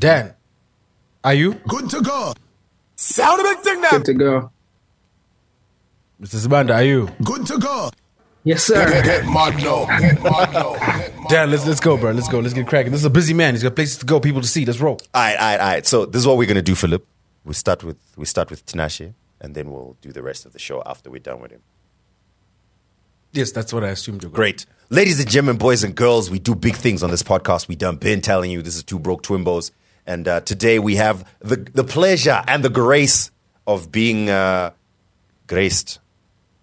Dan, 0.00 0.34
are 1.22 1.34
you? 1.34 1.54
Good 1.68 1.90
to 1.90 2.00
go. 2.00 2.32
Sound 2.96 3.38
a 3.38 3.42
big 3.44 3.58
thing 3.58 3.82
now. 3.82 3.90
Good 3.90 4.04
to 4.06 4.14
go. 4.14 4.50
Mr. 6.22 6.36
Sibanda, 6.46 6.74
are 6.74 6.82
you? 6.82 7.10
Good 7.22 7.46
to 7.48 7.58
go. 7.58 7.90
Yes, 8.42 8.64
sir. 8.64 8.86
Get 9.02 9.26
mad 9.26 9.62
now. 9.62 9.84
Get 9.98 10.22
mad 10.22 10.52
now. 10.54 10.72
Get 10.72 11.14
mad. 11.16 11.28
Dan, 11.28 11.50
let's 11.50 11.66
let's 11.66 11.80
go, 11.80 11.98
bro. 11.98 12.12
Let's 12.12 12.28
go. 12.28 12.40
Let's 12.40 12.54
get 12.54 12.66
cracking. 12.66 12.92
This 12.92 13.02
is 13.02 13.04
a 13.04 13.10
busy 13.10 13.34
man. 13.34 13.52
He's 13.52 13.62
got 13.62 13.76
places 13.76 13.98
to 13.98 14.06
go, 14.06 14.20
people 14.20 14.40
to 14.40 14.48
see. 14.48 14.64
Let's 14.64 14.80
roll. 14.80 14.98
All 15.12 15.20
right, 15.22 15.36
all 15.36 15.42
right, 15.42 15.60
all 15.60 15.66
right. 15.66 15.86
So 15.86 16.06
this 16.06 16.20
is 16.20 16.26
what 16.26 16.38
we're 16.38 16.48
gonna 16.48 16.62
do, 16.62 16.74
Philip. 16.74 17.06
We 17.44 17.52
start 17.52 17.84
with 17.84 17.98
we 18.16 18.24
start 18.24 18.48
with 18.48 18.64
Tinashe, 18.64 19.12
and 19.42 19.54
then 19.54 19.70
we'll 19.70 19.98
do 20.00 20.12
the 20.12 20.22
rest 20.22 20.46
of 20.46 20.54
the 20.54 20.58
show 20.58 20.82
after 20.86 21.10
we're 21.10 21.18
done 21.20 21.42
with 21.42 21.50
him. 21.50 21.60
Yes, 23.32 23.52
that's 23.52 23.74
what 23.74 23.84
I 23.84 23.88
assumed 23.88 24.22
you're. 24.22 24.32
Great. 24.32 24.64
Ladies 24.88 25.20
and 25.20 25.28
gentlemen, 25.28 25.58
boys 25.58 25.84
and 25.84 25.94
girls, 25.94 26.30
we 26.30 26.38
do 26.38 26.54
big 26.54 26.74
things 26.74 27.02
on 27.02 27.10
this 27.10 27.22
podcast. 27.22 27.68
We 27.68 27.76
done 27.76 27.96
been 27.96 28.22
telling 28.22 28.50
you 28.50 28.62
this 28.62 28.76
is 28.76 28.82
Two 28.82 28.98
Broke 28.98 29.22
Twimbos. 29.22 29.72
And 30.10 30.26
uh, 30.26 30.40
today 30.40 30.80
we 30.80 30.96
have 30.96 31.24
the, 31.38 31.54
the 31.54 31.84
pleasure 31.84 32.42
and 32.48 32.64
the 32.64 32.68
grace 32.68 33.30
of 33.64 33.92
being 33.92 34.28
uh, 34.28 34.72
graced. 35.46 36.00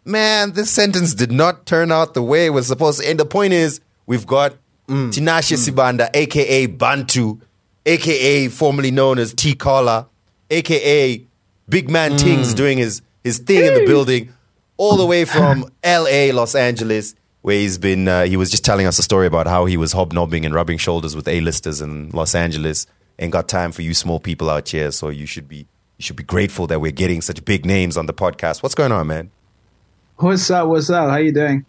Man, 0.04 0.52
this 0.52 0.70
sentence 0.70 1.14
did 1.14 1.32
not 1.32 1.66
turn 1.66 1.90
out 1.90 2.14
the 2.14 2.22
way 2.22 2.48
it 2.48 2.50
was 2.50 2.68
supposed 2.68 3.00
to. 3.00 3.10
And 3.10 3.18
the 3.18 3.26
point 3.26 3.54
is, 3.54 3.80
we've 4.05 4.28
got 4.28 4.55
Tinashe 4.90 5.55
Sibanda, 5.55 6.10
aka 6.14 6.66
Bantu, 6.66 7.40
aka 7.86 8.50
formerly 8.50 8.91
known 8.91 9.18
as 9.18 9.34
T-Collar, 9.34 10.08
aka 10.50 11.26
Big 11.70 11.90
Man 11.90 12.18
Tings 12.18 12.54
doing 12.54 12.77
his, 12.77 13.02
his 13.24 13.38
thing 13.38 13.64
in 13.64 13.76
the 13.76 13.86
building, 13.86 14.34
all 14.76 14.98
the 14.98 15.05
way 15.05 15.24
from 15.24 15.72
LA, 15.86 16.34
Los 16.34 16.54
Angeles, 16.54 17.16
where 17.44 17.55
he's 17.55 17.77
been. 17.77 18.10
Uh, 18.10 18.26
he 18.26 18.36
was 18.36 18.52
just 18.52 18.66
telling 18.66 18.88
us 18.88 19.00
a 19.00 19.04
story 19.04 19.26
about 19.26 19.48
how 19.48 19.64
he 19.64 19.77
was 19.77 19.94
hobnobbing 19.94 20.46
and 20.46 20.54
rubbing 20.54 20.77
shoulders 20.77 21.16
with 21.16 21.30
A-listers 21.30 21.80
in 21.80 22.10
Los 22.10 22.36
Angeles. 22.36 22.88
Ain't 23.20 23.31
got 23.31 23.48
time 23.48 23.71
for 23.71 23.81
you 23.81 23.94
small 23.94 24.20
people 24.20 24.49
out 24.49 24.70
here, 24.70 24.91
so 24.91 25.09
you 25.09 25.26
should 25.26 25.48
be 25.48 25.67
you 25.98 26.03
should 26.03 26.16
be 26.16 26.23
grateful 26.23 26.67
that 26.67 26.80
we're 26.80 26.91
getting 26.91 27.21
such 27.21 27.43
big 27.43 27.65
names 27.65 27.98
on 27.98 28.05
the 28.05 28.13
podcast. 28.13 28.62
What's 28.62 28.76
going 28.76 28.91
on, 28.91 29.07
man? 29.07 29.32
What's 30.18 30.49
up? 30.51 30.68
What's 30.68 30.90
up? 30.91 31.09
How 31.09 31.18
you 31.18 31.32
doing? 31.32 31.65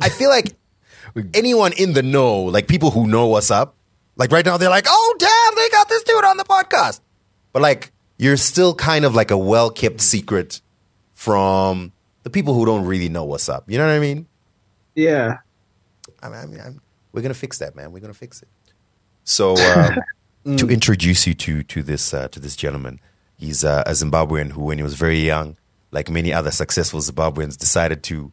I 0.00 0.08
feel 0.08 0.28
like 0.28 0.56
anyone 1.34 1.72
in 1.74 1.92
the 1.92 2.02
know, 2.02 2.42
like 2.42 2.66
people 2.66 2.90
who 2.90 3.06
know 3.06 3.28
what's 3.28 3.50
up, 3.52 3.76
like 4.16 4.32
right 4.32 4.44
now 4.44 4.56
they're 4.56 4.70
like, 4.70 4.86
"Oh, 4.88 5.16
damn, 5.18 5.54
they 5.56 5.68
got 5.70 5.88
this 5.88 6.02
dude 6.02 6.24
on 6.24 6.36
the 6.36 6.44
podcast." 6.44 7.00
But 7.52 7.62
like, 7.62 7.92
you're 8.18 8.36
still 8.36 8.74
kind 8.74 9.04
of 9.04 9.14
like 9.14 9.30
a 9.30 9.38
well 9.38 9.70
kept 9.70 10.00
secret 10.00 10.60
from 11.14 11.92
the 12.24 12.30
people 12.30 12.54
who 12.54 12.66
don't 12.66 12.84
really 12.84 13.08
know 13.08 13.24
what's 13.24 13.48
up. 13.48 13.70
You 13.70 13.78
know 13.78 13.86
what 13.86 13.92
I 13.92 14.00
mean? 14.00 14.26
Yeah. 14.96 15.38
I 16.22 16.28
mean, 16.28 16.38
I 16.38 16.46
mean 16.46 16.60
I'm, 16.60 16.80
we're 17.12 17.22
gonna 17.22 17.34
fix 17.34 17.58
that, 17.58 17.76
man. 17.76 17.92
We're 17.92 18.00
gonna 18.00 18.14
fix 18.14 18.42
it. 18.42 18.48
So, 19.24 19.56
um, 19.74 19.98
to 20.56 20.68
introduce 20.68 21.26
you 21.26 21.34
to 21.34 21.62
to 21.64 21.82
this 21.82 22.14
uh, 22.14 22.28
to 22.28 22.38
this 22.40 22.54
gentleman, 22.54 23.00
he's 23.36 23.64
uh, 23.64 23.82
a 23.86 23.90
Zimbabwean 23.90 24.52
who, 24.52 24.62
when 24.62 24.78
he 24.78 24.84
was 24.84 24.94
very 24.94 25.18
young, 25.18 25.56
like 25.90 26.08
many 26.08 26.32
other 26.32 26.50
successful 26.50 27.00
Zimbabweans, 27.00 27.56
decided 27.56 28.02
to 28.04 28.32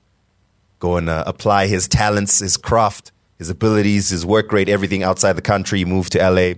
go 0.80 0.98
and 0.98 1.10
uh, 1.10 1.24
apply 1.26 1.68
his 1.68 1.88
talents, 1.88 2.40
his 2.40 2.58
craft, 2.58 3.12
his 3.38 3.50
abilities, 3.50 4.10
his 4.10 4.26
work 4.26 4.52
rate, 4.52 4.70
everything 4.70 5.02
outside 5.02 5.34
the 5.34 5.42
country. 5.42 5.80
He 5.80 5.86
moved 5.86 6.12
to 6.12 6.20
LA, 6.20 6.54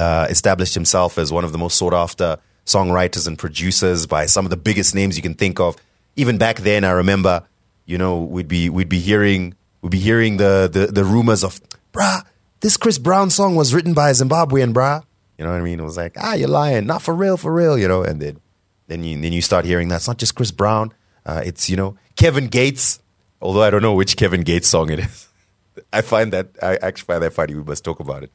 uh, 0.00 0.26
established 0.28 0.74
himself 0.74 1.16
as 1.16 1.32
one 1.32 1.44
of 1.44 1.52
the 1.52 1.58
most 1.58 1.78
sought 1.78 1.94
after 1.94 2.38
songwriters 2.66 3.26
and 3.26 3.38
producers 3.38 4.06
by 4.06 4.26
some 4.26 4.44
of 4.44 4.50
the 4.50 4.56
biggest 4.56 4.94
names 4.94 5.16
you 5.16 5.22
can 5.22 5.34
think 5.34 5.58
of. 5.58 5.76
Even 6.16 6.38
back 6.38 6.58
then, 6.58 6.84
I 6.84 6.90
remember, 6.90 7.44
you 7.86 7.96
know, 7.96 8.18
we'd 8.18 8.48
be 8.48 8.68
we'd 8.68 8.88
be 8.88 9.00
hearing 9.00 9.54
we'd 9.80 9.90
be 9.90 9.98
hearing 9.98 10.36
the 10.36 10.68
the, 10.70 10.86
the 10.86 11.04
rumors 11.04 11.42
of, 11.42 11.60
bruh, 11.92 12.22
this 12.60 12.76
Chris 12.76 12.98
Brown 12.98 13.30
song 13.30 13.56
was 13.56 13.74
written 13.74 13.94
by 13.94 14.10
a 14.10 14.12
Zimbabwean, 14.12 14.72
bruh. 14.72 15.02
You 15.38 15.44
know 15.44 15.52
what 15.52 15.60
I 15.60 15.64
mean? 15.64 15.80
It 15.80 15.84
was 15.84 15.96
like, 15.96 16.16
ah, 16.18 16.34
you're 16.34 16.48
lying, 16.48 16.86
not 16.86 17.02
for 17.02 17.14
real, 17.14 17.36
for 17.36 17.52
real, 17.52 17.78
you 17.78 17.88
know. 17.88 18.02
And 18.02 18.20
then 18.20 18.40
then 18.88 19.04
you 19.04 19.20
then 19.20 19.32
you 19.32 19.40
start 19.40 19.64
hearing 19.64 19.88
that 19.88 19.96
it's 19.96 20.08
not 20.08 20.18
just 20.18 20.34
Chris 20.34 20.50
Brown, 20.50 20.92
uh, 21.24 21.42
it's 21.44 21.70
you 21.70 21.76
know 21.76 21.96
Kevin 22.16 22.48
Gates. 22.48 23.00
Although 23.40 23.62
I 23.62 23.70
don't 23.70 23.82
know 23.82 23.94
which 23.94 24.16
Kevin 24.16 24.42
Gates 24.42 24.68
song 24.68 24.90
it 24.90 24.98
is. 24.98 25.28
I 25.92 26.02
find 26.02 26.32
that 26.32 26.50
I 26.62 26.76
actually 26.76 27.06
find 27.06 27.22
that 27.22 27.32
funny. 27.32 27.54
We 27.54 27.62
must 27.62 27.84
talk 27.84 28.00
about 28.00 28.22
it. 28.22 28.30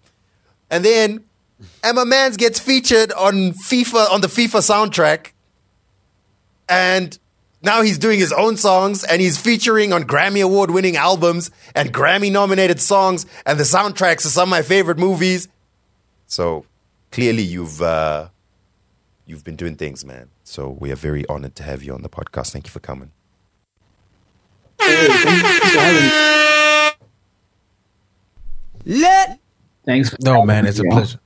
And 0.71 0.83
then 0.83 1.25
Emma 1.83 2.05
Mans 2.05 2.37
gets 2.37 2.59
featured 2.59 3.11
on 3.11 3.51
FIFA 3.51 4.09
on 4.09 4.21
the 4.21 4.27
FIFA 4.27 4.61
soundtrack, 4.61 5.33
and 6.67 7.17
now 7.65 7.81
he's 7.81 7.97
doing 7.97 8.19
his 8.19 8.31
own 8.31 8.57
songs 8.57 9.03
and 9.03 9.21
he's 9.21 9.37
featuring 9.37 9.91
on 9.91 10.03
Grammy 10.03 10.43
Award 10.43 10.71
winning 10.71 10.95
albums 10.95 11.51
and 11.73 11.93
Grammy 11.93 12.31
nominated 12.31 12.79
songs 12.79 13.25
and 13.45 13.59
the 13.59 13.63
soundtracks 13.63 14.21
to 14.21 14.29
some 14.29 14.49
of 14.49 14.51
my 14.51 14.61
favorite 14.61 14.97
movies. 14.97 15.47
So 16.27 16.65
clearly 17.11 17.43
you've 17.43 17.81
uh, 17.81 18.29
you've 19.25 19.43
been 19.43 19.55
doing 19.55 19.75
things, 19.75 20.05
man. 20.05 20.29
So 20.43 20.69
we 20.69 20.91
are 20.91 20.95
very 20.95 21.25
honored 21.27 21.55
to 21.55 21.63
have 21.63 21.83
you 21.83 21.93
on 21.93 22.01
the 22.01 22.09
podcast. 22.09 22.51
Thank 22.51 22.67
you 22.67 22.71
for 22.71 22.79
coming. 22.79 23.11
Hey, 24.79 25.07
thank 25.07 26.11
for. 26.93 27.05
Let 28.85 29.39
Thanks. 29.85 30.09
For 30.09 30.17
No, 30.21 30.43
man, 30.45 30.65
it's 30.65 30.79
a 30.79 30.83
pleasure. 30.83 31.19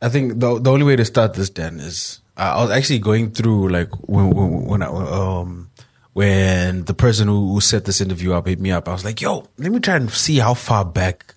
I 0.00 0.08
think 0.08 0.38
the 0.38 0.60
the 0.60 0.70
only 0.70 0.84
way 0.84 0.96
to 0.96 1.04
start 1.04 1.34
this, 1.34 1.50
Dan, 1.50 1.80
is 1.80 2.20
I 2.38 2.62
was 2.62 2.70
actually 2.70 3.00
going 3.00 3.32
through 3.32 3.68
like 3.68 3.90
when 4.08 4.30
when, 4.30 4.64
when 4.64 4.82
I 4.82 4.86
um 4.86 5.70
when 6.12 6.84
the 6.84 6.94
person 6.94 7.28
who, 7.28 7.52
who 7.52 7.60
set 7.60 7.84
this 7.84 8.00
interview 8.00 8.32
up 8.32 8.46
hit 8.46 8.60
me 8.60 8.70
up. 8.70 8.88
I 8.88 8.92
was 8.92 9.04
like, 9.04 9.20
"Yo, 9.20 9.46
let 9.58 9.72
me 9.72 9.80
try 9.80 9.96
and 9.96 10.10
see 10.10 10.38
how 10.38 10.54
far 10.54 10.84
back 10.84 11.34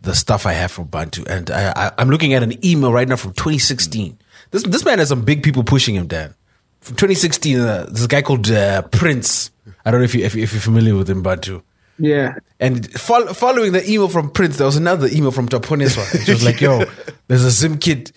the 0.00 0.14
stuff 0.14 0.46
I 0.46 0.52
have 0.52 0.70
from 0.70 0.86
Bantu." 0.86 1.24
And 1.28 1.50
I, 1.50 1.72
I, 1.76 1.92
I'm 1.98 2.10
looking 2.10 2.34
at 2.34 2.42
an 2.42 2.64
email 2.64 2.92
right 2.92 3.08
now 3.08 3.16
from 3.16 3.32
2016. 3.32 4.18
This 4.52 4.62
this 4.62 4.84
man 4.84 4.98
has 4.98 5.08
some 5.08 5.22
big 5.24 5.42
people 5.42 5.64
pushing 5.64 5.94
him, 5.94 6.06
Dan. 6.06 6.34
From 6.80 6.94
2016, 6.96 7.58
uh, 7.58 7.86
this 7.90 8.06
guy 8.06 8.22
called 8.22 8.50
uh, 8.50 8.82
Prince. 8.82 9.50
I 9.84 9.90
don't 9.90 10.00
know 10.00 10.04
if 10.04 10.14
you 10.14 10.24
if, 10.24 10.36
if 10.36 10.52
you're 10.52 10.60
familiar 10.60 10.94
with 10.94 11.10
him, 11.10 11.22
Bantu. 11.22 11.62
Yeah. 11.98 12.34
And 12.60 12.90
fol- 12.92 13.32
following 13.32 13.72
the 13.72 13.88
email 13.90 14.08
from 14.08 14.30
Prince, 14.30 14.58
there 14.58 14.66
was 14.66 14.76
another 14.76 15.08
email 15.10 15.30
from 15.30 15.48
Taponeswa. 15.48 16.24
She 16.24 16.30
was 16.30 16.44
like, 16.44 16.60
"Yo, 16.60 16.84
there's 17.28 17.44
a 17.44 17.50
Zim 17.50 17.78
kid. 17.78 18.12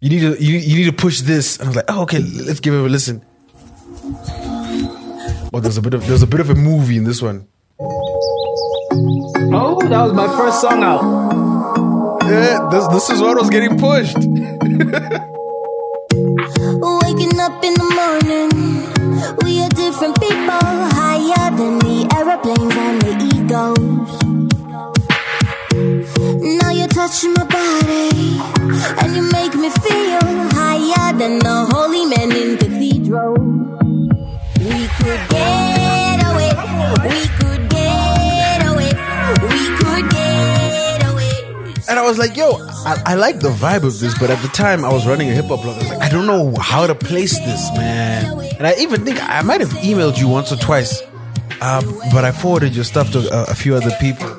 You 0.00 0.10
need 0.10 0.20
to 0.20 0.42
you, 0.42 0.58
you 0.58 0.76
need 0.76 0.84
to 0.84 0.92
push 0.92 1.22
this." 1.22 1.56
And 1.58 1.64
I 1.64 1.68
was 1.68 1.76
like, 1.76 1.86
"Oh, 1.88 2.02
okay, 2.02 2.20
let's 2.20 2.60
give 2.60 2.72
it 2.74 2.78
a 2.78 2.82
listen." 2.82 3.24
Oh, 5.52 5.60
there's 5.60 5.76
a 5.78 5.82
bit 5.82 5.94
of 5.94 6.06
there's 6.06 6.22
a 6.22 6.26
bit 6.26 6.40
of 6.40 6.50
a 6.50 6.54
movie 6.54 6.96
in 6.96 7.04
this 7.04 7.20
one. 7.20 7.48
Oh, 9.50 9.80
that 9.88 10.02
was 10.04 10.12
my 10.12 10.28
first 10.36 10.60
song 10.60 10.82
out. 10.84 11.02
Yeah, 12.28 12.68
this 12.70 12.86
this 12.88 13.10
is 13.10 13.20
what 13.20 13.36
I 13.38 13.40
was 13.40 13.50
getting 13.50 13.78
pushed. 13.78 14.16
Waking 17.02 17.40
up 17.40 17.64
in 17.64 17.74
the 17.74 17.88
morning, 17.98 18.50
we 19.42 19.60
are 19.62 19.68
different 19.70 20.20
people, 20.20 20.68
higher 20.94 21.50
than 21.56 21.78
the 21.80 22.06
aeroplanes 22.18 22.76
and 22.86 23.02
the 23.02 23.14
egos. 23.34 24.10
Now 26.62 26.70
you're 26.70 26.88
touching 26.88 27.32
my 27.34 27.44
body, 27.44 28.10
and 28.10 28.16
you 28.16 28.16
make 28.16 28.17
me 29.58 29.70
feel 29.70 30.20
higher 30.54 31.16
than 31.18 31.38
the 31.38 31.66
holy 31.72 32.06
men 32.06 32.30
in 32.32 32.56
cathedrals. 32.56 33.38
We 34.58 34.88
could 34.98 35.22
get 35.30 36.18
away, 36.30 36.50
we 37.08 37.18
could 37.38 37.68
get 37.70 38.66
away, 38.70 38.90
we 39.50 39.62
could 39.78 40.10
get 40.10 41.02
away. 41.10 41.30
And 41.88 41.98
I 41.98 42.02
was 42.02 42.18
like, 42.18 42.36
"Yo, 42.36 42.52
I, 42.86 43.02
I 43.06 43.14
like 43.14 43.40
the 43.40 43.50
vibe 43.50 43.84
of 43.84 43.98
this," 43.98 44.16
but 44.18 44.30
at 44.30 44.40
the 44.42 44.48
time 44.48 44.84
I 44.84 44.92
was 44.92 45.06
running 45.06 45.28
a 45.30 45.32
hip 45.32 45.46
hop 45.46 45.62
blog. 45.62 45.76
I 45.76 45.78
was 45.78 45.88
like, 45.88 46.02
"I 46.02 46.08
don't 46.08 46.26
know 46.26 46.54
how 46.60 46.86
to 46.86 46.94
place 46.94 47.38
this, 47.38 47.70
man." 47.76 48.38
And 48.58 48.66
I 48.66 48.74
even 48.78 49.04
think 49.04 49.22
I 49.22 49.42
might 49.42 49.60
have 49.60 49.70
emailed 49.82 50.18
you 50.18 50.28
once 50.28 50.52
or 50.52 50.56
twice, 50.56 51.02
uh, 51.60 51.82
but 52.12 52.24
I 52.24 52.32
forwarded 52.32 52.74
your 52.74 52.84
stuff 52.84 53.10
to 53.12 53.20
a, 53.32 53.52
a 53.52 53.54
few 53.54 53.74
other 53.74 53.92
people. 54.00 54.37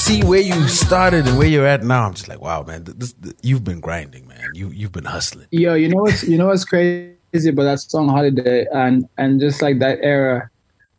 See 0.00 0.22
where 0.24 0.40
you 0.40 0.66
started 0.66 1.28
and 1.28 1.36
where 1.36 1.46
you're 1.46 1.66
at 1.66 1.84
now, 1.84 2.06
I'm 2.06 2.14
just 2.14 2.26
like, 2.26 2.40
wow, 2.40 2.62
man, 2.62 2.84
th- 2.86 2.96
this, 2.96 3.14
you've 3.42 3.64
been 3.64 3.80
grinding, 3.80 4.26
man. 4.26 4.50
You 4.54 4.70
you've 4.70 4.92
been 4.92 5.04
hustling. 5.04 5.46
Yo, 5.50 5.74
you 5.74 5.88
know 5.90 6.00
what's 6.00 6.26
you 6.26 6.38
know 6.38 6.46
what's 6.46 6.64
crazy 6.64 7.14
about 7.34 7.64
that 7.64 7.80
song 7.80 8.08
Holiday 8.08 8.66
and 8.72 9.06
and 9.18 9.38
just 9.38 9.60
like 9.60 9.78
that 9.80 9.98
era, 10.00 10.48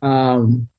um, 0.03 0.69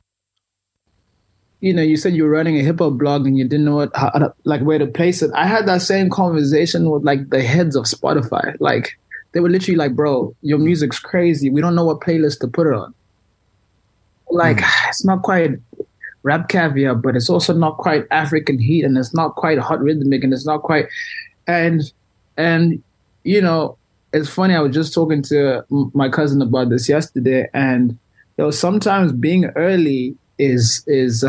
you 1.60 1.74
know, 1.74 1.82
you 1.82 1.96
said 1.96 2.14
you 2.14 2.22
were 2.22 2.30
running 2.30 2.56
a 2.58 2.62
hip 2.62 2.78
hop 2.78 2.92
blog 2.94 3.26
and 3.26 3.36
you 3.36 3.44
didn't 3.44 3.64
know 3.64 3.76
what 3.76 3.90
how, 3.96 4.10
to- 4.10 4.34
like 4.44 4.62
where 4.62 4.78
to 4.78 4.86
place 4.86 5.20
it. 5.20 5.32
I 5.34 5.46
had 5.46 5.66
that 5.66 5.82
same 5.82 6.08
conversation 6.08 6.90
with 6.90 7.02
like 7.02 7.28
the 7.30 7.42
heads 7.42 7.74
of 7.74 7.84
Spotify. 7.86 8.56
Like 8.60 8.98
they 9.32 9.40
were 9.40 9.50
literally 9.50 9.76
like, 9.76 9.96
"Bro, 9.96 10.34
your 10.42 10.58
music's 10.58 11.00
crazy. 11.00 11.50
We 11.50 11.60
don't 11.60 11.74
know 11.74 11.84
what 11.84 12.00
playlist 12.00 12.38
to 12.40 12.46
put 12.48 12.68
it 12.68 12.74
on." 12.74 12.94
Like 14.30 14.60
it's 14.88 15.04
not 15.04 15.22
quite 15.22 15.58
rap 16.22 16.48
caviar, 16.48 16.94
but 16.94 17.16
it's 17.16 17.30
also 17.30 17.52
not 17.52 17.78
quite 17.78 18.04
African 18.10 18.58
heat, 18.58 18.84
and 18.84 18.96
it's 18.96 19.14
not 19.14 19.34
quite 19.36 19.58
hot 19.58 19.80
rhythmic, 19.80 20.24
and 20.24 20.32
it's 20.32 20.46
not 20.46 20.62
quite 20.62 20.86
and 21.46 21.92
and 22.36 22.82
you 23.24 23.40
know 23.40 23.76
it's 24.12 24.28
funny 24.28 24.54
i 24.54 24.60
was 24.60 24.74
just 24.74 24.94
talking 24.94 25.22
to 25.22 25.64
my 25.92 26.08
cousin 26.08 26.40
about 26.40 26.70
this 26.70 26.88
yesterday 26.88 27.48
and 27.52 27.90
you 27.90 28.44
know 28.44 28.50
sometimes 28.50 29.12
being 29.12 29.46
early 29.56 30.16
is 30.38 30.84
is 30.86 31.24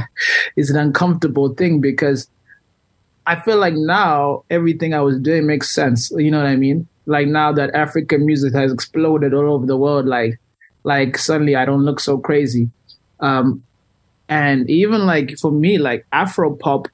is 0.56 0.70
an 0.70 0.76
uncomfortable 0.76 1.54
thing 1.54 1.80
because 1.80 2.28
I 3.26 3.38
feel 3.40 3.58
like 3.58 3.74
now 3.74 4.44
everything 4.50 4.94
I 4.94 5.00
was 5.00 5.18
doing 5.18 5.46
makes 5.46 5.70
sense. 5.70 6.10
You 6.10 6.30
know 6.30 6.38
what 6.38 6.46
I 6.46 6.56
mean? 6.56 6.88
Like 7.06 7.28
now 7.28 7.52
that 7.52 7.74
African 7.74 8.26
music 8.26 8.52
has 8.54 8.72
exploded 8.72 9.32
all 9.32 9.52
over 9.52 9.66
the 9.66 9.76
world, 9.76 10.06
like 10.06 10.40
like 10.84 11.18
suddenly 11.18 11.54
I 11.54 11.64
don't 11.64 11.84
look 11.84 12.00
so 12.00 12.18
crazy. 12.18 12.68
Um, 13.20 13.62
and 14.32 14.70
even 14.70 15.04
like 15.04 15.38
for 15.38 15.52
me, 15.52 15.76
like 15.76 16.06
Afro 16.10 16.56
pop 16.56 16.88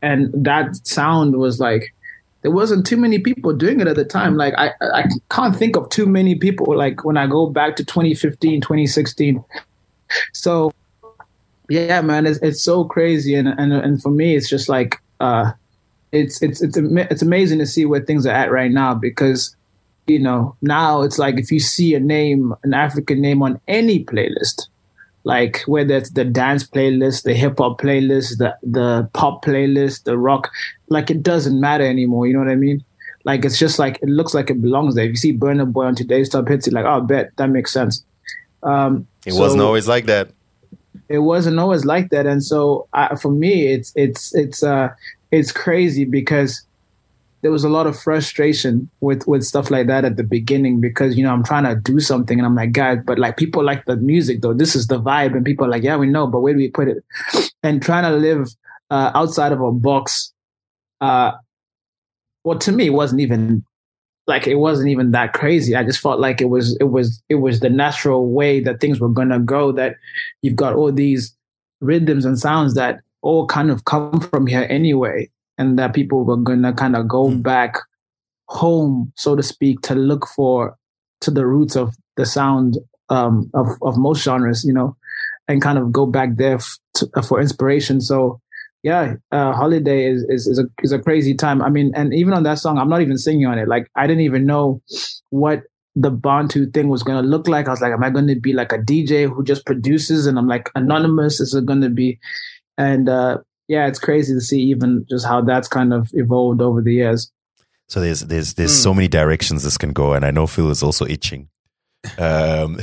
and 0.00 0.32
that 0.32 0.74
sound 0.86 1.36
was 1.36 1.60
like 1.60 1.92
there 2.40 2.50
wasn't 2.50 2.86
too 2.86 2.96
many 2.96 3.18
people 3.18 3.52
doing 3.52 3.80
it 3.80 3.86
at 3.86 3.96
the 3.96 4.04
time. 4.04 4.38
Like 4.38 4.54
I 4.56 4.70
I 4.80 5.04
can't 5.30 5.54
think 5.54 5.76
of 5.76 5.90
too 5.90 6.06
many 6.06 6.34
people 6.36 6.74
like 6.74 7.04
when 7.04 7.18
I 7.18 7.26
go 7.26 7.50
back 7.50 7.76
to 7.76 7.84
2015, 7.84 8.62
2016. 8.62 9.44
So 10.32 10.72
yeah, 11.68 12.00
man, 12.00 12.24
it's 12.24 12.38
it's 12.38 12.62
so 12.62 12.84
crazy 12.84 13.34
and 13.34 13.48
and 13.48 13.74
and 13.74 14.00
for 14.00 14.10
me 14.10 14.34
it's 14.34 14.48
just 14.48 14.70
like 14.70 15.02
uh 15.20 15.52
it's 16.12 16.40
it's 16.40 16.62
it's 16.62 16.78
it's 16.78 17.22
amazing 17.22 17.58
to 17.58 17.66
see 17.66 17.84
where 17.84 18.00
things 18.00 18.24
are 18.24 18.34
at 18.42 18.50
right 18.50 18.70
now 18.70 18.94
because 18.94 19.54
you 20.06 20.18
know 20.18 20.56
now 20.62 21.02
it's 21.02 21.18
like 21.18 21.36
if 21.36 21.52
you 21.52 21.60
see 21.60 21.94
a 21.94 22.00
name 22.00 22.54
an 22.62 22.72
African 22.72 23.20
name 23.20 23.42
on 23.42 23.60
any 23.68 24.02
playlist 24.02 24.68
like 25.24 25.62
whether 25.66 25.94
it's 25.96 26.10
the 26.10 26.24
dance 26.24 26.64
playlist, 26.66 27.22
the 27.22 27.34
hip 27.34 27.58
hop 27.58 27.80
playlist, 27.80 28.38
the 28.38 28.56
the 28.62 29.08
pop 29.14 29.44
playlist, 29.44 30.04
the 30.04 30.16
rock, 30.18 30.50
like 30.88 31.10
it 31.10 31.22
doesn't 31.22 31.58
matter 31.60 31.86
anymore. 31.86 32.26
You 32.26 32.34
know 32.34 32.40
what 32.40 32.48
I 32.48 32.56
mean? 32.56 32.84
Like 33.24 33.44
it's 33.44 33.58
just 33.58 33.78
like 33.78 33.98
it 34.02 34.08
looks 34.08 34.34
like 34.34 34.50
it 34.50 34.60
belongs 34.60 34.94
there. 34.94 35.04
If 35.04 35.10
you 35.10 35.16
see 35.16 35.36
Burna 35.36 35.70
Boy 35.70 35.84
on 35.86 35.94
today's 35.94 36.28
top 36.28 36.46
hits, 36.48 36.66
you're 36.66 36.74
like, 36.74 36.84
oh, 36.84 37.00
bet 37.00 37.30
that 37.36 37.48
makes 37.50 37.72
sense. 37.72 38.04
Um, 38.62 39.06
It 39.26 39.32
so 39.32 39.40
wasn't 39.40 39.62
always 39.62 39.88
like 39.88 40.06
that. 40.06 40.28
it 41.08 41.18
wasn't 41.20 41.58
always 41.58 41.84
like 41.84 42.10
that, 42.10 42.26
and 42.26 42.42
so 42.42 42.86
I, 42.92 43.16
for 43.16 43.30
me, 43.30 43.68
it's 43.72 43.92
it's 43.96 44.34
it's 44.34 44.62
uh 44.62 44.90
it's 45.30 45.52
crazy 45.52 46.04
because 46.04 46.62
there 47.44 47.52
was 47.52 47.62
a 47.62 47.68
lot 47.68 47.86
of 47.86 48.00
frustration 48.00 48.88
with 49.00 49.28
with 49.28 49.44
stuff 49.44 49.70
like 49.70 49.86
that 49.86 50.06
at 50.06 50.16
the 50.16 50.24
beginning 50.24 50.80
because 50.80 51.14
you 51.14 51.22
know 51.22 51.30
I'm 51.30 51.44
trying 51.44 51.64
to 51.64 51.76
do 51.78 52.00
something 52.00 52.38
and 52.38 52.46
I'm 52.46 52.54
like 52.54 52.72
guys 52.72 53.00
but 53.04 53.18
like 53.18 53.36
people 53.36 53.62
like 53.62 53.84
the 53.84 53.96
music 53.96 54.40
though. 54.40 54.54
This 54.54 54.74
is 54.74 54.86
the 54.86 54.98
vibe 54.98 55.36
and 55.36 55.44
people 55.44 55.66
are 55.66 55.68
like 55.68 55.82
yeah 55.82 55.96
we 55.96 56.06
know 56.06 56.26
but 56.26 56.40
where 56.40 56.54
do 56.54 56.58
we 56.58 56.70
put 56.70 56.88
it? 56.88 57.04
And 57.62 57.82
trying 57.82 58.04
to 58.04 58.16
live 58.16 58.48
uh, 58.90 59.10
outside 59.14 59.52
of 59.52 59.60
a 59.60 59.72
box 59.72 60.32
uh 61.02 61.32
well 62.44 62.58
to 62.58 62.72
me 62.72 62.86
it 62.86 62.94
wasn't 62.94 63.20
even 63.20 63.62
like 64.26 64.46
it 64.46 64.54
wasn't 64.54 64.88
even 64.88 65.10
that 65.10 65.34
crazy. 65.34 65.76
I 65.76 65.84
just 65.84 66.00
felt 66.00 66.20
like 66.20 66.40
it 66.40 66.48
was 66.48 66.74
it 66.80 66.84
was 66.84 67.22
it 67.28 67.36
was 67.36 67.60
the 67.60 67.68
natural 67.68 68.30
way 68.30 68.60
that 68.60 68.80
things 68.80 69.00
were 69.00 69.10
gonna 69.10 69.38
go 69.38 69.70
that 69.72 69.96
you've 70.40 70.56
got 70.56 70.74
all 70.74 70.90
these 70.90 71.36
rhythms 71.82 72.24
and 72.24 72.38
sounds 72.38 72.74
that 72.74 73.00
all 73.20 73.46
kind 73.46 73.70
of 73.70 73.84
come 73.84 74.18
from 74.20 74.46
here 74.46 74.66
anyway 74.70 75.28
and 75.58 75.78
that 75.78 75.94
people 75.94 76.24
were 76.24 76.36
gonna 76.36 76.72
kind 76.72 76.96
of 76.96 77.08
go 77.08 77.30
back 77.30 77.76
home, 78.48 79.12
so 79.16 79.34
to 79.36 79.42
speak, 79.42 79.80
to 79.82 79.94
look 79.94 80.26
for 80.26 80.76
to 81.20 81.30
the 81.30 81.46
roots 81.46 81.76
of 81.76 81.94
the 82.16 82.26
sound 82.26 82.78
um, 83.08 83.50
of 83.54 83.68
of 83.82 83.96
most 83.96 84.22
genres, 84.22 84.64
you 84.64 84.72
know, 84.72 84.96
and 85.48 85.62
kind 85.62 85.78
of 85.78 85.92
go 85.92 86.06
back 86.06 86.36
there 86.36 86.56
f- 86.56 86.78
to, 86.94 87.08
uh, 87.14 87.22
for 87.22 87.40
inspiration. 87.40 88.00
So 88.00 88.40
yeah, 88.82 89.14
uh, 89.32 89.52
holiday 89.52 90.06
is, 90.06 90.24
is 90.28 90.46
is 90.46 90.58
a 90.58 90.64
is 90.82 90.92
a 90.92 90.98
crazy 90.98 91.34
time. 91.34 91.62
I 91.62 91.70
mean, 91.70 91.92
and 91.94 92.12
even 92.14 92.34
on 92.34 92.42
that 92.44 92.58
song, 92.58 92.78
I'm 92.78 92.88
not 92.88 93.00
even 93.00 93.16
singing 93.16 93.46
on 93.46 93.58
it. 93.58 93.68
Like 93.68 93.88
I 93.96 94.06
didn't 94.06 94.22
even 94.22 94.46
know 94.46 94.82
what 95.30 95.62
the 95.96 96.10
Bantu 96.10 96.70
thing 96.70 96.88
was 96.88 97.02
gonna 97.02 97.22
look 97.22 97.48
like. 97.48 97.66
I 97.66 97.70
was 97.70 97.80
like, 97.80 97.92
am 97.92 98.04
I 98.04 98.10
gonna 98.10 98.36
be 98.36 98.52
like 98.52 98.72
a 98.72 98.78
DJ 98.78 99.28
who 99.28 99.44
just 99.44 99.64
produces 99.64 100.26
and 100.26 100.38
I'm 100.38 100.48
like 100.48 100.70
anonymous? 100.74 101.40
Is 101.40 101.54
it 101.54 101.66
gonna 101.66 101.90
be? 101.90 102.18
And 102.76 103.08
uh, 103.08 103.38
yeah, 103.68 103.86
it's 103.86 103.98
crazy 103.98 104.34
to 104.34 104.40
see 104.40 104.60
even 104.62 105.06
just 105.08 105.26
how 105.26 105.40
that's 105.40 105.68
kind 105.68 105.92
of 105.92 106.10
evolved 106.12 106.60
over 106.60 106.82
the 106.82 106.92
years. 106.94 107.30
So 107.88 108.00
there's 108.00 108.20
there's 108.20 108.54
there's 108.54 108.76
so 108.76 108.94
many 108.94 109.08
directions 109.08 109.62
this 109.62 109.76
can 109.78 109.92
go, 109.92 110.14
and 110.14 110.24
I 110.24 110.30
know 110.30 110.46
Phil 110.46 110.70
is 110.70 110.82
also 110.82 111.06
itching. 111.06 111.48
Um, 112.18 112.78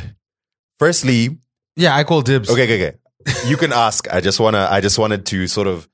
firstly, 0.80 1.38
Yeah, 1.76 1.96
I 1.96 2.04
call 2.04 2.22
dibs. 2.22 2.50
okay, 2.50 2.64
okay, 2.64 2.88
okay. 2.88 2.98
You 3.48 3.58
can 3.58 3.72
ask. 3.74 4.12
I 4.14 4.22
just 4.22 4.40
wanna. 4.40 4.68
I 4.70 4.82
just 4.82 4.98
wanted 5.00 5.26
to 5.28 5.48
sort 5.48 5.68
of. 5.68 5.88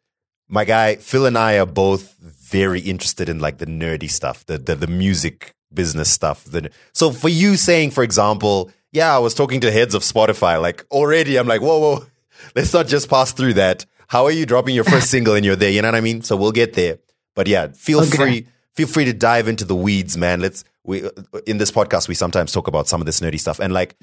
My 0.50 0.64
guy 0.64 0.96
Phil 0.96 1.26
and 1.26 1.38
I 1.38 1.60
are 1.60 1.66
both 1.66 2.16
very 2.20 2.80
interested 2.80 3.28
in 3.28 3.40
like 3.40 3.58
the 3.58 3.66
nerdy 3.66 4.10
stuff, 4.10 4.46
the 4.46 4.58
the, 4.58 4.76
the 4.76 4.88
music 4.88 5.54
business 5.74 6.10
stuff. 6.10 6.46
The, 6.46 6.70
so 6.94 7.12
for 7.12 7.28
you 7.28 7.58
saying, 7.58 7.92
for 7.92 8.02
example, 8.04 8.72
yeah, 8.94 9.14
I 9.14 9.20
was 9.20 9.34
talking 9.34 9.60
to 9.62 9.72
heads 9.72 9.94
of 9.94 10.04
Spotify. 10.04 10.62
Like 10.62 10.86
already, 10.92 11.38
I'm 11.38 11.48
like, 11.48 11.62
whoa, 11.62 11.80
whoa. 11.80 12.06
Let's 12.56 12.72
not 12.74 12.88
just 12.88 13.10
pass 13.10 13.34
through 13.34 13.54
that. 13.56 13.86
How 14.08 14.26
are 14.26 14.32
you 14.32 14.46
dropping 14.46 14.76
your 14.76 14.84
first 14.84 15.10
single 15.10 15.36
and 15.36 15.46
you're 15.46 15.56
there? 15.56 15.70
You 15.70 15.82
know 15.82 15.90
what 15.90 15.96
I 15.96 16.02
mean? 16.02 16.22
So 16.22 16.36
we'll 16.38 16.52
get 16.52 16.74
there. 16.74 17.00
But 17.36 17.48
yeah, 17.48 17.68
feel 17.74 18.00
Okay. 18.02 18.18
free. 18.18 18.48
Feel 18.76 18.88
free 18.88 19.06
to 19.06 19.14
dive 19.14 19.48
into 19.48 19.66
the 19.66 19.76
weeds, 19.76 20.18
man. 20.18 20.40
Let's. 20.40 20.64
We 20.84 21.04
in 21.46 21.58
this 21.58 21.72
podcast 21.72 22.08
we 22.08 22.16
sometimes 22.16 22.52
talk 22.54 22.68
about 22.68 22.88
some 22.88 23.02
of 23.02 23.06
this 23.06 23.20
nerdy 23.20 23.40
stuff 23.40 23.60
and 23.60 23.74
like 23.74 23.98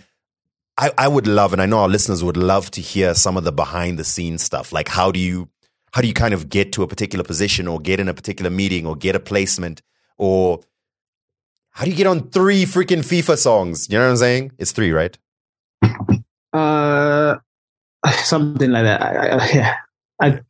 I, 0.77 0.91
I 0.99 1.09
would 1.09 1.27
love, 1.27 1.53
and 1.53 1.63
I 1.63 1.67
know 1.67 1.79
our 1.79 1.89
listeners 1.89 2.23
would 2.25 2.37
love 2.37 2.71
to 2.73 2.81
hear 2.81 3.15
some 3.15 3.37
of 3.37 3.45
the 3.45 3.53
behind 3.53 3.99
the 3.99 4.05
scenes 4.05 4.43
stuff. 4.43 4.73
Like 4.73 4.89
how 4.89 5.11
do 5.13 5.19
you 5.21 5.49
how 5.93 6.03
do 6.03 6.09
you 6.09 6.15
kind 6.15 6.35
of 6.35 6.49
get 6.49 6.73
to 6.73 6.83
a 6.83 6.87
particular 6.89 7.25
position 7.25 7.69
or 7.69 7.81
get 7.81 8.01
in 8.01 8.09
a 8.09 8.15
particular 8.15 8.51
meeting 8.51 8.85
or 8.87 8.97
get 8.97 9.15
a 9.17 9.21
placement 9.21 9.81
or 10.19 10.61
how 11.71 11.85
do 11.85 11.91
you 11.91 11.97
get 11.97 12.07
on 12.07 12.29
three 12.31 12.65
freaking 12.65 12.99
FIFA 13.05 13.39
songs? 13.39 13.89
You 13.89 13.99
know 13.99 14.05
what 14.05 14.11
I'm 14.11 14.17
saying? 14.19 14.53
It's 14.59 14.73
three, 14.73 14.91
right? 14.93 15.17
Uh, 16.53 17.37
something 18.25 18.71
like 18.71 18.85
that. 18.85 19.01
I, 19.03 19.29
I, 19.29 19.49
yeah, 19.55 19.75
I, 20.21 20.41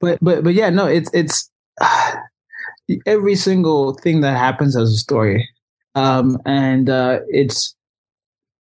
but 0.00 0.18
but 0.20 0.44
but 0.44 0.54
yeah, 0.54 0.70
no, 0.70 0.86
it's 0.86 1.10
it's 1.12 1.50
every 3.06 3.34
single 3.34 3.94
thing 3.94 4.20
that 4.20 4.36
happens 4.36 4.76
has 4.76 4.90
a 4.90 4.96
story, 4.96 5.48
um, 5.94 6.38
and 6.44 6.90
uh, 6.90 7.20
it's. 7.28 7.74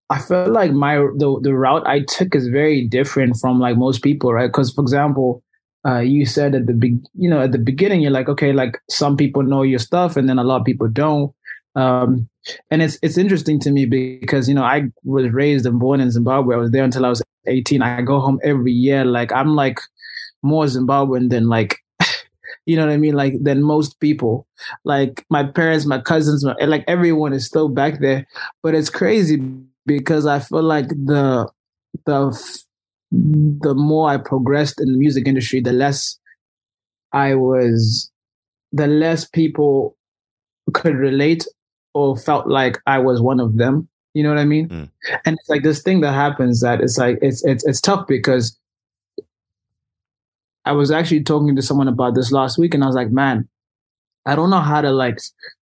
I 0.09 0.19
felt 0.19 0.51
like 0.51 0.71
my 0.73 0.97
the 0.97 1.39
the 1.41 1.55
route 1.55 1.87
I 1.87 2.01
took 2.01 2.35
is 2.35 2.47
very 2.47 2.87
different 2.87 3.37
from 3.37 3.59
like 3.59 3.77
most 3.77 4.03
people, 4.03 4.31
right? 4.31 4.47
Because 4.47 4.71
for 4.71 4.81
example, 4.81 5.41
uh, 5.87 5.99
you 5.99 6.25
said 6.25 6.53
at 6.53 6.67
the 6.67 6.73
big, 6.73 6.99
you 7.15 7.29
know, 7.29 7.41
at 7.41 7.51
the 7.51 7.57
beginning, 7.57 8.01
you're 8.01 8.11
like, 8.11 8.29
okay, 8.29 8.53
like 8.53 8.77
some 8.89 9.17
people 9.17 9.41
know 9.43 9.63
your 9.63 9.79
stuff, 9.79 10.15
and 10.15 10.29
then 10.29 10.37
a 10.37 10.43
lot 10.43 10.59
of 10.59 10.65
people 10.65 10.87
don't. 10.87 11.33
Um, 11.75 12.29
and 12.69 12.81
it's 12.81 12.99
it's 13.01 13.17
interesting 13.17 13.59
to 13.61 13.71
me 13.71 13.85
because 13.85 14.47
you 14.47 14.53
know 14.53 14.63
I 14.63 14.89
was 15.03 15.29
raised 15.31 15.65
and 15.65 15.79
born 15.79 15.99
in 15.99 16.11
Zimbabwe. 16.11 16.55
I 16.55 16.59
was 16.59 16.71
there 16.71 16.83
until 16.83 17.05
I 17.05 17.09
was 17.09 17.23
18. 17.47 17.81
I 17.81 18.01
go 18.01 18.19
home 18.19 18.39
every 18.43 18.71
year. 18.71 19.03
Like 19.05 19.31
I'm 19.31 19.55
like 19.55 19.79
more 20.43 20.65
Zimbabwean 20.65 21.29
than 21.29 21.47
like 21.47 21.79
you 22.65 22.75
know 22.75 22.85
what 22.85 22.93
I 22.93 22.97
mean, 22.97 23.15
like 23.15 23.35
than 23.41 23.63
most 23.63 23.99
people. 23.99 24.47
Like 24.83 25.25
my 25.29 25.43
parents, 25.43 25.85
my 25.85 25.99
cousins, 25.99 26.45
my, 26.45 26.55
like 26.65 26.83
everyone 26.87 27.33
is 27.33 27.45
still 27.45 27.69
back 27.69 27.99
there. 27.99 28.27
But 28.61 28.75
it's 28.75 28.89
crazy 28.89 29.41
because 29.85 30.25
I 30.25 30.39
feel 30.39 30.63
like 30.63 30.87
the 30.89 31.49
the 32.05 32.63
the 33.11 33.75
more 33.75 34.09
I 34.09 34.17
progressed 34.17 34.81
in 34.81 34.91
the 34.91 34.97
music 34.97 35.27
industry, 35.27 35.61
the 35.61 35.73
less 35.73 36.17
I 37.11 37.35
was, 37.35 38.11
the 38.71 38.87
less 38.87 39.27
people 39.27 39.95
could 40.73 40.95
relate 40.95 41.45
or 41.93 42.17
felt 42.17 42.47
like 42.47 42.79
I 42.87 42.97
was 42.97 43.21
one 43.21 43.39
of 43.39 43.57
them. 43.57 43.87
You 44.15 44.23
know 44.23 44.29
what 44.29 44.39
I 44.39 44.45
mean? 44.45 44.69
Mm. 44.69 44.89
And 45.25 45.37
it's 45.39 45.49
like 45.49 45.63
this 45.63 45.81
thing 45.81 46.01
that 46.01 46.13
happens 46.13 46.61
that 46.61 46.81
it's 46.81 46.97
like 46.97 47.17
it's 47.21 47.43
it's 47.45 47.65
it's 47.65 47.81
tough 47.81 48.07
because 48.07 48.57
I 50.65 50.71
was 50.71 50.91
actually 50.91 51.23
talking 51.23 51.55
to 51.55 51.61
someone 51.61 51.87
about 51.87 52.15
this 52.15 52.31
last 52.31 52.57
week, 52.57 52.73
and 52.73 52.83
I 52.83 52.87
was 52.87 52.95
like, 52.95 53.11
man, 53.11 53.47
I 54.25 54.35
don't 54.35 54.49
know 54.49 54.61
how 54.61 54.81
to 54.81 54.91
like 54.91 55.19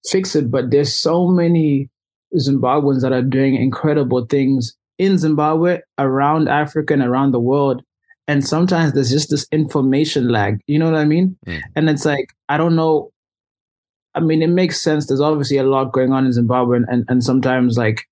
fix 0.07 0.35
it, 0.35 0.51
but 0.51 0.69
there's 0.69 0.95
so 0.95 1.27
many 1.27 1.89
Zimbabweans 2.35 3.01
that 3.01 3.11
are 3.11 3.21
doing 3.21 3.55
incredible 3.55 4.25
things 4.25 4.75
in 4.97 5.17
Zimbabwe, 5.17 5.79
around 5.97 6.47
Africa, 6.47 6.93
and 6.93 7.01
around 7.01 7.31
the 7.31 7.39
world. 7.39 7.81
And 8.27 8.45
sometimes 8.45 8.93
there's 8.93 9.09
just 9.09 9.29
this 9.29 9.47
information 9.51 10.29
lag. 10.29 10.61
You 10.67 10.77
know 10.79 10.85
what 10.85 10.99
I 10.99 11.05
mean? 11.05 11.37
Mm. 11.47 11.61
And 11.75 11.89
it's 11.89 12.05
like 12.05 12.33
I 12.47 12.57
don't 12.57 12.75
know. 12.75 13.11
I 14.13 14.19
mean, 14.19 14.41
it 14.41 14.47
makes 14.47 14.79
sense. 14.79 15.07
There's 15.07 15.21
obviously 15.21 15.57
a 15.57 15.63
lot 15.63 15.93
going 15.93 16.11
on 16.11 16.25
in 16.25 16.33
Zimbabwe, 16.33 16.77
and, 16.77 16.85
and, 16.89 17.05
and 17.07 17.23
sometimes 17.23 17.77
like 17.77 18.05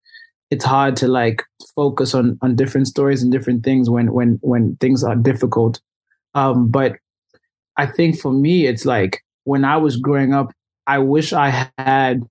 it's 0.50 0.66
hard 0.66 0.96
to 0.98 1.08
like 1.08 1.44
focus 1.76 2.16
on 2.16 2.40
on 2.42 2.56
different 2.56 2.88
stories 2.88 3.22
and 3.22 3.32
different 3.32 3.64
things 3.64 3.90
when 3.90 4.12
when 4.12 4.40
when 4.42 4.76
things 4.78 5.04
are 5.04 5.16
difficult. 5.16 5.80
Um, 6.34 6.70
but 6.70 6.98
I 7.78 7.86
think 7.86 8.20
for 8.20 8.32
me, 8.32 8.68
it's 8.68 8.86
like 8.86 9.24
when 9.46 9.66
I 9.66 9.78
was 9.78 9.98
growing 9.98 10.34
up, 10.34 10.52
I 10.88 11.00
wish 11.00 11.34
I 11.34 11.70
had 11.78 12.24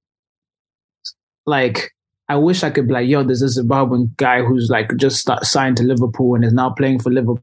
like 1.46 1.92
I 2.28 2.36
wish 2.36 2.62
I 2.62 2.70
could 2.70 2.86
be 2.86 2.92
like, 2.92 3.08
yo, 3.08 3.22
there's 3.22 3.40
this 3.40 3.58
Zimbabwean 3.58 4.14
guy 4.16 4.42
who's 4.42 4.68
like 4.68 4.94
just 4.96 5.18
start, 5.18 5.46
signed 5.46 5.78
to 5.78 5.82
Liverpool 5.82 6.34
and 6.34 6.44
is 6.44 6.52
now 6.52 6.70
playing 6.70 6.98
for 6.98 7.10
Liverpool, 7.10 7.42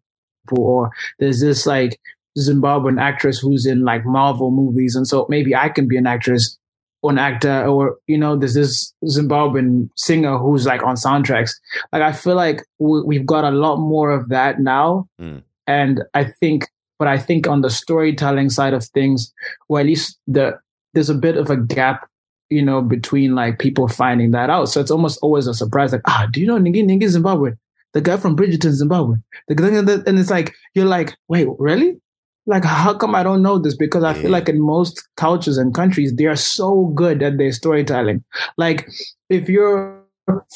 or 0.52 0.92
there's 1.18 1.42
this 1.42 1.66
like 1.66 2.00
Zimbabwean 2.38 3.02
actress 3.02 3.40
who's 3.40 3.66
in 3.66 3.84
like 3.84 4.06
Marvel 4.06 4.52
movies, 4.52 4.96
and 4.96 5.08
so 5.08 5.26
maybe 5.30 5.56
I 5.56 5.70
can 5.70 5.88
be 5.88 5.98
an 5.98 6.06
actress 6.06 6.58
or 7.02 7.12
an 7.12 7.18
actor, 7.18 7.66
or 7.66 7.98
you 8.08 8.18
know, 8.18 8.36
there's 8.36 8.54
this 8.54 8.94
Zimbabwean 9.06 9.90
singer 9.96 10.38
who's 10.38 10.68
like 10.68 10.84
on 10.84 10.96
soundtracks. 10.96 11.52
Like 11.92 12.04
I 12.04 12.12
feel 12.12 12.36
like 12.36 12.62
we, 12.78 13.02
we've 13.02 13.26
got 13.26 13.44
a 13.44 13.52
lot 13.52 13.78
more 13.78 14.12
of 14.12 14.30
that 14.30 14.60
now, 14.60 15.08
Mm. 15.20 15.42
And 15.68 16.04
I 16.14 16.26
think 16.26 16.68
but 16.98 17.08
I 17.08 17.18
think 17.18 17.48
on 17.48 17.62
the 17.62 17.70
storytelling 17.70 18.50
side 18.50 18.74
of 18.74 18.86
things, 18.86 19.34
or 19.68 19.80
at 19.80 19.86
least 19.86 20.18
the 20.28 20.58
there's 20.94 21.10
a 21.10 21.16
bit 21.16 21.36
of 21.36 21.50
a 21.50 21.58
gap, 21.58 22.10
you 22.50 22.64
know, 22.64 22.82
between 22.82 23.36
like 23.36 23.60
people 23.60 23.88
finding 23.88 24.32
that 24.32 24.50
out. 24.50 24.70
So 24.70 24.80
it's 24.80 24.92
almost 24.92 25.20
always 25.22 25.48
a 25.48 25.54
surprise, 25.54 25.92
like, 25.92 26.02
ah, 26.08 26.28
do 26.32 26.40
you 26.40 26.48
know 26.48 26.58
Ningi 26.58 26.84
Ningi 26.84 27.08
Zimbabwe? 27.08 27.52
The 27.94 28.02
guy 28.02 28.18
from 28.18 28.36
Bridgerton, 28.36 28.72
Zimbabwe. 28.72 29.18
The 29.48 30.04
and 30.08 30.20
it's 30.20 30.30
like 30.30 30.54
you're 30.74 30.86
like, 30.86 31.16
wait, 31.28 31.48
really? 31.60 32.00
Like, 32.48 32.64
how 32.64 32.94
come 32.94 33.16
I 33.16 33.24
don't 33.24 33.42
know 33.42 33.58
this? 33.58 33.76
Because 33.76 34.04
I 34.04 34.14
feel 34.14 34.30
like 34.30 34.48
in 34.48 34.62
most 34.62 35.04
cultures 35.18 35.58
and 35.58 35.74
countries, 35.74 36.14
they 36.16 36.26
are 36.26 36.36
so 36.36 36.86
good 36.94 37.24
at 37.24 37.40
their 37.40 37.52
storytelling. 37.52 38.24
Like, 38.58 38.88
if 39.30 39.50
you're 39.50 40.04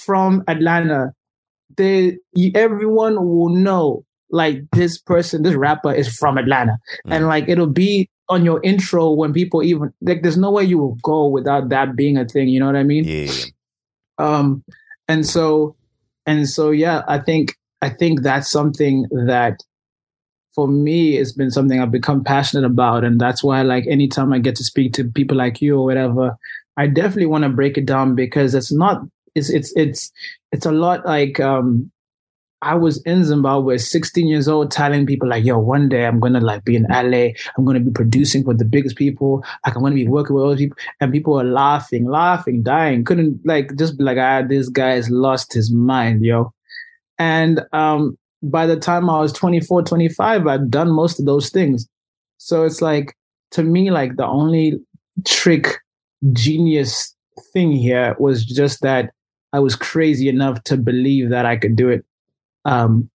from 0.03 0.43
Atlanta, 0.47 1.13
they 1.77 2.17
everyone 2.53 3.15
will 3.15 3.49
know 3.49 4.05
like 4.31 4.61
this 4.71 4.97
person, 4.97 5.43
this 5.43 5.55
rapper 5.55 5.93
is 5.93 6.07
from 6.15 6.37
Atlanta, 6.37 6.77
and 7.05 7.27
like 7.27 7.47
it'll 7.49 7.67
be 7.67 8.09
on 8.29 8.45
your 8.45 8.61
intro 8.63 9.11
when 9.11 9.33
people 9.33 9.63
even 9.63 9.91
like. 10.01 10.21
There's 10.21 10.37
no 10.37 10.51
way 10.51 10.63
you 10.63 10.77
will 10.77 10.97
go 11.03 11.27
without 11.27 11.69
that 11.69 11.95
being 11.95 12.17
a 12.17 12.25
thing. 12.25 12.47
You 12.47 12.59
know 12.59 12.67
what 12.67 12.75
I 12.75 12.83
mean? 12.83 13.03
Yeah. 13.05 13.31
um 14.19 14.63
and 15.07 15.25
so 15.25 15.75
and 16.25 16.47
so 16.47 16.71
yeah 16.71 17.01
i 17.07 17.17
think 17.17 17.55
i 17.81 17.89
think 17.89 18.21
that's 18.21 18.51
something 18.51 19.05
that 19.25 19.63
for 20.53 20.67
me 20.67 21.17
it's 21.17 21.31
been 21.31 21.49
something 21.51 21.79
i've 21.81 21.91
become 21.91 22.23
passionate 22.23 22.65
about 22.65 23.03
and 23.03 23.19
that's 23.19 23.43
why 23.43 23.61
like 23.61 23.85
anytime 23.87 24.33
i 24.33 24.39
get 24.39 24.55
to 24.55 24.63
speak 24.63 24.93
to 24.93 25.03
people 25.05 25.37
like 25.37 25.61
you 25.61 25.77
or 25.79 25.85
whatever 25.85 26.37
i 26.77 26.85
definitely 26.85 27.25
want 27.25 27.43
to 27.43 27.49
break 27.49 27.77
it 27.77 27.85
down 27.85 28.15
because 28.15 28.53
it's 28.53 28.71
not 28.71 29.01
it's 29.35 29.49
it's 29.49 29.71
it's 29.75 30.11
it's 30.51 30.65
a 30.65 30.71
lot 30.71 31.05
like 31.05 31.39
um 31.39 31.89
I 32.61 32.75
was 32.75 33.01
in 33.03 33.23
Zimbabwe, 33.23 33.77
16 33.77 34.27
years 34.27 34.47
old, 34.47 34.71
telling 34.71 35.05
people 35.05 35.29
like, 35.29 35.45
yo, 35.45 35.57
one 35.57 35.87
day 35.87 36.05
I'm 36.05 36.19
gonna 36.19 36.41
like 36.41 36.65
be 36.65 36.75
in 36.75 36.85
LA. 36.89 37.29
I'm 37.57 37.65
gonna 37.65 37.79
be 37.79 37.91
producing 37.91 38.43
for 38.43 38.53
the 38.53 38.65
biggest 38.65 38.97
people. 38.97 39.43
Like 39.65 39.75
I'm 39.75 39.81
gonna 39.81 39.95
be 39.95 40.07
working 40.07 40.35
with 40.35 40.43
all 40.43 40.51
these 40.51 40.67
people. 40.67 40.77
And 40.99 41.11
people 41.11 41.33
were 41.33 41.43
laughing, 41.43 42.09
laughing, 42.09 42.63
dying. 42.63 43.05
Couldn't 43.05 43.39
like 43.45 43.75
just 43.77 43.97
be 43.97 44.03
like, 44.03 44.17
ah, 44.17 44.41
this 44.41 44.67
guy's 44.69 45.09
lost 45.09 45.53
his 45.53 45.71
mind, 45.71 46.25
yo. 46.25 46.53
And 47.17 47.61
um 47.71 48.17
by 48.41 48.65
the 48.65 48.77
time 48.77 49.09
I 49.09 49.19
was 49.19 49.33
24, 49.33 49.83
25, 49.83 50.47
I'd 50.47 50.71
done 50.71 50.91
most 50.91 51.19
of 51.19 51.25
those 51.25 51.49
things. 51.49 51.87
So 52.37 52.63
it's 52.63 52.81
like 52.81 53.15
to 53.51 53.63
me, 53.63 53.91
like 53.91 54.15
the 54.17 54.27
only 54.27 54.79
trick 55.25 55.79
genius 56.33 57.15
thing 57.53 57.71
here 57.71 58.15
was 58.19 58.45
just 58.45 58.81
that 58.81 59.11
I 59.53 59.59
was 59.59 59.75
crazy 59.75 60.29
enough 60.29 60.63
to 60.65 60.77
believe 60.77 61.29
that 61.29 61.45
I 61.45 61.57
could 61.57 61.75
do 61.75 61.89
it. 61.89 62.05
Um, 62.65 63.09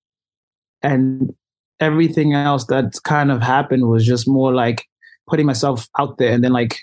and 0.83 1.35
everything 1.81 2.35
else 2.35 2.67
that 2.67 2.95
kind 3.05 3.31
of 3.31 3.43
happened 3.43 3.89
was 3.89 4.07
just 4.07 4.29
more 4.29 4.53
like 4.53 4.87
putting 5.29 5.47
myself 5.47 5.89
out 5.99 6.19
there 6.19 6.33
and 6.33 6.45
then 6.45 6.53
like, 6.53 6.79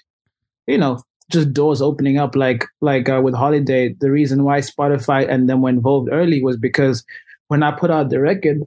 you 0.68 0.78
know, 0.78 1.02
just 1.32 1.54
doors 1.54 1.82
opening 1.82 2.18
up 2.18 2.36
like 2.36 2.66
like 2.82 3.10
uh, 3.10 3.22
with 3.24 3.34
holiday. 3.34 3.96
The 4.00 4.12
reason 4.12 4.44
why 4.44 4.60
spotify 4.60 5.28
and 5.28 5.50
then 5.50 5.62
went 5.62 5.78
involved 5.78 6.10
early 6.12 6.44
was 6.44 6.58
because 6.58 7.04
when 7.48 7.64
i 7.64 7.72
put 7.72 7.90
out 7.90 8.10
the 8.10 8.20
record 8.20 8.62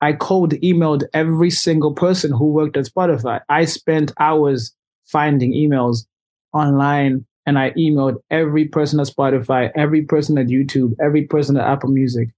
i 0.00 0.12
cold 0.12 0.52
emailed 0.54 1.04
every 1.14 1.50
single 1.50 1.94
person 1.94 2.32
who 2.32 2.46
worked 2.46 2.76
at 2.76 2.86
spotify. 2.86 3.40
I 3.48 3.64
spent 3.64 4.12
hours 4.18 4.74
finding 5.06 5.52
emails 5.52 6.06
online 6.52 7.24
and 7.46 7.58
i 7.58 7.70
emailed 7.72 8.16
every 8.30 8.66
person 8.66 9.00
at 9.00 9.06
spotify 9.06 9.70
every 9.74 10.02
person 10.02 10.36
at 10.38 10.46
youtube 10.46 10.94
every 11.00 11.22
person 11.22 11.56
at 11.56 11.66
apple 11.66 11.90
music 11.90 12.28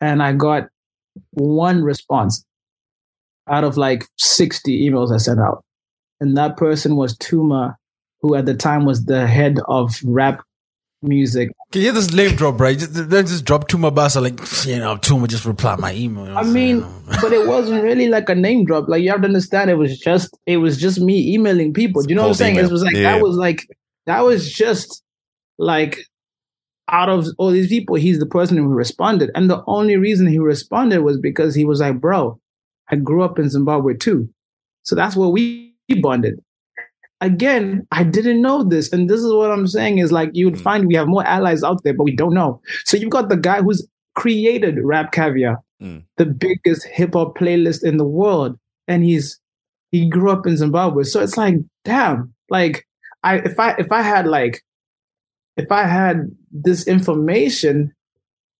and 0.00 0.22
i 0.22 0.32
got 0.32 0.68
one 1.32 1.82
response 1.82 2.44
out 3.48 3.64
of 3.64 3.76
like 3.76 4.04
60 4.18 4.88
emails 4.88 5.12
i 5.14 5.16
sent 5.16 5.40
out 5.40 5.64
and 6.20 6.36
that 6.36 6.56
person 6.56 6.96
was 6.96 7.16
tuma 7.18 7.74
who 8.20 8.34
at 8.34 8.46
the 8.46 8.54
time 8.54 8.84
was 8.84 9.04
the 9.04 9.26
head 9.26 9.58
of 9.68 9.94
rap 10.04 10.40
music. 11.02 11.50
Can 11.72 11.82
you 11.82 11.86
hear 11.88 11.92
this 11.92 12.12
name 12.12 12.34
drop, 12.36 12.58
right? 12.60 12.76
Just, 12.76 12.94
they 13.10 13.22
just 13.22 13.44
drop 13.44 13.68
Tuma 13.68 13.94
Basa, 13.94 14.22
like, 14.22 14.38
you 14.66 14.78
know, 14.80 14.96
Tuma 14.96 15.28
just 15.28 15.44
replied 15.44 15.78
my 15.78 15.92
email. 15.94 16.24
you 16.26 16.32
know 16.32 16.38
I 16.38 16.42
mean, 16.44 16.84
but 17.20 17.32
it 17.32 17.46
wasn't 17.46 17.82
really 17.82 18.08
like 18.08 18.28
a 18.28 18.34
name 18.34 18.64
drop. 18.64 18.88
Like 18.88 19.02
you 19.02 19.10
have 19.10 19.20
to 19.20 19.26
understand, 19.26 19.70
it 19.70 19.74
was 19.74 19.98
just 19.98 20.36
it 20.46 20.56
was 20.56 20.78
just 20.78 20.98
me 21.00 21.34
emailing 21.34 21.72
people. 21.72 22.02
Do 22.02 22.08
you 22.08 22.16
know 22.16 22.22
what 22.22 22.28
I'm 22.28 22.34
saying? 22.34 22.54
email. 22.56 22.66
It 22.66 22.72
was 22.72 22.82
like 22.82 22.94
Yeah. 22.94 23.12
that 23.12 23.22
was 23.22 23.36
like 23.36 23.66
that 24.06 24.20
was 24.24 24.50
just 24.50 25.02
like 25.58 25.98
out 26.90 27.08
of 27.08 27.26
all 27.38 27.50
these 27.50 27.68
people, 27.68 27.96
he's 27.96 28.18
the 28.18 28.26
person 28.26 28.56
who 28.56 28.68
responded, 28.68 29.30
and 29.34 29.50
the 29.50 29.62
only 29.66 29.96
reason 29.96 30.26
he 30.26 30.38
responded 30.38 31.00
was 31.02 31.18
because 31.18 31.54
he 31.54 31.64
was 31.64 31.80
like, 31.80 32.00
"Bro, 32.00 32.38
I 32.90 32.96
grew 32.96 33.22
up 33.22 33.38
in 33.38 33.50
Zimbabwe 33.50 33.94
too, 33.94 34.28
so 34.84 34.94
that's 34.94 35.16
where 35.16 35.28
we 35.28 35.74
bonded." 36.00 36.40
Again, 37.22 37.86
I 37.92 38.04
didn't 38.04 38.42
know 38.42 38.62
this, 38.62 38.92
and 38.92 39.08
this 39.08 39.20
is 39.20 39.32
what 39.32 39.50
I'm 39.50 39.66
saying 39.66 39.98
is 39.98 40.12
like 40.12 40.30
you 40.34 40.44
would 40.50 40.60
find 40.60 40.86
we 40.86 40.94
have 40.96 41.08
more 41.08 41.24
allies 41.26 41.64
out 41.64 41.82
there, 41.82 41.94
but 41.94 42.04
we 42.04 42.14
don't 42.14 42.34
know. 42.34 42.60
So 42.84 42.96
you've 42.98 43.10
got 43.10 43.30
the 43.30 43.38
guy 43.38 43.62
who's 43.62 43.86
created 44.14 44.78
Rap 44.82 45.12
Caviar, 45.12 45.62
Mm. 45.82 46.02
the 46.16 46.24
biggest 46.24 46.84
hip 46.86 47.12
hop 47.14 47.36
playlist 47.36 47.84
in 47.84 47.96
the 47.98 48.04
world, 48.04 48.58
and 48.88 49.04
he's 49.04 49.38
he 49.92 50.08
grew 50.08 50.30
up 50.30 50.46
in 50.46 50.56
Zimbabwe. 50.56 51.02
So 51.04 51.20
it's 51.20 51.36
like, 51.36 51.56
damn, 51.84 52.32
like 52.50 52.86
I 53.22 53.36
if 53.38 53.58
I 53.58 53.72
if 53.78 53.90
I 53.92 54.02
had 54.02 54.26
like 54.26 54.62
if 55.56 55.72
I 55.72 55.84
had 55.84 56.30
this 56.50 56.86
information, 56.86 57.92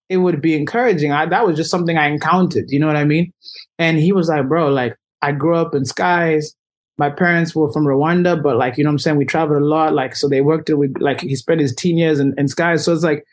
it 0.09 0.19
would 0.19 0.41
be 0.41 0.55
encouraging. 0.55 1.12
I, 1.12 1.26
that 1.26 1.47
was 1.47 1.57
just 1.57 1.71
something 1.71 1.99
I 1.99 2.09
encountered. 2.09 2.71
You 2.71 2.79
know 2.79 2.87
what 2.87 2.97
I 2.97 3.05
mean? 3.05 3.33
And 3.79 3.99
he 3.99 4.12
was 4.12 4.29
like, 4.29 4.49
bro, 4.49 4.69
like 4.69 4.97
I 5.23 5.33
grew 5.33 5.57
up 5.57 5.75
in 5.75 5.85
skies. 5.85 6.55
My 6.99 7.11
parents 7.11 7.55
were 7.55 7.71
from 7.73 7.85
Rwanda, 7.85 8.43
but 8.43 8.57
like, 8.57 8.79
you 8.79 8.85
know 8.85 8.88
what 8.88 8.95
I'm 8.95 8.99
saying? 9.00 9.17
We 9.19 9.26
traveled 9.26 9.61
a 9.61 9.65
lot. 9.65 9.93
Like, 9.93 10.17
so 10.17 10.29
they 10.29 10.41
worked 10.41 10.71
it 10.71 10.75
with, 10.75 10.95
like, 10.99 11.21
he 11.21 11.37
spent 11.37 11.61
his 11.61 11.75
teen 11.75 11.99
years 11.99 12.19
in, 12.19 12.35
in 12.38 12.49
skies. 12.49 12.85
So 12.85 12.95
it's 12.95 13.05
like, 13.05 13.25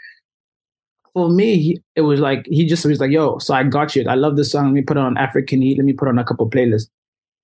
for 1.13 1.29
me, 1.29 1.57
he, 1.59 1.81
it 1.95 2.01
was 2.01 2.19
like, 2.19 2.45
he 2.47 2.65
just 2.65 2.85
was 2.85 2.99
like, 2.99 3.11
yo, 3.11 3.37
so 3.37 3.53
I 3.53 3.63
got 3.63 3.95
you. 3.95 4.03
I 4.09 4.15
love 4.15 4.35
this 4.35 4.51
song. 4.51 4.65
Let 4.65 4.73
me 4.73 4.81
put 4.81 4.97
it 4.97 5.01
on 5.01 5.17
African 5.17 5.61
Heat. 5.61 5.77
Let 5.77 5.85
me 5.85 5.93
put 5.93 6.09
on 6.09 6.19
a 6.19 6.25
couple 6.25 6.49
playlists. 6.49 6.89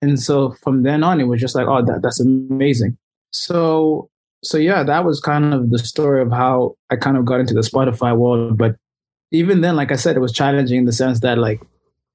And 0.01 0.19
so 0.19 0.51
from 0.63 0.83
then 0.83 1.03
on, 1.03 1.21
it 1.21 1.25
was 1.25 1.39
just 1.39 1.55
like, 1.55 1.67
oh, 1.67 1.85
that, 1.85 2.01
that's 2.01 2.19
amazing. 2.19 2.97
So, 3.31 4.09
so 4.43 4.57
yeah, 4.57 4.83
that 4.83 5.05
was 5.05 5.19
kind 5.19 5.53
of 5.53 5.69
the 5.69 5.79
story 5.79 6.21
of 6.21 6.31
how 6.31 6.75
I 6.89 6.95
kind 6.95 7.17
of 7.17 7.25
got 7.25 7.39
into 7.39 7.53
the 7.53 7.61
Spotify 7.61 8.15
world. 8.15 8.57
But 8.57 8.75
even 9.31 9.61
then, 9.61 9.75
like 9.75 9.91
I 9.91 9.95
said, 9.95 10.15
it 10.15 10.21
was 10.21 10.31
challenging 10.31 10.79
in 10.79 10.85
the 10.85 10.93
sense 10.93 11.19
that 11.21 11.37
like 11.37 11.61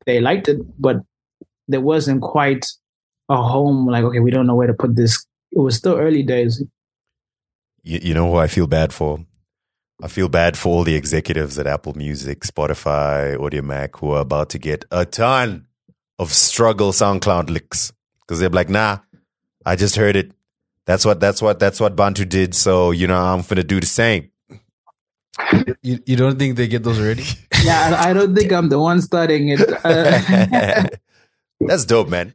they 0.07 0.21
liked 0.21 0.49
it, 0.49 0.59
but 0.81 0.97
there 1.69 1.81
wasn't 1.81 2.23
quite 2.23 2.67
a 3.29 3.37
home. 3.37 3.87
Like, 3.87 4.05
okay, 4.05 4.21
we 4.21 4.31
don't 4.31 4.47
know 4.47 4.55
where 4.55 4.67
to 4.67 4.75
put 4.75 4.97
this. 4.97 5.25
It 5.53 5.61
was 5.61 5.77
still 5.77 5.97
early 5.97 6.23
days. 6.23 6.63
You, 7.83 8.01
you 8.03 8.15
know 8.15 8.31
who 8.31 8.37
I 8.37 8.47
feel 8.47 8.67
bad 8.67 8.93
for? 8.93 9.25
I 10.03 10.09
feel 10.09 10.29
bad 10.29 10.57
for 10.57 10.71
all 10.71 10.85
the 10.85 10.97
executives 10.97 11.59
at 11.59 11.67
Apple 11.67 11.95
Music, 11.95 12.41
Spotify, 12.41 13.37
Audiomack 13.37 13.99
who 14.01 14.11
are 14.11 14.21
about 14.21 14.51
to 14.51 14.59
get 14.59 14.85
a 14.91 15.05
ton 15.05 15.67
of 16.19 16.33
struggle 16.33 16.91
SoundCloud 16.93 17.49
licks 17.49 17.93
because 18.21 18.41
they're 18.41 18.49
like, 18.49 18.69
nah, 18.69 18.99
I 19.65 19.77
just 19.77 19.97
heard 19.97 20.17
it. 20.17 20.33
That's 20.87 21.05
what 21.05 21.21
that's 21.21 21.41
what 21.41 21.59
that's 21.59 21.81
what 21.81 21.97
Bantu 21.97 22.25
did. 22.25 22.55
So 22.55 22.91
you 22.91 23.07
know 23.07 23.17
I'm 23.19 23.43
gonna 23.43 23.63
do 23.65 23.81
the 23.81 23.87
same. 23.87 24.31
You, 25.83 25.99
you 26.07 26.17
don't 26.17 26.39
think 26.39 26.57
they 26.57 26.69
get 26.69 26.83
those 26.83 27.01
ready? 27.01 27.25
Yeah, 27.65 27.97
I, 27.99 28.11
I 28.11 28.13
don't 28.13 28.37
think 28.37 28.53
I'm 28.53 28.69
the 28.69 28.79
one 28.79 29.01
starting 29.01 29.49
it. 29.49 29.61
Uh, 29.83 30.87
that's 31.61 31.87
dope, 31.87 32.11
man. 32.11 32.35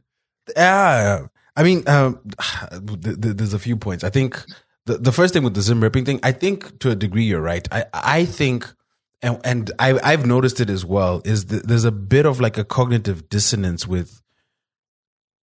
Yeah, 0.56 1.28
I 1.56 1.62
mean, 1.62 1.88
um, 1.88 2.20
th- 2.72 3.22
th- 3.22 3.36
there's 3.38 3.54
a 3.54 3.60
few 3.60 3.78
points. 3.78 4.04
I 4.04 4.10
think 4.10 4.44
the 4.88 4.98
the 4.98 5.12
first 5.12 5.36
thing 5.36 5.44
with 5.44 5.54
the 5.54 5.62
Zim 5.62 5.82
ripping 5.82 6.06
thing, 6.06 6.20
I 6.24 6.32
think 6.32 6.80
to 6.80 6.90
a 6.90 6.96
degree 6.96 7.26
you're 7.26 7.42
right. 7.42 7.68
I 7.72 7.86
I 7.94 8.26
think, 8.26 8.74
and 9.22 9.40
and 9.44 9.72
I 9.78 10.00
I've 10.04 10.26
noticed 10.26 10.60
it 10.60 10.72
as 10.72 10.84
well. 10.84 11.22
Is 11.26 11.46
that 11.48 11.68
there's 11.68 11.84
a 11.84 11.92
bit 11.92 12.26
of 12.26 12.40
like 12.42 12.58
a 12.58 12.64
cognitive 12.64 13.30
dissonance 13.30 13.86
with 13.88 14.24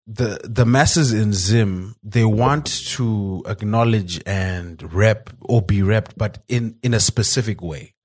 the 0.08 0.40
the 0.44 0.66
masses 0.66 1.14
in 1.14 1.34
Zim. 1.34 1.96
They 2.04 2.26
want 2.26 2.68
to 2.96 3.44
acknowledge 3.48 4.22
and 4.26 4.94
rep 4.94 5.30
or 5.42 5.62
be 5.62 5.80
repped, 5.80 6.14
but 6.18 6.44
in 6.48 6.78
in 6.84 6.94
a 6.94 7.00
specific 7.00 7.62
way 7.62 7.96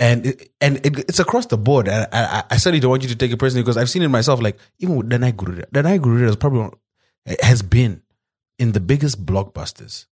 and 0.00 0.26
it, 0.26 0.50
and 0.62 0.84
it, 0.84 0.98
it's 1.00 1.20
across 1.20 1.46
the 1.46 1.58
board. 1.58 1.88
I, 1.88 2.08
I, 2.10 2.44
I 2.50 2.56
certainly 2.56 2.80
don't 2.80 2.90
want 2.90 3.02
you 3.02 3.08
to 3.10 3.16
take 3.16 3.30
it 3.30 3.36
personally 3.36 3.62
because 3.62 3.76
I've 3.76 3.90
seen 3.90 4.02
it 4.02 4.08
myself. 4.08 4.40
Like 4.40 4.58
even 4.78 4.96
with 4.96 5.10
Danai 5.10 5.32
Gurira, 5.32 5.70
Danai 5.70 6.00
Gurira 6.00 6.30
is 6.30 6.36
probably 6.36 6.70
has 7.42 7.60
been 7.62 8.02
in 8.58 8.72
the 8.72 8.80
biggest 8.80 9.24
blockbusters 9.24 10.06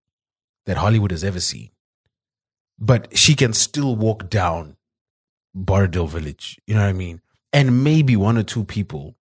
that 0.64 0.78
Hollywood 0.78 1.10
has 1.10 1.22
ever 1.22 1.38
seen, 1.38 1.70
but 2.78 3.16
she 3.16 3.34
can 3.34 3.52
still 3.52 3.94
walk 3.94 4.30
down 4.30 4.76
Borrowdale 5.54 6.08
Village. 6.08 6.58
You 6.66 6.74
know 6.74 6.80
what 6.80 6.88
I 6.88 6.94
mean? 6.94 7.20
And 7.52 7.84
maybe 7.84 8.16
one 8.16 8.38
or 8.38 8.42
two 8.42 8.64
people 8.64 9.16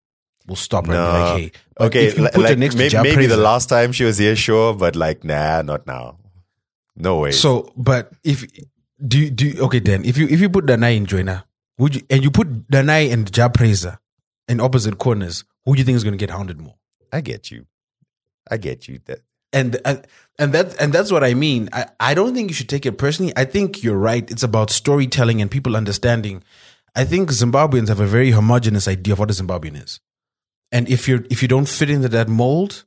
will 0.47 0.55
stop 0.55 0.87
her 0.87 0.93
and 0.93 0.99
be 0.99 1.11
No. 1.11 1.19
like, 1.19 1.41
"Hey, 1.41 1.51
Okay, 1.85 2.05
if 2.07 2.17
you 2.17 2.27
put 2.29 2.43
like 2.43 2.57
next 2.57 2.75
maybe, 2.75 2.95
maybe 3.01 3.25
the 3.25 3.37
last 3.37 3.69
time 3.69 3.91
she 3.91 4.03
was 4.03 4.17
here, 4.17 4.35
sure, 4.35 4.73
but 4.75 4.95
like 4.95 5.23
nah, 5.23 5.61
not 5.61 5.87
now. 5.87 6.17
No 6.95 7.19
way. 7.19 7.31
So, 7.31 7.71
but 7.75 8.11
if 8.23 8.45
do 9.05 9.17
you, 9.19 9.31
do 9.31 9.47
you, 9.47 9.61
okay 9.63 9.79
then 9.79 10.05
if 10.05 10.17
you 10.17 10.27
if 10.27 10.39
you 10.41 10.49
put 10.49 10.65
Danai 10.65 10.95
in 10.95 11.05
Joyner, 11.05 11.43
would 11.79 11.95
you 11.95 12.01
and 12.09 12.23
you 12.23 12.29
put 12.31 12.67
Danai 12.69 13.11
and 13.11 13.31
Jah 13.31 13.49
Prayzah 13.49 13.97
in 14.47 14.59
opposite 14.59 14.97
corners, 14.99 15.43
who 15.65 15.73
do 15.73 15.79
you 15.79 15.85
think 15.85 15.95
is 15.95 16.03
going 16.03 16.13
to 16.13 16.17
get 16.17 16.29
hounded 16.29 16.59
more? 16.59 16.75
I 17.11 17.21
get 17.21 17.49
you. 17.49 17.65
I 18.49 18.57
get 18.57 18.87
you. 18.87 18.99
That 19.05 19.21
and 19.53 19.77
and 19.85 20.05
and 20.37 20.53
that 20.53 20.79
and 20.79 20.93
that's 20.93 21.11
what 21.11 21.23
I 21.23 21.33
mean. 21.33 21.69
I, 21.73 21.85
I 21.99 22.13
don't 22.13 22.33
think 22.35 22.49
you 22.49 22.53
should 22.53 22.69
take 22.69 22.85
it 22.85 22.97
personally. 22.97 23.33
I 23.35 23.45
think 23.45 23.81
you're 23.83 23.97
right. 23.97 24.29
It's 24.29 24.43
about 24.43 24.69
storytelling 24.69 25.41
and 25.41 25.49
people 25.49 25.75
understanding. 25.75 26.43
I 26.95 27.05
think 27.05 27.31
Zimbabweans 27.31 27.87
have 27.87 28.01
a 28.01 28.05
very 28.05 28.31
homogenous 28.31 28.87
idea 28.87 29.13
of 29.13 29.19
what 29.19 29.31
a 29.31 29.33
Zimbabwean 29.33 29.81
is, 29.81 29.99
and 30.71 30.89
if 30.89 31.07
you're 31.07 31.23
if 31.29 31.41
you 31.41 31.47
don't 31.47 31.67
fit 31.67 31.89
into 31.89 32.09
that 32.09 32.29
mold, 32.29 32.85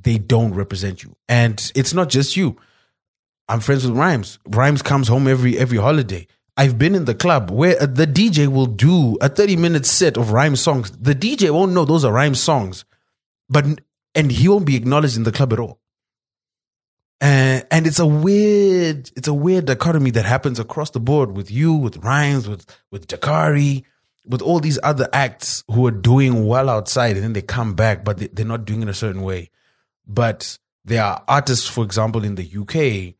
they 0.00 0.18
don't 0.18 0.54
represent 0.54 1.02
you. 1.02 1.16
And 1.28 1.72
it's 1.74 1.92
not 1.92 2.08
just 2.08 2.36
you. 2.36 2.56
I'm 3.48 3.60
friends 3.60 3.86
with 3.86 3.96
Rhymes. 3.96 4.38
Rhymes 4.48 4.82
comes 4.82 5.08
home 5.08 5.28
every 5.28 5.58
every 5.58 5.78
holiday. 5.78 6.26
I've 6.56 6.78
been 6.78 6.94
in 6.94 7.04
the 7.04 7.14
club 7.14 7.50
where 7.50 7.80
uh, 7.80 7.86
the 7.86 8.06
DJ 8.06 8.48
will 8.48 8.66
do 8.66 9.18
a 9.20 9.28
30 9.28 9.56
minute 9.56 9.84
set 9.84 10.16
of 10.16 10.32
rhyme 10.32 10.56
songs. 10.56 10.90
The 10.90 11.14
DJ 11.14 11.50
won't 11.50 11.72
know 11.72 11.84
those 11.84 12.04
are 12.04 12.12
rhyme 12.12 12.34
songs, 12.34 12.84
but 13.48 13.66
and 14.14 14.32
he 14.32 14.48
won't 14.48 14.64
be 14.64 14.76
acknowledged 14.76 15.16
in 15.16 15.24
the 15.24 15.32
club 15.32 15.52
at 15.52 15.58
all. 15.58 15.80
And 17.20 17.66
and 17.70 17.86
it's 17.86 17.98
a 17.98 18.06
weird, 18.06 19.10
it's 19.16 19.28
a 19.28 19.34
weird 19.34 19.66
dichotomy 19.66 20.10
that 20.12 20.24
happens 20.24 20.58
across 20.58 20.90
the 20.90 21.00
board 21.00 21.36
with 21.36 21.50
you, 21.50 21.74
with 21.74 21.98
Rhymes, 21.98 22.48
with 22.48 22.64
with 22.90 23.06
Jakari, 23.06 23.84
with 24.26 24.42
all 24.42 24.60
these 24.60 24.78
other 24.82 25.08
acts 25.12 25.62
who 25.70 25.86
are 25.86 25.92
doing 25.92 26.46
well 26.46 26.68
outside 26.68 27.16
and 27.16 27.24
then 27.24 27.32
they 27.32 27.42
come 27.42 27.74
back, 27.74 28.04
but 28.04 28.18
they, 28.18 28.26
they're 28.28 28.44
not 28.44 28.64
doing 28.64 28.82
it 28.82 28.88
a 28.88 28.94
certain 28.94 29.22
way. 29.22 29.50
But 30.06 30.58
there 30.84 31.02
are 31.02 31.22
artists, 31.28 31.68
for 31.68 31.84
example, 31.84 32.24
in 32.24 32.34
the 32.34 32.44
UK 32.44 33.14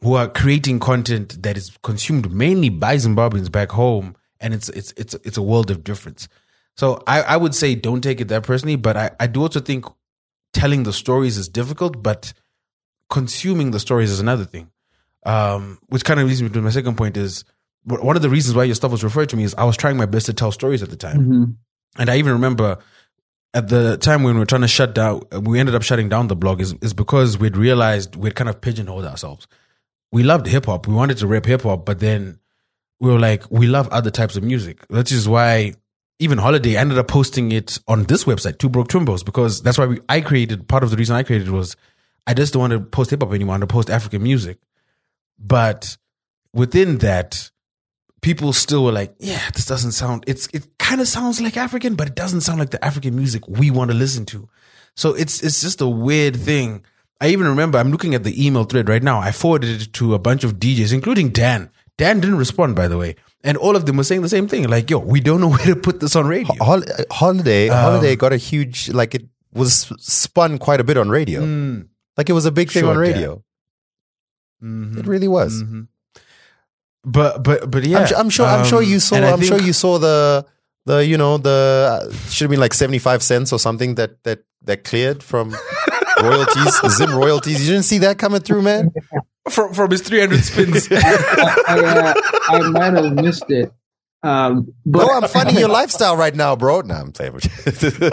who 0.00 0.14
are 0.14 0.28
creating 0.28 0.78
content 0.78 1.42
that 1.42 1.56
is 1.56 1.76
consumed 1.82 2.32
mainly 2.32 2.68
by 2.68 2.96
Zimbabweans 2.96 3.50
back 3.50 3.70
home, 3.70 4.16
and 4.40 4.52
it's 4.52 4.68
it's 4.70 4.92
it's 4.96 5.14
it's 5.24 5.36
a 5.36 5.42
world 5.42 5.70
of 5.70 5.84
difference. 5.84 6.28
So 6.76 7.02
I, 7.06 7.22
I 7.22 7.36
would 7.36 7.54
say 7.54 7.74
don't 7.74 8.02
take 8.02 8.20
it 8.20 8.28
that 8.28 8.42
personally, 8.42 8.76
but 8.76 8.96
I, 8.96 9.10
I 9.18 9.26
do 9.26 9.42
also 9.42 9.60
think 9.60 9.86
telling 10.52 10.82
the 10.82 10.92
stories 10.92 11.38
is 11.38 11.48
difficult, 11.48 12.02
but 12.02 12.32
consuming 13.08 13.70
the 13.70 13.80
stories 13.80 14.10
is 14.10 14.20
another 14.20 14.44
thing. 14.44 14.70
Um, 15.24 15.80
which 15.88 16.04
kind 16.04 16.20
of 16.20 16.28
leads 16.28 16.40
me 16.40 16.50
to 16.50 16.62
my 16.62 16.70
second 16.70 16.96
point 16.96 17.16
is 17.16 17.44
one 17.86 18.16
of 18.16 18.22
the 18.22 18.30
reasons 18.30 18.56
why 18.56 18.64
your 18.64 18.74
stuff 18.74 18.90
was 18.90 19.04
referred 19.04 19.28
to 19.30 19.36
me 19.36 19.44
is 19.44 19.54
I 19.54 19.64
was 19.64 19.76
trying 19.76 19.96
my 19.96 20.06
best 20.06 20.26
to 20.26 20.34
tell 20.34 20.52
stories 20.52 20.82
at 20.82 20.90
the 20.90 20.96
time. 20.96 21.20
Mm-hmm. 21.20 21.44
And 21.98 22.10
I 22.10 22.16
even 22.16 22.32
remember 22.32 22.78
at 23.54 23.68
the 23.68 23.96
time 23.96 24.22
when 24.22 24.34
we 24.34 24.40
were 24.40 24.46
trying 24.46 24.62
to 24.62 24.68
shut 24.68 24.94
down, 24.94 25.22
we 25.42 25.58
ended 25.58 25.74
up 25.74 25.82
shutting 25.82 26.08
down 26.08 26.28
the 26.28 26.36
blog 26.36 26.60
is, 26.60 26.74
is 26.82 26.92
because 26.92 27.38
we'd 27.38 27.56
realized 27.56 28.16
we'd 28.16 28.34
kind 28.34 28.50
of 28.50 28.60
pigeonholed 28.60 29.04
ourselves. 29.04 29.46
We 30.12 30.22
loved 30.22 30.46
hip 30.46 30.66
hop. 30.66 30.86
We 30.86 30.94
wanted 30.94 31.18
to 31.18 31.26
rap 31.26 31.46
hip 31.46 31.62
hop, 31.62 31.86
but 31.86 32.00
then 32.00 32.38
we 33.00 33.10
were 33.10 33.18
like, 33.18 33.50
we 33.50 33.66
love 33.66 33.88
other 33.88 34.10
types 34.10 34.36
of 34.36 34.42
music. 34.42 34.84
Which 34.88 35.12
is 35.12 35.28
why 35.28 35.74
even 36.18 36.38
Holiday 36.38 36.76
ended 36.76 36.98
up 36.98 37.08
posting 37.08 37.52
it 37.52 37.78
on 37.86 38.04
this 38.04 38.24
website, 38.24 38.58
Two 38.58 38.68
Broke 38.68 38.88
Twimbos, 38.88 39.24
because 39.24 39.62
that's 39.62 39.78
why 39.78 39.86
we, 39.86 40.00
I 40.08 40.20
created, 40.20 40.68
part 40.68 40.82
of 40.82 40.90
the 40.90 40.96
reason 40.96 41.16
I 41.16 41.22
created 41.22 41.50
was 41.50 41.76
I 42.26 42.34
just 42.34 42.52
don't 42.52 42.60
want 42.60 42.72
to 42.72 42.80
post 42.80 43.10
hip 43.10 43.22
hop 43.22 43.32
anymore. 43.32 43.54
I 43.54 43.58
want 43.58 43.68
to 43.68 43.72
post 43.72 43.90
African 43.90 44.22
music. 44.22 44.58
But 45.38 45.96
within 46.52 46.98
that, 46.98 47.50
people 48.26 48.52
still 48.52 48.82
were 48.84 48.92
like, 49.00 49.14
yeah, 49.30 49.44
this 49.54 49.66
doesn't 49.66 49.92
sound, 49.92 50.24
it's, 50.26 50.48
it 50.52 50.64
kind 50.78 51.00
of 51.00 51.06
sounds 51.08 51.40
like 51.40 51.56
African, 51.56 51.94
but 51.94 52.06
it 52.08 52.16
doesn't 52.22 52.40
sound 52.42 52.58
like 52.58 52.70
the 52.70 52.84
African 52.84 53.14
music 53.14 53.46
we 53.48 53.70
want 53.70 53.90
to 53.92 53.96
listen 53.96 54.26
to. 54.26 54.48
So 54.96 55.14
it's, 55.14 55.42
it's 55.46 55.60
just 55.60 55.80
a 55.80 55.86
weird 55.88 56.34
thing. 56.36 56.84
I 57.20 57.28
even 57.28 57.46
remember 57.46 57.78
I'm 57.78 57.90
looking 57.92 58.14
at 58.16 58.24
the 58.24 58.34
email 58.46 58.64
thread 58.64 58.88
right 58.88 59.02
now. 59.10 59.18
I 59.20 59.30
forwarded 59.32 59.80
it 59.82 59.92
to 59.94 60.14
a 60.14 60.18
bunch 60.18 60.42
of 60.44 60.54
DJs, 60.54 60.92
including 60.92 61.28
Dan. 61.30 61.70
Dan 61.98 62.20
didn't 62.20 62.36
respond, 62.38 62.74
by 62.76 62.88
the 62.88 62.98
way. 62.98 63.14
And 63.44 63.56
all 63.56 63.76
of 63.76 63.86
them 63.86 63.96
were 63.96 64.04
saying 64.04 64.22
the 64.22 64.28
same 64.28 64.48
thing. 64.48 64.66
Like, 64.68 64.90
yo, 64.90 64.98
we 64.98 65.20
don't 65.20 65.40
know 65.40 65.50
where 65.56 65.66
to 65.72 65.76
put 65.76 66.00
this 66.00 66.16
on 66.16 66.26
radio. 66.26 66.52
Hol- 66.62 66.82
holiday 67.10 67.68
Um, 67.68 67.78
holiday 67.78 68.16
got 68.16 68.32
a 68.32 68.36
huge 68.50 68.90
like 68.90 69.14
it 69.14 69.24
was 69.54 69.72
spun 69.98 70.58
quite 70.58 70.80
a 70.80 70.84
bit 70.84 70.96
on 70.98 71.08
radio. 71.08 71.40
Mm, 71.42 71.88
Like 72.18 72.28
it 72.28 72.34
was 72.34 72.44
a 72.44 72.52
big 72.52 72.70
thing 72.72 72.82
Sure, 72.82 72.90
on 72.90 72.96
Dan. 73.04 73.12
radio. 73.14 73.42
mhm, 74.62 74.98
It 74.98 75.06
really 75.06 75.28
was. 75.28 75.62
mhm. 75.62 75.86
But, 77.06 77.44
but, 77.44 77.70
but 77.70 77.84
yeah. 77.84 78.00
I'm, 78.00 78.06
su- 78.06 78.14
I'm 78.16 78.30
sure. 78.30 78.46
I'm 78.46 78.64
sure 78.64 78.82
um, 78.82 78.88
you 78.90 78.98
saw. 78.98 79.16
I 79.16 79.32
I'm 79.32 79.40
sure 79.40 79.60
you 79.60 79.72
saw 79.72 79.98
the 79.98 80.44
the 80.86 81.06
you 81.06 81.16
know 81.16 81.38
the 81.38 82.12
should 82.28 82.44
have 82.44 82.50
been 82.50 82.60
like 82.60 82.74
75 82.74 83.22
cents 83.22 83.52
or 83.52 83.60
something 83.60 83.94
that 83.94 84.22
that 84.24 84.40
that 84.62 84.82
cleared 84.82 85.22
from 85.22 85.54
royalties, 86.22 86.80
Zim 86.96 87.14
royalties. 87.14 87.64
You 87.64 87.74
didn't 87.74 87.84
see 87.84 87.98
that 87.98 88.18
coming 88.18 88.40
through, 88.40 88.62
man. 88.62 88.92
from, 89.48 89.72
from 89.72 89.92
his 89.92 90.02
300 90.02 90.42
spins. 90.42 90.88
I, 90.90 90.94
uh, 91.68 92.14
I 92.48 92.68
might 92.70 92.94
have 92.94 93.12
missed 93.14 93.48
it. 93.50 93.72
Um, 94.24 94.72
but 94.84 95.06
No, 95.06 95.12
I'm 95.12 95.28
funding 95.28 95.56
your 95.56 95.68
lifestyle 95.68 96.16
right 96.16 96.34
now, 96.34 96.56
bro. 96.56 96.80
No, 96.80 96.94
I'm 96.94 97.12
playing 97.12 97.34
with 97.34 97.44
you. 97.44 98.10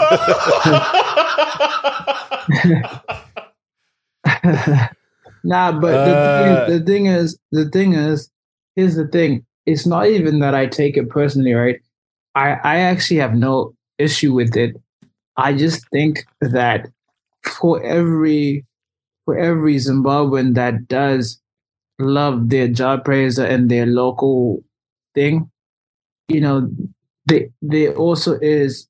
Nah, 5.46 5.72
but 5.74 5.94
Uh, 5.94 6.06
the, 6.06 6.14
thing, 6.70 6.80
the 6.80 6.86
thing 6.86 7.06
is, 7.08 7.40
the 7.52 7.70
thing 7.70 7.94
is, 7.94 8.30
here's 8.76 8.96
the 8.96 9.08
thing. 9.08 9.46
It's 9.66 9.86
not 9.86 10.08
even 10.08 10.40
that 10.40 10.56
I 10.56 10.66
take 10.68 10.98
it 10.98 11.10
personally, 11.10 11.54
right? 11.54 11.80
I, 12.36 12.52
I 12.64 12.78
actually 12.80 13.20
have 13.20 13.36
no 13.36 13.76
issue 13.98 14.34
with 14.34 14.56
it. 14.58 14.76
I 15.38 15.54
just 15.54 15.88
think 15.92 16.26
that 16.42 16.88
for 17.44 17.84
every 17.84 18.66
for 19.26 19.38
every 19.38 19.76
Zimbabwean 19.78 20.56
that 20.56 20.88
does 20.88 21.42
love 22.00 22.50
their 22.50 22.68
Jah 22.68 23.02
Prayzah 23.06 23.50
and 23.50 23.70
their 23.72 23.86
local 23.86 24.64
thing, 25.16 25.50
you 26.30 26.42
know, 26.42 26.70
they, 27.28 27.52
there 27.62 27.96
also 27.96 28.40
is 28.42 28.88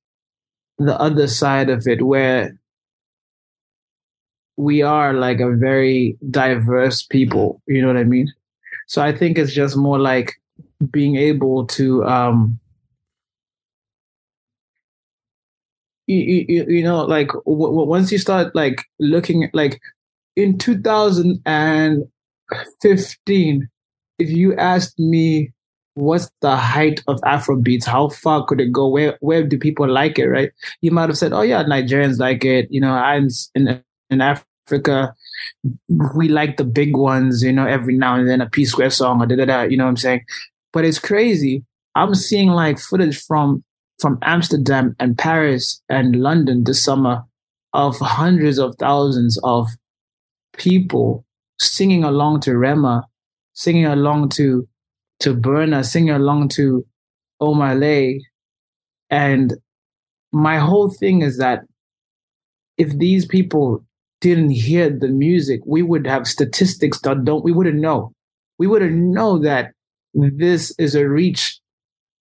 the 0.80 1.00
other 1.00 1.28
side 1.28 1.69
of 1.69 1.88
it 1.88 2.06
where 2.06 2.58
we 4.58 4.82
are 4.82 5.13
like 5.13 5.39
a 5.39 5.56
very 5.56 6.17
diverse 6.30 7.04
people. 7.04 7.62
You 7.67 7.82
know 7.82 7.88
what 7.88 7.98
I 7.98 8.04
mean? 8.04 8.32
So 8.88 9.02
I 9.02 9.15
think 9.15 9.38
it's 9.38 9.54
just 9.54 9.76
more 9.78 10.00
like 10.00 10.34
being 10.91 11.15
able 11.15 11.65
to, 11.67 12.04
um, 12.06 12.60
you, 16.08 16.46
you, 16.48 16.65
you 16.67 16.84
know, 16.84 17.04
like 17.06 17.28
w- 17.30 17.65
w- 17.67 17.88
once 17.88 18.12
you 18.12 18.17
start 18.17 18.54
like 18.56 18.84
looking 19.00 19.50
like 19.54 19.80
in 20.36 20.58
2015, 20.58 22.12
if 24.19 24.30
you 24.30 24.56
asked 24.56 25.00
me 25.00 25.52
what's 25.96 26.30
the 26.41 26.56
height 26.56 27.02
of 27.08 27.19
Afrobeats, 27.22 27.86
how 27.86 28.10
far 28.10 28.46
could 28.46 28.60
it 28.62 28.72
go? 28.72 28.88
Where 28.88 29.17
where 29.22 29.43
do 29.43 29.58
people 29.58 29.88
like 29.89 30.19
it? 30.19 30.28
Right? 30.28 30.52
You 30.82 30.91
might 30.91 31.10
have 31.10 31.17
said, 31.17 31.34
"Oh 31.34 31.41
yeah, 31.41 31.63
Nigerians 31.63 32.19
like 32.19 32.43
it." 32.46 32.67
You 32.72 32.82
know, 32.82 32.91
I'm 32.93 33.28
in 33.56 33.82
in 34.10 34.22
Africa, 34.65 35.15
we 36.15 36.30
like 36.30 36.58
the 36.58 36.63
big 36.63 36.95
ones. 36.95 37.43
You 37.43 37.52
know, 37.52 37.65
every 37.65 37.97
now 37.97 38.15
and 38.15 38.28
then 38.28 38.41
a 38.41 38.49
P 38.49 38.65
Square 38.65 38.91
song 38.91 39.21
or 39.21 39.26
da 39.26 39.36
da 39.36 39.45
da. 39.45 39.62
You 39.63 39.78
know 39.78 39.86
what 39.86 39.91
I'm 39.91 39.97
saying? 39.97 40.21
But 40.71 40.86
it's 40.86 40.99
crazy. 40.99 41.63
I'm 41.95 42.15
seeing 42.15 42.49
like 42.49 42.80
footage 42.80 43.21
from 43.21 43.63
from 43.99 44.17
Amsterdam 44.23 44.95
and 44.99 45.17
Paris 45.17 45.82
and 45.89 46.15
London 46.15 46.63
this 46.63 46.84
summer 46.84 47.23
of 47.73 47.97
hundreds 47.99 48.60
of 48.60 48.76
thousands 48.78 49.39
of 49.43 49.67
people 50.58 51.26
singing 51.60 52.04
along 52.04 52.41
to 52.41 52.58
Rema, 52.58 53.08
singing 53.54 53.86
along 53.86 54.30
to 54.30 54.67
to 55.19 55.36
Burna, 55.36 55.86
singing 55.86 56.12
along 56.12 56.49
to 56.49 56.86
Omah 57.41 57.80
Lay. 57.80 58.26
And 59.10 59.54
my 60.32 60.58
whole 60.58 60.89
thing 60.89 61.21
is 61.21 61.38
that 61.38 61.62
if 62.78 62.97
these 62.97 63.26
people 63.26 63.86
didn't 64.24 64.52
hear 64.52 64.90
the 64.90 65.10
music, 65.10 65.60
we 65.66 65.84
would 65.84 66.08
have 66.08 66.26
statistics 66.26 67.00
that 67.02 67.26
don't 67.26 67.44
we 67.44 67.52
wouldn't 67.52 67.80
know. 67.80 68.14
We 68.58 68.68
wouldn't 68.68 68.96
know 68.96 69.38
that 69.40 69.74
this 70.14 70.74
is 70.80 70.96
a 70.96 71.08
reach. 71.08 71.60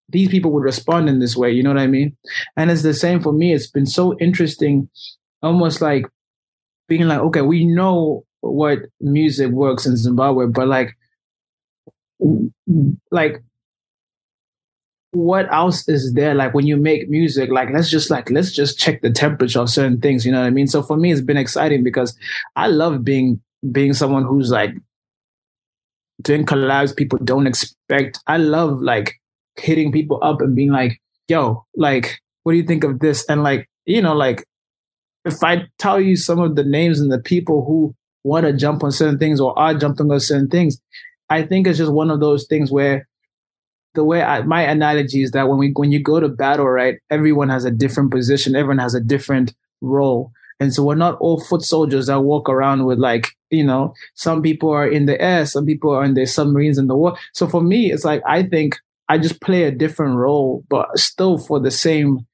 These 0.08 0.28
people 0.28 0.50
would 0.50 0.64
respond 0.64 1.08
in 1.08 1.20
this 1.20 1.36
way, 1.36 1.52
you 1.52 1.62
know 1.62 1.70
what 1.70 1.78
I 1.78 1.86
mean? 1.86 2.16
And 2.56 2.72
it's 2.72 2.82
the 2.82 2.92
same 2.92 3.22
for 3.22 3.32
me. 3.32 3.54
It's 3.54 3.70
been 3.70 3.86
so 3.86 4.18
interesting, 4.18 4.90
almost 5.42 5.80
like 5.80 6.04
being 6.88 7.06
like, 7.06 7.20
okay, 7.20 7.42
we 7.42 7.64
know 7.64 8.24
what 8.40 8.80
music 9.00 9.50
works 9.52 9.86
in 9.86 9.96
Zimbabwe, 9.96 10.46
but 10.46 10.66
like 10.66 10.96
like 13.12 13.42
what 15.12 15.52
else 15.52 15.86
is 15.88 16.14
there? 16.14 16.34
Like 16.34 16.54
when 16.54 16.66
you 16.66 16.76
make 16.76 17.08
music 17.08 17.50
like 17.50 17.70
let's 17.70 17.90
just 17.90 18.10
like 18.10 18.30
let's 18.30 18.50
just 18.50 18.78
check 18.78 19.02
the 19.02 19.10
temperature 19.10 19.60
of 19.60 19.70
certain 19.70 20.00
things 20.00 20.24
you 20.26 20.32
know 20.32 20.40
what 20.40 20.46
i 20.46 20.50
mean? 20.50 20.66
So 20.66 20.82
for 20.82 20.96
me 20.96 21.12
it's 21.12 21.20
been 21.20 21.36
exciting 21.36 21.84
because 21.84 22.16
i 22.56 22.66
love 22.66 23.04
being 23.04 23.40
being 23.70 23.92
someone 23.92 24.24
who's 24.24 24.50
like 24.50 24.74
doing 26.22 26.46
collabs 26.46 26.96
people 26.96 27.18
don't 27.22 27.46
expect. 27.46 28.20
I 28.26 28.38
love 28.38 28.80
like 28.80 29.14
hitting 29.56 29.92
people 29.92 30.18
up 30.22 30.40
and 30.40 30.56
being 30.56 30.70
like 30.72 31.00
yo 31.28 31.64
like 31.76 32.18
what 32.42 32.52
do 32.52 32.58
you 32.58 32.64
think 32.64 32.82
of 32.82 33.00
this? 33.00 33.24
And 33.28 33.42
like 33.42 33.68
you 33.84 34.00
know 34.00 34.14
like 34.14 34.44
if 35.24 35.44
i 35.44 35.64
tell 35.78 36.00
you 36.00 36.16
some 36.16 36.40
of 36.40 36.56
the 36.56 36.64
names 36.64 37.00
and 37.00 37.12
the 37.12 37.20
people 37.20 37.64
who 37.64 37.94
want 38.24 38.46
to 38.46 38.52
jump 38.52 38.82
on 38.82 38.92
certain 38.92 39.18
things 39.18 39.40
or 39.40 39.56
are 39.58 39.74
jumping 39.74 40.10
on 40.10 40.20
certain 40.20 40.48
things 40.48 40.80
I 41.28 41.42
think 41.42 41.66
it's 41.66 41.78
just 41.78 41.92
one 41.92 42.10
of 42.10 42.20
those 42.20 42.46
things 42.46 42.70
where 42.70 43.08
the 43.94 44.04
way 44.04 44.22
I, 44.22 44.42
my 44.42 44.62
analogy 44.62 45.22
is 45.22 45.32
that 45.32 45.48
when 45.48 45.58
we 45.58 45.72
when 45.74 45.92
you 45.92 46.00
go 46.00 46.20
to 46.20 46.28
battle, 46.28 46.68
right, 46.68 46.98
everyone 47.10 47.48
has 47.48 47.64
a 47.64 47.70
different 47.70 48.10
position, 48.10 48.56
everyone 48.56 48.78
has 48.78 48.94
a 48.94 49.00
different 49.00 49.54
role. 49.80 50.32
And 50.60 50.72
so 50.72 50.84
we're 50.84 50.94
not 50.94 51.18
all 51.18 51.40
foot 51.40 51.62
soldiers 51.62 52.06
that 52.06 52.20
walk 52.20 52.48
around 52.48 52.84
with 52.84 52.98
like, 52.98 53.30
you 53.50 53.64
know, 53.64 53.94
some 54.14 54.42
people 54.42 54.70
are 54.70 54.86
in 54.86 55.06
the 55.06 55.20
air, 55.20 55.44
some 55.44 55.66
people 55.66 55.90
are 55.90 56.04
in 56.04 56.14
the 56.14 56.24
submarines 56.24 56.78
in 56.78 56.86
the 56.86 56.96
water. 56.96 57.18
So 57.32 57.48
for 57.48 57.60
me, 57.60 57.90
it's 57.90 58.04
like 58.04 58.22
I 58.26 58.44
think 58.44 58.78
I 59.08 59.18
just 59.18 59.40
play 59.40 59.64
a 59.64 59.72
different 59.72 60.16
role, 60.16 60.64
but 60.68 60.96
still 60.98 61.36
for 61.36 61.58
the 61.60 61.70
same 61.70 62.26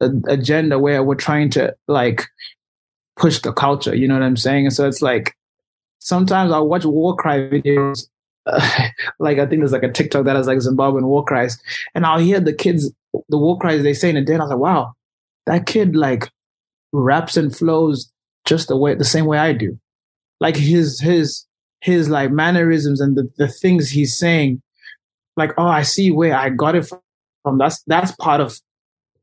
agenda 0.00 0.78
where 0.78 1.02
we're 1.02 1.14
trying 1.14 1.50
to 1.50 1.74
like 1.86 2.26
push 3.16 3.40
the 3.40 3.52
culture. 3.52 3.94
You 3.94 4.08
know 4.08 4.14
what 4.14 4.22
I'm 4.22 4.36
saying? 4.36 4.66
And 4.66 4.74
so 4.74 4.88
it's 4.88 5.02
like 5.02 5.36
sometimes 5.98 6.52
I'll 6.52 6.68
watch 6.68 6.84
war 6.84 7.16
cry 7.16 7.38
videos. 7.38 8.08
like 9.18 9.38
I 9.38 9.46
think 9.46 9.60
there's 9.60 9.72
like 9.72 9.82
a 9.82 9.92
TikTok 9.92 10.24
that 10.24 10.36
has 10.36 10.46
like 10.46 10.58
Zimbabwean 10.58 11.04
war 11.04 11.24
cries, 11.24 11.58
and 11.94 12.04
I'll 12.04 12.18
hear 12.18 12.40
the 12.40 12.52
kids 12.52 12.92
the 13.28 13.38
war 13.38 13.58
cries 13.58 13.82
they 13.82 13.94
say 13.94 14.10
in 14.10 14.16
a 14.16 14.24
day, 14.24 14.34
and 14.34 14.42
I 14.42 14.46
was 14.46 14.50
like, 14.50 14.60
wow, 14.60 14.92
that 15.46 15.66
kid 15.66 15.96
like 15.96 16.30
raps 16.92 17.36
and 17.36 17.54
flows 17.54 18.10
just 18.44 18.68
the 18.68 18.76
way 18.76 18.94
the 18.94 19.04
same 19.04 19.26
way 19.26 19.38
I 19.38 19.52
do. 19.52 19.78
Like 20.40 20.56
his 20.56 21.00
his 21.00 21.46
his 21.80 22.08
like 22.08 22.30
mannerisms 22.30 23.00
and 23.00 23.16
the, 23.16 23.30
the 23.36 23.48
things 23.48 23.90
he's 23.90 24.18
saying, 24.18 24.62
like, 25.36 25.52
oh, 25.58 25.66
I 25.66 25.82
see 25.82 26.10
where 26.10 26.34
I 26.34 26.50
got 26.50 26.74
it 26.74 26.86
from. 26.86 27.58
That's 27.58 27.82
that's 27.86 28.12
part 28.12 28.40
of 28.40 28.58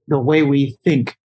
the 0.08 0.20
way 0.20 0.44
we 0.44 0.78
think 0.84 1.16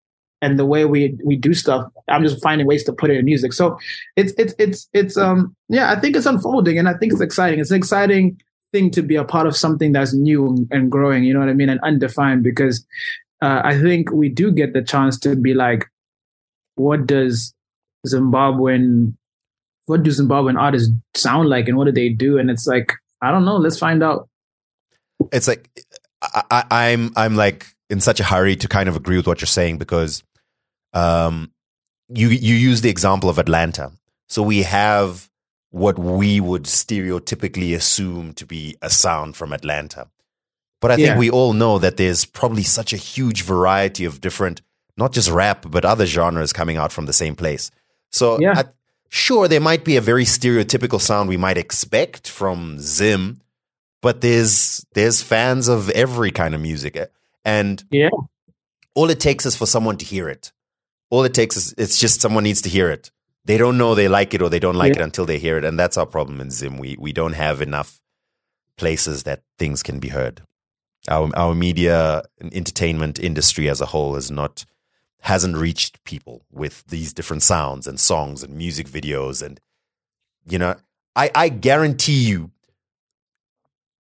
and 0.46 0.60
the 0.60 0.64
way 0.64 0.84
we 0.84 1.18
we 1.24 1.34
do 1.34 1.52
stuff. 1.54 1.90
I'm 2.08 2.22
just 2.22 2.40
finding 2.40 2.68
ways 2.68 2.84
to 2.84 2.92
put 2.92 3.10
it 3.10 3.18
in 3.18 3.24
music. 3.24 3.52
So 3.52 3.78
it's 4.14 4.32
it's 4.38 4.54
it's 4.58 4.88
it's 4.92 5.16
um 5.16 5.56
yeah, 5.68 5.90
I 5.90 5.98
think 5.98 6.14
it's 6.14 6.26
unfolding 6.26 6.78
and 6.78 6.88
I 6.88 6.94
think 6.94 7.12
it's 7.12 7.20
exciting. 7.20 7.58
It's 7.58 7.72
an 7.72 7.76
exciting 7.76 8.40
thing 8.72 8.92
to 8.92 9.02
be 9.02 9.16
a 9.16 9.24
part 9.24 9.48
of 9.48 9.56
something 9.56 9.90
that's 9.92 10.14
new 10.14 10.68
and 10.70 10.90
growing, 10.90 11.24
you 11.24 11.34
know 11.34 11.40
what 11.40 11.48
I 11.48 11.54
mean, 11.54 11.68
and 11.68 11.80
undefined 11.80 12.44
because 12.44 12.86
uh, 13.42 13.60
I 13.64 13.80
think 13.80 14.12
we 14.12 14.28
do 14.28 14.52
get 14.52 14.72
the 14.72 14.82
chance 14.82 15.18
to 15.20 15.34
be 15.34 15.52
like, 15.52 15.86
what 16.76 17.06
does 17.06 17.52
Zimbabwean, 18.06 19.14
what 19.86 20.04
do 20.04 20.10
Zimbabwean 20.10 20.60
artists 20.60 20.92
sound 21.14 21.48
like, 21.48 21.66
and 21.66 21.76
what 21.76 21.86
do 21.86 21.92
they 21.92 22.08
do? 22.08 22.38
And 22.38 22.50
it's 22.50 22.68
like, 22.68 22.92
I 23.20 23.32
don't 23.32 23.44
know. 23.44 23.56
Let's 23.56 23.78
find 23.78 24.02
out. 24.02 24.28
It's 25.32 25.48
like 25.48 25.68
I, 26.22 26.42
I, 26.50 26.64
I'm 26.70 27.12
I'm 27.16 27.34
like 27.34 27.66
in 27.88 28.00
such 28.00 28.20
a 28.20 28.24
hurry 28.24 28.56
to 28.56 28.68
kind 28.68 28.88
of 28.88 28.96
agree 28.96 29.16
with 29.16 29.26
what 29.26 29.40
you're 29.40 29.46
saying 29.46 29.78
because 29.78 30.22
um, 30.96 31.50
you 32.08 32.28
you 32.28 32.54
use 32.54 32.80
the 32.80 32.90
example 32.90 33.28
of 33.30 33.38
Atlanta. 33.38 33.92
So 34.28 34.42
we 34.42 34.62
have 34.62 35.28
what 35.70 35.98
we 35.98 36.40
would 36.40 36.64
stereotypically 36.64 37.74
assume 37.74 38.32
to 38.34 38.46
be 38.46 38.76
a 38.82 38.88
sound 38.90 39.36
from 39.36 39.52
Atlanta. 39.52 40.08
But 40.80 40.90
I 40.92 40.96
think 40.96 41.08
Yeah. 41.08 41.18
we 41.18 41.30
all 41.30 41.52
know 41.52 41.78
that 41.78 41.96
there's 41.96 42.24
probably 42.24 42.62
such 42.62 42.92
a 42.92 42.96
huge 42.96 43.42
variety 43.42 44.04
of 44.04 44.20
different, 44.20 44.62
not 44.96 45.12
just 45.12 45.28
rap, 45.30 45.66
but 45.68 45.84
other 45.84 46.06
genres 46.06 46.52
coming 46.52 46.76
out 46.76 46.92
from 46.92 47.06
the 47.06 47.12
same 47.12 47.34
place. 47.36 47.70
So, 48.10 48.38
Yeah. 48.40 48.54
I, 48.56 48.64
sure, 49.08 49.48
there 49.48 49.60
might 49.60 49.84
be 49.84 49.96
a 49.96 50.00
very 50.00 50.24
stereotypical 50.24 51.00
sound 51.00 51.28
we 51.28 51.36
might 51.36 51.58
expect 51.58 52.28
from 52.28 52.78
Zim, 52.78 53.40
but 54.02 54.20
there's 54.20 54.84
there's 54.94 55.22
fans 55.22 55.68
of 55.68 55.90
every 55.90 56.30
kind 56.30 56.54
of 56.54 56.60
music, 56.60 56.96
and 57.44 57.84
Yeah. 57.90 58.10
all 58.94 59.10
it 59.10 59.20
takes 59.20 59.44
is 59.46 59.56
for 59.56 59.66
someone 59.66 59.96
to 59.98 60.04
hear 60.04 60.28
it. 60.28 60.52
All 61.10 61.24
it 61.24 61.34
takes 61.34 61.56
is 61.56 61.74
it's 61.78 61.98
just 61.98 62.20
someone 62.20 62.44
needs 62.44 62.62
to 62.62 62.68
hear 62.68 62.90
it. 62.90 63.10
They 63.44 63.58
don't 63.58 63.78
know 63.78 63.94
they 63.94 64.08
like 64.08 64.34
it 64.34 64.42
or 64.42 64.48
they 64.50 64.58
don't 64.58 64.74
like 64.74 64.94
Yeah. 64.94 65.02
it 65.02 65.04
until 65.04 65.24
they 65.26 65.38
hear 65.38 65.56
it, 65.58 65.64
and 65.64 65.78
that's 65.78 65.96
our 65.96 66.06
problem 66.06 66.40
in 66.40 66.50
Zim. 66.50 66.78
We 66.78 66.96
we 66.98 67.12
don't 67.12 67.34
have 67.34 67.60
enough 67.62 68.00
places 68.76 69.22
that 69.22 69.42
things 69.58 69.82
can 69.82 69.98
be 70.00 70.08
heard. 70.08 70.42
Our 71.08 71.30
our 71.36 71.54
media 71.54 72.22
and 72.40 72.52
entertainment 72.52 73.18
industry 73.20 73.68
as 73.70 73.80
a 73.80 73.86
whole 73.86 74.16
is 74.16 74.30
not 74.30 74.64
hasn't 75.20 75.56
reached 75.56 76.02
people 76.04 76.44
with 76.52 76.84
these 76.88 77.12
different 77.12 77.42
sounds 77.42 77.86
and 77.86 77.98
songs 77.98 78.42
and 78.42 78.54
music 78.56 78.88
videos 78.88 79.42
and 79.42 79.60
you 80.44 80.58
know 80.58 80.74
I 81.14 81.30
I 81.34 81.48
guarantee 81.48 82.24
you 82.28 82.50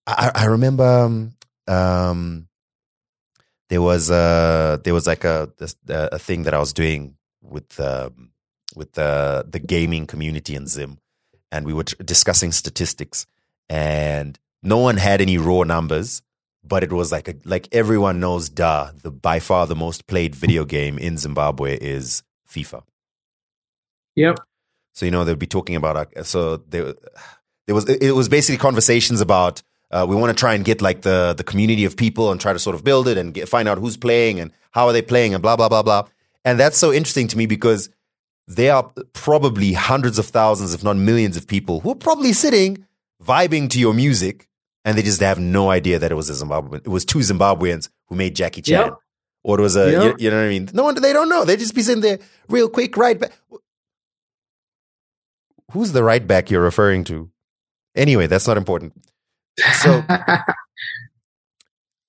I 0.06 0.30
I 0.34 0.44
remember 0.46 0.84
um, 0.84 1.34
um 1.68 2.48
there 3.72 3.80
was 3.80 4.10
a 4.10 4.78
there 4.84 4.92
was 4.92 5.06
like 5.06 5.24
a 5.24 5.50
a 5.88 6.18
thing 6.18 6.42
that 6.42 6.52
I 6.52 6.58
was 6.58 6.74
doing 6.74 7.16
with 7.40 7.80
um, 7.80 8.32
with 8.76 8.92
the 8.92 9.46
the 9.48 9.58
gaming 9.58 10.06
community 10.06 10.54
in 10.54 10.66
Zim, 10.66 10.98
and 11.50 11.64
we 11.64 11.72
were 11.72 11.84
tr- 11.84 12.02
discussing 12.02 12.52
statistics, 12.52 13.24
and 13.70 14.38
no 14.62 14.76
one 14.76 14.98
had 14.98 15.22
any 15.22 15.38
raw 15.38 15.62
numbers, 15.62 16.20
but 16.62 16.84
it 16.84 16.92
was 16.92 17.10
like 17.10 17.28
a, 17.28 17.34
like 17.46 17.66
everyone 17.72 18.20
knows, 18.20 18.50
duh, 18.50 18.90
the 19.02 19.10
by 19.10 19.40
far 19.40 19.66
the 19.66 19.74
most 19.74 20.06
played 20.06 20.34
video 20.34 20.66
game 20.66 20.98
in 20.98 21.16
Zimbabwe 21.16 21.78
is 21.78 22.22
FIFA. 22.46 22.82
Yep. 24.16 24.38
So 24.92 25.06
you 25.06 25.10
know 25.12 25.24
they'll 25.24 25.36
be 25.36 25.46
talking 25.46 25.76
about 25.76 26.14
uh, 26.14 26.24
so 26.24 26.58
there 26.58 26.92
there 27.66 27.74
was 27.74 27.88
it 27.88 28.14
was 28.14 28.28
basically 28.28 28.58
conversations 28.58 29.22
about 29.22 29.62
uh, 29.92 30.06
we 30.08 30.16
want 30.16 30.36
to 30.36 30.40
try 30.40 30.54
and 30.54 30.64
get 30.64 30.80
like 30.82 31.02
the 31.02 31.34
the 31.36 31.44
community 31.44 31.84
of 31.84 31.96
people 31.96 32.30
and 32.32 32.40
try 32.40 32.52
to 32.52 32.58
sort 32.58 32.74
of 32.74 32.82
build 32.84 33.06
it 33.08 33.16
and 33.18 33.34
get, 33.34 33.48
find 33.48 33.68
out 33.68 33.78
who's 33.78 33.96
playing 33.96 34.40
and 34.40 34.50
how 34.72 34.86
are 34.86 34.92
they 34.92 35.02
playing 35.02 35.34
and 35.34 35.42
blah 35.42 35.56
blah 35.56 35.68
blah 35.68 35.82
blah. 35.82 36.04
And 36.44 36.58
that's 36.58 36.76
so 36.78 36.92
interesting 36.92 37.28
to 37.28 37.38
me 37.38 37.46
because 37.46 37.88
there 38.48 38.74
are 38.74 38.90
probably 39.12 39.72
hundreds 39.74 40.18
of 40.18 40.26
thousands, 40.26 40.74
if 40.74 40.82
not 40.82 40.96
millions, 40.96 41.36
of 41.36 41.46
people 41.46 41.80
who 41.80 41.90
are 41.92 41.94
probably 42.08 42.32
sitting 42.32 42.84
vibing 43.22 43.70
to 43.70 43.78
your 43.78 43.94
music 43.94 44.48
and 44.84 44.98
they 44.98 45.02
just 45.02 45.20
have 45.20 45.38
no 45.38 45.70
idea 45.70 45.98
that 46.00 46.10
it 46.10 46.16
was 46.16 46.28
a 46.28 46.32
Zimbabwean. 46.44 46.74
It 46.84 46.88
was 46.88 47.04
two 47.04 47.20
Zimbabweans 47.20 47.88
who 48.08 48.16
made 48.16 48.34
Jackie 48.34 48.62
Chan. 48.62 48.86
Yep. 48.86 48.96
Or 49.44 49.58
it 49.58 49.62
was 49.62 49.76
a, 49.76 49.90
Yep. 49.90 50.02
you, 50.18 50.24
you 50.24 50.30
know 50.30 50.38
what 50.38 50.46
I 50.46 50.48
mean? 50.48 50.68
No 50.72 50.82
one, 50.84 50.94
they 51.00 51.12
don't 51.12 51.28
know. 51.28 51.44
They 51.44 51.56
just 51.56 51.74
be 51.74 51.82
sitting 51.82 52.02
there 52.02 52.18
real 52.48 52.68
quick, 52.68 52.96
right 52.96 53.18
back. 53.18 53.32
Who's 55.72 55.92
the 55.92 56.02
right 56.02 56.26
back 56.26 56.50
you're 56.50 56.60
referring 56.62 57.04
to? 57.04 57.30
Anyway, 57.94 58.26
that's 58.26 58.46
not 58.46 58.56
important. 58.56 58.92
So, 59.58 60.04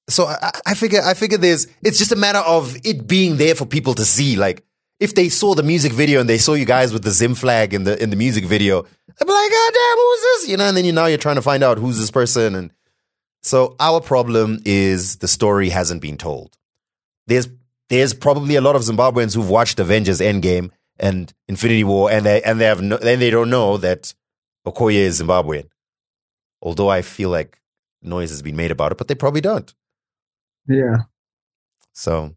so 0.09 0.27
I, 0.27 0.51
I 0.67 0.73
figure, 0.73 1.01
I 1.03 1.13
figure 1.13 1.37
there's, 1.37 1.67
it's 1.81 1.97
just 1.97 2.11
a 2.11 2.15
matter 2.15 2.39
of 2.39 2.75
it 2.83 3.07
being 3.07 3.37
there 3.37 3.55
for 3.55 3.65
people 3.65 3.93
to 3.95 4.05
see. 4.05 4.35
Like, 4.35 4.63
if 4.99 5.15
they 5.15 5.27
saw 5.27 5.53
the 5.53 5.63
music 5.63 5.91
video 5.91 6.21
and 6.21 6.29
they 6.29 6.37
saw 6.37 6.53
you 6.53 6.65
guys 6.65 6.93
with 6.93 7.03
the 7.03 7.11
Zim 7.11 7.35
flag 7.35 7.73
in 7.73 7.83
the 7.83 8.01
in 8.01 8.09
the 8.09 8.15
music 8.15 8.45
video, 8.45 8.83
they'd 8.83 9.25
be 9.25 9.33
like, 9.33 9.51
"God 9.51 9.73
damn, 9.73 9.97
who's 9.97 10.21
this?" 10.21 10.47
You 10.47 10.55
know, 10.55 10.65
and 10.65 10.77
then 10.77 10.85
you 10.85 10.93
now 10.93 11.07
you're 11.07 11.17
trying 11.17 11.35
to 11.35 11.41
find 11.41 11.61
out 11.61 11.77
who's 11.77 11.99
this 11.99 12.09
person, 12.09 12.55
and 12.55 12.71
so 13.41 13.75
our 13.81 13.99
problem 13.99 14.61
is 14.63 15.17
the 15.17 15.27
story 15.27 15.69
hasn't 15.69 16.01
been 16.01 16.17
told. 16.17 16.57
There's 17.27 17.49
there's 17.89 18.13
probably 18.13 18.55
a 18.55 18.61
lot 18.61 18.77
of 18.77 18.83
Zimbabweans 18.83 19.35
who've 19.35 19.49
watched 19.49 19.79
Avengers 19.79 20.21
Endgame 20.21 20.69
and 20.97 21.33
Infinity 21.49 21.83
War, 21.83 22.09
and 22.09 22.25
they 22.25 22.41
and 22.41 22.61
they 22.61 22.65
have 22.65 22.81
no, 22.81 22.97
then 22.97 23.19
they 23.19 23.29
don't 23.29 23.49
know 23.49 23.75
that 23.77 24.13
Okoye 24.65 24.93
is 24.93 25.21
Zimbabwean. 25.21 25.65
Although 26.63 26.89
I 26.89 27.01
feel 27.03 27.29
like 27.29 27.59
noise 28.01 28.29
has 28.31 28.41
been 28.41 28.55
made 28.55 28.71
about 28.71 28.91
it, 28.91 28.97
but 28.97 29.07
they 29.07 29.15
probably 29.15 29.41
don't. 29.41 29.71
yeah. 30.67 31.03
So 31.93 32.35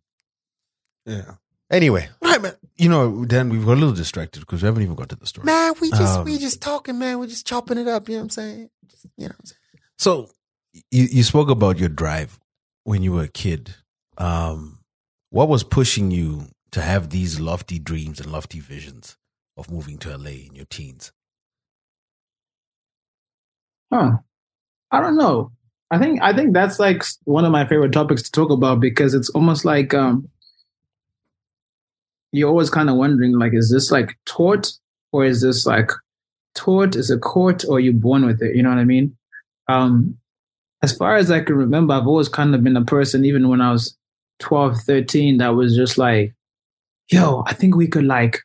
Yeah. 1.06 1.36
anyway, 1.70 2.08
Right, 2.20 2.42
man. 2.42 2.56
You 2.76 2.88
know, 2.90 3.24
Dan, 3.24 3.48
we've 3.48 3.64
got 3.64 3.72
a 3.72 3.80
little 3.80 3.94
distracted 3.94 4.40
because 4.40 4.62
we 4.62 4.66
haven't 4.66 4.82
even 4.82 4.96
got 4.96 5.08
to 5.10 5.16
the 5.16 5.26
story. 5.26 5.46
man, 5.46 5.72
we 5.80 5.90
just 5.90 6.18
Um, 6.18 6.24
we 6.24 6.38
just 6.38 6.60
talking, 6.60 6.98
man. 6.98 7.18
We're 7.18 7.26
just 7.28 7.46
chopping 7.46 7.78
it 7.78 7.88
up. 7.88 8.08
You 8.08 8.16
know 8.16 8.20
what 8.20 8.24
I'm 8.24 8.30
saying? 8.30 8.70
Just, 8.86 9.06
you 9.16 9.28
know. 9.28 9.34
What 9.34 9.38
I'm 9.38 9.46
saying? 9.46 9.58
So 9.98 10.30
you, 10.90 11.04
you 11.04 11.22
spoke 11.22 11.48
about 11.48 11.78
your 11.78 11.88
drive 11.88 12.38
when 12.84 13.02
you 13.02 13.12
were 13.12 13.22
a 13.22 13.28
kid. 13.28 13.74
Um, 14.18 14.80
what 15.30 15.48
was 15.48 15.62
pushing 15.64 16.10
you 16.10 16.48
to 16.72 16.82
have 16.82 17.10
these 17.10 17.40
lofty 17.40 17.78
dreams 17.78 18.20
and 18.20 18.30
lofty 18.30 18.60
visions 18.60 19.16
of 19.56 19.70
moving 19.70 19.96
to 19.98 20.14
LA 20.16 20.30
in 20.48 20.54
your 20.54 20.66
teens? 20.66 21.12
Huh. 23.92 24.18
I 24.90 25.00
don't 25.00 25.16
know. 25.16 25.52
I 25.90 25.98
think 25.98 26.20
I 26.22 26.32
think 26.32 26.52
that's 26.52 26.78
like 26.78 27.04
one 27.24 27.44
of 27.44 27.52
my 27.52 27.66
favorite 27.66 27.92
topics 27.92 28.22
to 28.22 28.30
talk 28.32 28.50
about 28.50 28.80
because 28.80 29.14
it's 29.14 29.30
almost 29.30 29.64
like 29.64 29.94
um 29.94 30.28
you're 32.32 32.48
always 32.48 32.70
kind 32.70 32.90
of 32.90 32.96
wondering 32.96 33.38
like 33.38 33.54
is 33.54 33.70
this 33.70 33.90
like 33.90 34.16
taught 34.26 34.70
or 35.12 35.24
is 35.24 35.42
this 35.42 35.64
like 35.64 35.90
taught 36.54 36.96
is 36.96 37.10
it 37.10 37.20
court 37.20 37.64
or 37.68 37.80
you 37.80 37.92
born 37.92 38.26
with 38.26 38.42
it 38.42 38.54
you 38.54 38.62
know 38.62 38.68
what 38.68 38.78
i 38.78 38.84
mean 38.84 39.16
um 39.68 40.16
as 40.82 40.96
far 40.96 41.16
as 41.16 41.30
i 41.30 41.40
can 41.40 41.54
remember 41.54 41.94
i've 41.94 42.06
always 42.06 42.28
kind 42.28 42.54
of 42.54 42.64
been 42.64 42.76
a 42.76 42.84
person 42.84 43.24
even 43.24 43.48
when 43.48 43.60
i 43.60 43.70
was 43.70 43.96
12 44.40 44.78
13 44.80 45.38
that 45.38 45.54
was 45.54 45.76
just 45.76 45.98
like 45.98 46.34
yo 47.10 47.42
i 47.46 47.54
think 47.54 47.76
we 47.76 47.86
could 47.86 48.04
like 48.04 48.40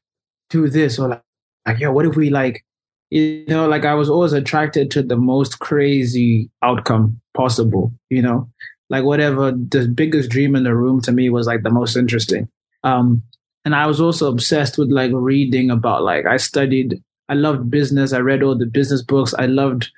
do 0.49 0.69
this 0.69 0.99
or 0.99 1.10
like, 1.10 1.21
like 1.65 1.80
yo 1.80 1.91
what 1.91 2.06
if 2.06 2.15
we 2.15 2.30
like 2.30 2.63
you 3.12 3.45
know 3.47 3.67
like 3.67 3.86
i 3.86 3.93
was 3.93 4.10
always 4.10 4.34
attracted 4.34 4.89
to 4.89 5.04
the 5.04 5.15
most 5.15 5.60
crazy 5.60 6.50
outcome 6.63 7.19
possible 7.34 7.93
you 8.10 8.21
know 8.21 8.50
like 8.89 9.04
whatever 9.04 9.52
the 9.52 9.88
biggest 9.88 10.30
dream 10.30 10.56
in 10.56 10.63
the 10.63 10.76
room 10.76 11.02
to 11.02 11.12
me 11.12 11.30
was 11.30 11.45
like 11.45 11.63
the 11.63 11.69
most 11.69 11.95
interesting 11.95 12.47
um 12.84 13.21
and 13.65 13.76
i 13.76 13.86
was 13.86 14.02
also 14.02 14.28
obsessed 14.30 14.78
with 14.78 14.89
like 14.89 15.12
reading 15.13 15.69
about 15.69 16.04
like 16.04 16.26
i 16.26 16.38
studied 16.38 17.02
i 17.30 17.34
loved 17.34 17.69
business 17.69 18.13
i 18.13 18.17
read 18.17 18.41
all 18.41 18.58
the 18.58 18.65
business 18.65 19.04
books 19.04 19.36
i 19.38 19.45
loved 19.45 19.91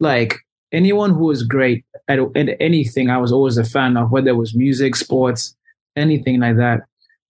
like 0.00 0.36
anyone 0.72 1.10
who 1.10 1.24
was 1.24 1.42
great 1.42 1.84
at, 2.08 2.18
at 2.36 2.56
anything, 2.60 3.08
I 3.08 3.18
was 3.18 3.32
always 3.32 3.56
a 3.56 3.64
fan 3.64 3.96
of, 3.96 4.10
whether 4.10 4.30
it 4.30 4.36
was 4.36 4.54
music, 4.54 4.96
sports, 4.96 5.54
anything 5.96 6.40
like 6.40 6.56
that. 6.56 6.80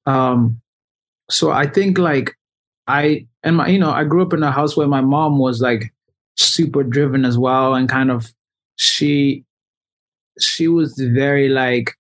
Um, 0.06 0.60
so 1.28 1.50
I 1.50 1.66
think 1.66 1.98
like 1.98 2.34
I 2.90 3.26
and 3.42 3.56
my 3.56 3.68
you 3.68 3.78
know 3.78 3.90
I 3.90 4.04
grew 4.04 4.22
up 4.22 4.32
in 4.32 4.42
a 4.42 4.50
house 4.50 4.76
where 4.76 4.88
my 4.88 5.00
mom 5.00 5.38
was 5.38 5.60
like 5.60 5.92
super 6.36 6.82
driven 6.82 7.24
as 7.24 7.38
well, 7.38 7.74
and 7.74 7.88
kind 7.88 8.10
of 8.10 8.32
she 8.76 9.44
she 10.38 10.68
was 10.68 10.94
very 10.98 11.48
like 11.48 11.94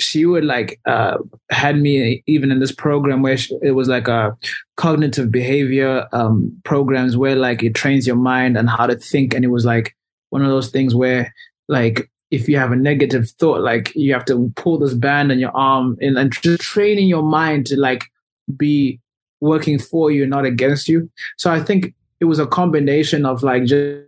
she 0.00 0.26
would 0.26 0.44
like 0.44 0.80
uh 0.86 1.16
had 1.50 1.78
me 1.78 2.22
even 2.26 2.50
in 2.50 2.58
this 2.58 2.72
program 2.72 3.22
where 3.22 3.36
she, 3.36 3.56
it 3.62 3.72
was 3.72 3.88
like 3.88 4.08
a 4.08 4.36
cognitive 4.76 5.30
behavior 5.30 6.08
um 6.12 6.52
programs 6.64 7.16
where 7.16 7.36
like 7.36 7.62
it 7.62 7.74
trains 7.74 8.06
your 8.06 8.16
mind 8.16 8.56
and 8.56 8.68
how 8.68 8.86
to 8.86 8.96
think 8.96 9.32
and 9.32 9.44
it 9.44 9.48
was 9.48 9.64
like 9.64 9.94
one 10.30 10.42
of 10.42 10.48
those 10.48 10.70
things 10.70 10.96
where 10.96 11.32
like 11.68 12.10
if 12.32 12.48
you 12.48 12.56
have 12.56 12.72
a 12.72 12.76
negative 12.76 13.30
thought 13.38 13.60
like 13.60 13.94
you 13.94 14.12
have 14.12 14.24
to 14.24 14.52
pull 14.56 14.78
this 14.78 14.94
band 14.94 15.30
on 15.30 15.38
your 15.38 15.56
arm 15.56 15.96
and, 16.00 16.18
and 16.18 16.32
just 16.32 16.60
training 16.60 17.06
your 17.06 17.22
mind 17.22 17.64
to 17.66 17.78
like 17.78 18.02
be 18.56 18.98
working 19.40 19.78
for 19.78 20.10
you 20.10 20.26
not 20.26 20.44
against 20.44 20.88
you 20.88 21.10
so 21.36 21.50
i 21.50 21.60
think 21.60 21.94
it 22.20 22.24
was 22.24 22.38
a 22.38 22.46
combination 22.46 23.26
of 23.26 23.42
like 23.42 23.64
just 23.64 24.06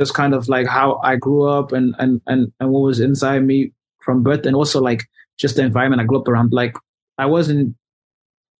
just 0.00 0.14
kind 0.14 0.34
of 0.34 0.48
like 0.48 0.66
how 0.66 1.00
i 1.02 1.16
grew 1.16 1.44
up 1.48 1.72
and 1.72 1.94
and 1.98 2.20
and, 2.26 2.52
and 2.60 2.70
what 2.70 2.80
was 2.80 3.00
inside 3.00 3.40
me 3.40 3.72
from 4.02 4.22
birth 4.22 4.46
and 4.46 4.56
also 4.56 4.80
like 4.80 5.04
just 5.38 5.56
the 5.56 5.62
environment 5.62 6.00
I 6.00 6.04
grew 6.04 6.20
up 6.20 6.28
around. 6.28 6.52
Like 6.52 6.76
I 7.18 7.26
wasn't 7.26 7.76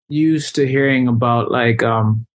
used 0.09 0.55
to 0.57 0.66
hearing 0.66 1.09
about 1.09 1.50
like 1.50 1.83
um 1.83 2.26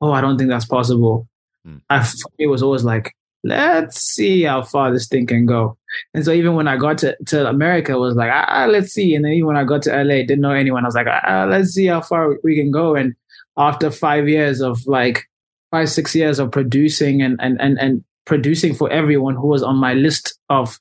oh 0.00 0.12
I 0.12 0.20
don't 0.20 0.38
think 0.38 0.50
that's 0.50 0.64
possible. 0.64 1.28
Mm. 1.66 1.80
I 1.90 2.08
it 2.38 2.46
was 2.46 2.62
always 2.62 2.84
like 2.84 3.14
let's 3.44 4.00
see 4.00 4.42
how 4.42 4.62
far 4.62 4.92
this 4.92 5.08
thing 5.08 5.26
can 5.26 5.46
go. 5.46 5.76
And 6.14 6.24
so 6.24 6.32
even 6.32 6.54
when 6.54 6.68
I 6.68 6.76
got 6.76 6.98
to, 6.98 7.16
to 7.26 7.48
America, 7.48 7.92
it 7.92 7.98
was 7.98 8.16
like 8.16 8.30
ah, 8.32 8.46
ah 8.48 8.66
let's 8.66 8.92
see. 8.92 9.14
And 9.14 9.24
then 9.24 9.32
even 9.32 9.46
when 9.46 9.56
I 9.56 9.64
got 9.64 9.82
to 9.82 9.90
LA, 10.02 10.16
didn't 10.16 10.40
know 10.40 10.50
anyone. 10.50 10.84
I 10.84 10.88
was 10.88 10.94
like 10.94 11.06
ah, 11.08 11.46
let's 11.48 11.70
see 11.70 11.86
how 11.86 12.00
far 12.00 12.36
we 12.42 12.56
can 12.56 12.70
go. 12.70 12.94
And 12.94 13.14
after 13.56 13.90
five 13.90 14.28
years 14.28 14.60
of 14.60 14.86
like 14.86 15.24
five 15.70 15.88
six 15.88 16.14
years 16.14 16.38
of 16.38 16.50
producing 16.50 17.22
and 17.22 17.38
and 17.40 17.60
and 17.60 17.78
and 17.78 18.04
producing 18.24 18.74
for 18.74 18.90
everyone 18.90 19.36
who 19.36 19.46
was 19.46 19.62
on 19.62 19.76
my 19.76 19.94
list 19.94 20.38
of 20.50 20.78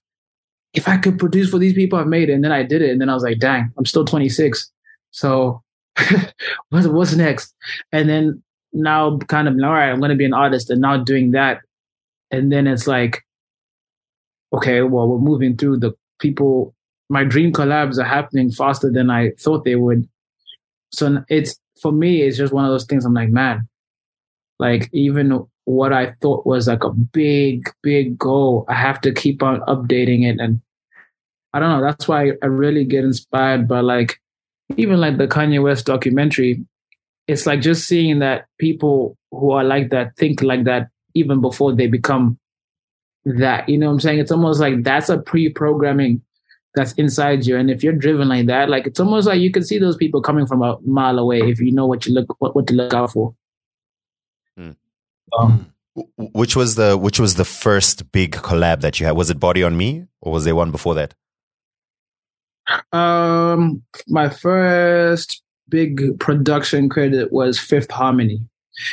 if 0.75 0.89
I 0.89 0.97
could 0.97 1.17
produce 1.17 1.49
for 1.49 1.57
these 1.57 1.73
people, 1.73 1.97
I've 1.97 2.07
made 2.07 2.29
it. 2.29 2.33
And 2.33 2.43
then 2.43 2.51
I 2.51 2.63
did 2.63 2.81
it. 2.81 2.91
And 2.91 2.99
then 2.99 3.09
I 3.09 3.13
was 3.13 3.23
like, 3.23 3.39
dang, 3.39 3.71
I'm 3.77 3.85
still 3.85 4.03
26. 4.03 4.71
So 5.11 5.63
what's, 6.69 6.87
what's 6.87 7.15
next? 7.15 7.53
And 7.93 8.09
then 8.09 8.43
now 8.73 9.17
kind 9.29 9.47
of, 9.47 9.55
all 9.63 9.71
right, 9.71 9.89
I'm 9.89 9.99
going 9.99 10.09
to 10.09 10.17
be 10.17 10.25
an 10.25 10.33
artist 10.33 10.69
and 10.69 10.81
now 10.81 10.97
doing 10.97 11.31
that. 11.31 11.61
And 12.29 12.51
then 12.51 12.67
it's 12.67 12.87
like, 12.87 13.23
okay, 14.53 14.81
well, 14.81 15.07
we're 15.07 15.17
moving 15.17 15.57
through 15.57 15.77
the 15.77 15.93
people. 16.19 16.73
My 17.09 17.23
dream 17.23 17.51
collabs 17.51 17.97
are 17.97 18.03
happening 18.03 18.51
faster 18.51 18.91
than 18.91 19.09
I 19.09 19.31
thought 19.39 19.65
they 19.65 19.75
would. 19.75 20.07
So 20.91 21.23
it's, 21.29 21.59
for 21.81 21.91
me, 21.91 22.21
it's 22.21 22.37
just 22.37 22.53
one 22.53 22.65
of 22.65 22.71
those 22.71 22.85
things 22.85 23.05
I'm 23.05 23.13
like, 23.13 23.29
man, 23.29 23.67
like 24.59 24.89
even 24.93 25.45
what 25.65 25.91
I 25.91 26.13
thought 26.21 26.45
was 26.45 26.67
like 26.67 26.83
a 26.83 26.91
big, 26.91 27.69
big 27.83 28.17
goal, 28.17 28.65
I 28.69 28.75
have 28.75 29.01
to 29.01 29.11
keep 29.11 29.43
on 29.43 29.61
updating 29.61 30.25
it 30.25 30.39
and 30.39 30.61
I 31.53 31.59
don't 31.59 31.69
know. 31.69 31.81
That's 31.81 32.07
why 32.07 32.33
I 32.41 32.45
really 32.45 32.85
get 32.85 33.03
inspired 33.03 33.67
by 33.67 33.79
like 33.79 34.19
even 34.77 34.99
like 34.99 35.17
the 35.17 35.27
Kanye 35.27 35.61
West 35.61 35.85
documentary. 35.85 36.65
It's 37.27 37.45
like 37.45 37.61
just 37.61 37.87
seeing 37.87 38.19
that 38.19 38.45
people 38.59 39.17
who 39.31 39.51
are 39.51 39.63
like 39.63 39.89
that 39.89 40.15
think 40.17 40.41
like 40.41 40.65
that 40.65 40.89
even 41.13 41.41
before 41.41 41.73
they 41.73 41.87
become 41.87 42.37
that. 43.25 43.67
You 43.67 43.77
know 43.77 43.87
what 43.87 43.93
I'm 43.93 43.99
saying? 43.99 44.19
It's 44.19 44.31
almost 44.31 44.59
like 44.59 44.83
that's 44.83 45.09
a 45.09 45.17
pre-programming 45.17 46.21
that's 46.75 46.93
inside 46.93 47.45
you. 47.45 47.57
And 47.57 47.71
if 47.71 47.83
you're 47.83 47.93
driven 47.93 48.27
like 48.29 48.47
that, 48.47 48.69
like 48.69 48.85
it's 48.87 48.99
almost 48.99 49.27
like 49.27 49.39
you 49.39 49.51
can 49.51 49.63
see 49.63 49.77
those 49.79 49.97
people 49.97 50.21
coming 50.21 50.45
from 50.45 50.61
a 50.61 50.77
mile 50.85 51.19
away 51.19 51.39
if 51.39 51.59
you 51.59 51.71
know 51.71 51.85
what 51.85 52.05
you 52.05 52.13
look 52.13 52.35
what, 52.39 52.55
what 52.55 52.67
to 52.67 52.73
look 52.73 52.93
out 52.93 53.11
for. 53.11 53.33
Hmm. 54.57 54.71
Um, 55.39 55.71
Which 56.17 56.55
was 56.55 56.75
the 56.75 56.97
which 56.97 57.19
was 57.19 57.35
the 57.35 57.45
first 57.45 58.11
big 58.11 58.33
collab 58.33 58.81
that 58.81 58.99
you 58.99 59.05
had? 59.05 59.15
Was 59.15 59.29
it 59.29 59.39
Body 59.39 59.63
on 59.63 59.77
Me 59.77 60.05
or 60.21 60.31
was 60.31 60.43
there 60.43 60.55
one 60.55 60.71
before 60.71 60.95
that? 60.95 61.13
Um, 62.91 63.83
my 64.07 64.27
first 64.29 65.41
big 65.69 66.19
production 66.19 66.89
credit 66.89 67.31
was 67.31 67.59
Fifth 67.59 67.91
Harmony. 67.91 68.41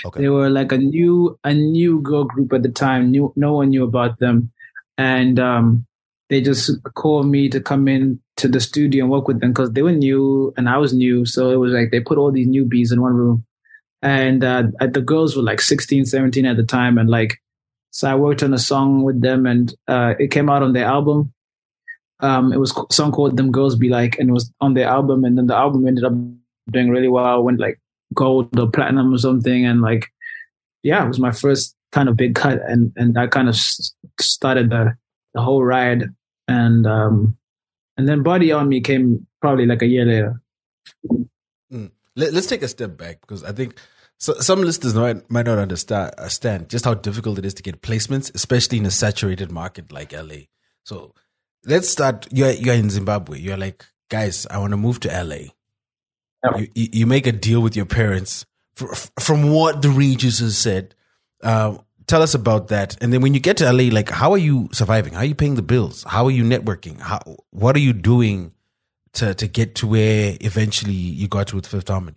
Okay. 0.04 0.22
They 0.22 0.28
were 0.28 0.50
like 0.50 0.72
a 0.72 0.78
new 0.78 1.38
a 1.44 1.54
new 1.54 2.00
girl 2.00 2.24
group 2.24 2.52
at 2.52 2.62
the 2.62 2.70
time. 2.70 3.10
New 3.10 3.32
no 3.36 3.54
one 3.54 3.70
knew 3.70 3.84
about 3.84 4.18
them, 4.18 4.50
and 4.98 5.38
um, 5.38 5.86
they 6.28 6.40
just 6.40 6.70
called 6.94 7.26
me 7.26 7.48
to 7.48 7.60
come 7.60 7.88
in 7.88 8.20
to 8.36 8.48
the 8.48 8.60
studio 8.60 9.04
and 9.04 9.12
work 9.12 9.28
with 9.28 9.40
them 9.40 9.50
because 9.52 9.72
they 9.72 9.82
were 9.82 9.92
new 9.92 10.54
and 10.56 10.68
I 10.68 10.78
was 10.78 10.94
new. 10.94 11.26
So 11.26 11.50
it 11.50 11.56
was 11.56 11.72
like 11.72 11.90
they 11.90 12.00
put 12.00 12.18
all 12.18 12.32
these 12.32 12.48
newbies 12.48 12.92
in 12.92 13.00
one 13.02 13.14
room, 13.14 13.44
and 14.02 14.44
uh, 14.44 14.64
the 14.80 15.02
girls 15.02 15.36
were 15.36 15.42
like 15.42 15.60
16, 15.60 16.06
17 16.06 16.46
at 16.46 16.56
the 16.56 16.62
time, 16.64 16.98
and 16.98 17.08
like 17.10 17.40
so 17.90 18.10
I 18.10 18.14
worked 18.14 18.42
on 18.42 18.54
a 18.54 18.58
song 18.58 19.02
with 19.02 19.20
them, 19.20 19.46
and 19.46 19.74
uh, 19.88 20.14
it 20.18 20.30
came 20.30 20.48
out 20.48 20.62
on 20.62 20.72
their 20.72 20.86
album 20.86 21.32
um, 22.22 22.52
it 22.52 22.58
was 22.58 22.70
a 22.70 22.94
song 22.94 23.12
called 23.12 23.36
"Them 23.36 23.50
Girls 23.50 23.76
Be 23.76 23.88
Like," 23.88 24.18
and 24.18 24.30
it 24.30 24.32
was 24.32 24.50
on 24.60 24.74
their 24.74 24.88
album. 24.88 25.24
And 25.24 25.36
then 25.36 25.48
the 25.48 25.56
album 25.56 25.86
ended 25.86 26.04
up 26.04 26.12
doing 26.70 26.88
really 26.88 27.08
well, 27.08 27.42
went 27.42 27.58
like 27.58 27.78
gold 28.14 28.58
or 28.58 28.70
platinum 28.70 29.12
or 29.12 29.18
something. 29.18 29.66
And 29.66 29.82
like, 29.82 30.08
yeah, 30.82 31.04
it 31.04 31.08
was 31.08 31.18
my 31.18 31.32
first 31.32 31.76
kind 31.92 32.08
of 32.08 32.16
big 32.16 32.34
cut, 32.34 32.60
and 32.66 32.92
and 32.96 33.14
that 33.14 33.30
kind 33.30 33.48
of 33.48 33.56
started 34.20 34.70
the 34.70 34.96
the 35.34 35.42
whole 35.42 35.64
ride. 35.64 36.04
And 36.48 36.86
um, 36.86 37.36
and 37.96 38.08
then 38.08 38.22
"Body 38.22 38.52
on 38.52 38.68
Me" 38.68 38.80
came 38.80 39.26
probably 39.40 39.66
like 39.66 39.82
a 39.82 39.86
year 39.86 40.04
later. 40.04 40.40
Let, 42.14 42.34
us 42.34 42.46
take 42.46 42.62
a 42.62 42.68
step 42.68 42.98
back 42.98 43.22
because 43.22 43.42
I 43.42 43.52
think 43.52 43.78
so, 44.18 44.34
some 44.34 44.62
listeners 44.62 44.94
might, 44.94 45.28
might 45.30 45.46
not 45.46 45.58
understand, 45.58 46.14
understand 46.18 46.68
just 46.68 46.84
how 46.84 46.94
difficult 46.94 47.38
it 47.38 47.46
is 47.46 47.54
to 47.54 47.62
get 47.62 47.82
placements, 47.82 48.32
especially 48.34 48.78
in 48.78 48.86
a 48.86 48.90
saturated 48.90 49.50
market 49.50 49.90
like 49.90 50.12
LA. 50.12 50.46
So 50.84 51.14
let's 51.64 51.88
start. 51.88 52.28
You're 52.30 52.52
you're 52.52 52.74
in 52.74 52.90
Zimbabwe. 52.90 53.38
You're 53.38 53.56
like, 53.56 53.84
guys, 54.10 54.46
I 54.48 54.58
want 54.58 54.72
to 54.72 54.76
move 54.76 55.00
to 55.00 55.08
LA. 55.08 55.52
Yeah. 56.44 56.58
You, 56.58 56.68
you 56.74 56.88
you 56.92 57.06
make 57.06 57.26
a 57.26 57.32
deal 57.32 57.60
with 57.60 57.76
your 57.76 57.86
parents. 57.86 58.44
F- 58.80 59.10
from 59.20 59.50
what 59.50 59.82
the 59.82 59.90
Regis 59.90 60.38
has 60.40 60.56
said, 60.56 60.94
uh, 61.42 61.76
tell 62.06 62.22
us 62.22 62.34
about 62.34 62.68
that. 62.68 62.96
And 63.02 63.12
then 63.12 63.20
when 63.20 63.34
you 63.34 63.40
get 63.40 63.58
to 63.58 63.70
LA, 63.70 63.84
like, 63.92 64.08
how 64.08 64.32
are 64.32 64.38
you 64.38 64.68
surviving? 64.72 65.12
How 65.12 65.20
are 65.20 65.24
you 65.24 65.34
paying 65.34 65.54
the 65.54 65.62
bills? 65.62 66.04
How 66.04 66.24
are 66.26 66.30
you 66.30 66.44
networking? 66.44 67.00
How 67.00 67.20
what 67.50 67.76
are 67.76 67.80
you 67.80 67.92
doing 67.92 68.52
to 69.14 69.34
to 69.34 69.46
get 69.46 69.74
to 69.76 69.86
where 69.86 70.36
eventually 70.40 70.92
you 70.94 71.28
got 71.28 71.48
to 71.48 71.56
with 71.56 71.66
Fifth 71.66 71.88
Harmony? 71.88 72.16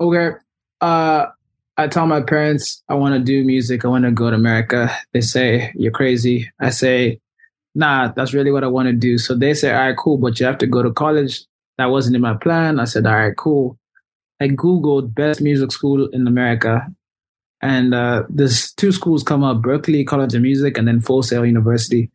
Okay. 0.00 0.30
Uh, 0.80 1.26
I 1.76 1.86
tell 1.86 2.06
my 2.06 2.20
parents 2.20 2.82
I 2.88 2.94
want 2.94 3.14
to 3.14 3.20
do 3.20 3.44
music. 3.44 3.84
I 3.84 3.88
want 3.88 4.04
to 4.04 4.10
go 4.10 4.30
to 4.30 4.36
America. 4.36 4.90
They 5.12 5.20
say 5.20 5.72
you're 5.74 5.92
crazy. 5.92 6.50
I 6.60 6.70
say, 6.70 7.20
nah, 7.74 8.08
that's 8.08 8.34
really 8.34 8.50
what 8.50 8.64
I 8.64 8.68
want 8.68 8.88
to 8.88 8.92
do. 8.92 9.18
So 9.18 9.34
they 9.34 9.54
say, 9.54 9.72
all 9.72 9.86
right, 9.86 9.96
cool, 9.96 10.18
but 10.18 10.38
you 10.40 10.46
have 10.46 10.58
to 10.58 10.66
go 10.66 10.82
to 10.82 10.92
college. 10.92 11.44
That 11.78 11.86
wasn't 11.86 12.16
in 12.16 12.22
my 12.22 12.34
plan. 12.34 12.80
I 12.80 12.84
said, 12.84 13.06
all 13.06 13.14
right, 13.14 13.36
cool. 13.36 13.78
I 14.40 14.48
googled 14.48 15.14
best 15.14 15.40
music 15.40 15.72
school 15.72 16.08
in 16.08 16.26
America, 16.26 16.86
and 17.60 17.94
uh, 17.94 18.24
there's 18.28 18.72
two 18.72 18.92
schools 18.92 19.22
come 19.22 19.42
up: 19.42 19.62
Berklee 19.62 20.06
College 20.06 20.34
of 20.34 20.42
Music 20.42 20.78
and 20.78 20.86
then 20.86 21.00
Full 21.00 21.22
Sail 21.22 21.44
University. 21.44 22.10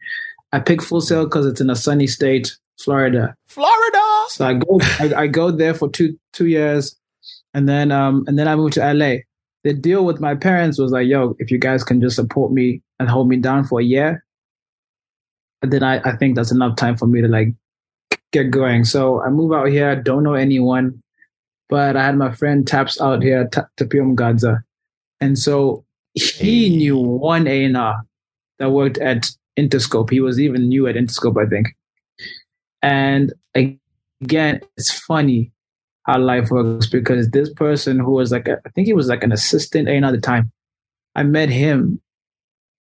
I 0.52 0.60
picked 0.60 0.84
Full 0.84 1.02
Sail 1.02 1.26
because 1.26 1.46
it's 1.46 1.60
in 1.60 1.70
a 1.70 1.76
sunny 1.76 2.08
state, 2.08 2.56
Florida. 2.80 3.36
Florida. 3.48 4.24
So 4.30 4.46
I 4.46 4.54
go, 4.54 4.80
I, 5.00 5.14
I 5.24 5.28
go 5.28 5.52
there 5.52 5.74
for 5.74 5.90
two 5.90 6.18
two 6.32 6.48
years, 6.48 6.96
and 7.54 7.68
then 7.68 7.92
um 7.92 8.24
and 8.28 8.40
then 8.40 8.48
I 8.48 8.56
moved 8.56 8.74
to 8.76 8.94
LA. 8.94 9.16
The 9.64 9.74
deal 9.74 10.06
with 10.06 10.20
my 10.20 10.36
parents 10.36 10.80
was 10.80 10.92
like, 10.92 11.08
yo, 11.08 11.36
if 11.40 11.50
you 11.50 11.58
guys 11.58 11.84
can 11.84 12.02
just 12.02 12.18
support 12.18 12.52
me 12.52 12.82
and 13.00 13.10
hold 13.10 13.30
me 13.30 13.38
down 13.38 13.64
for 13.64 13.80
a 13.80 13.84
year, 13.84 14.26
then 15.62 15.84
I, 15.84 16.02
I 16.04 16.18
think 16.18 16.36
that's 16.36 16.52
enough 16.52 16.76
time 16.76 16.98
for 16.98 17.08
me 17.08 17.22
to 17.22 17.30
like 17.30 17.54
get 18.34 18.52
going. 18.52 18.84
So 18.84 19.22
I 19.22 19.30
move 19.30 19.54
out 19.54 19.68
here, 19.70 19.96
don't 19.96 20.24
know 20.24 20.34
anyone, 20.34 21.02
but 21.70 21.96
I 21.96 22.04
had 22.04 22.18
my 22.18 22.32
friend 22.32 22.68
Taps 22.68 23.00
out 23.00 23.24
here, 23.24 23.48
Ta- 23.48 23.68
Tapium 23.78 24.16
Gadza. 24.16 24.62
And 25.22 25.40
so 25.40 25.86
he 26.16 26.76
knew 26.76 26.98
one 26.98 27.48
A&R 27.48 28.04
that 28.60 28.72
worked 28.72 28.98
at 28.98 29.30
Interscope. 29.58 30.10
He 30.10 30.20
was 30.20 30.40
even 30.40 30.68
new 30.68 30.88
at 30.88 30.96
Interscope, 30.96 31.42
I 31.42 31.48
think. 31.48 31.68
And 32.82 33.32
again, 33.56 34.62
it's 34.76 34.92
funny 34.92 35.52
how 36.06 36.20
life 36.20 36.50
works 36.52 36.88
because 36.88 37.30
this 37.30 37.54
person 37.54 38.00
who 38.00 38.12
was 38.12 38.32
like, 38.32 38.48
a, 38.50 38.60
I 38.66 38.70
think 38.72 38.88
he 38.88 38.94
was 38.94 39.08
like 39.08 39.24
an 39.24 39.32
assistant 39.32 39.88
A&R 39.88 40.04
at 40.04 40.12
the 40.12 40.20
time. 40.20 40.52
I 41.16 41.24
met 41.24 41.50
him 41.50 42.02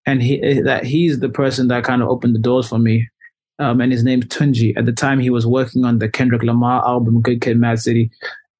and 0.06 0.24
he 0.24 0.42
eh, 0.42 0.62
that 0.64 0.86
he's 0.86 1.20
the 1.20 1.30
person 1.30 1.68
that 1.68 1.84
kind 1.84 2.02
of 2.02 2.10
opened 2.10 2.34
the 2.34 2.40
doors 2.40 2.68
for 2.68 2.80
me. 2.80 3.08
Um, 3.60 3.80
and 3.82 3.92
his 3.92 4.04
name's 4.04 4.26
Tunji. 4.26 4.76
At 4.78 4.86
the 4.86 4.92
time, 4.94 5.20
he 5.20 5.30
was 5.30 5.46
working 5.46 5.86
on 5.86 6.00
the 6.00 6.10
Kendrick 6.10 6.42
Lamar 6.44 6.84
album 6.88 7.22
"Good 7.22 7.42
Kid, 7.42 7.58
Mad 7.58 7.80
City," 7.80 8.10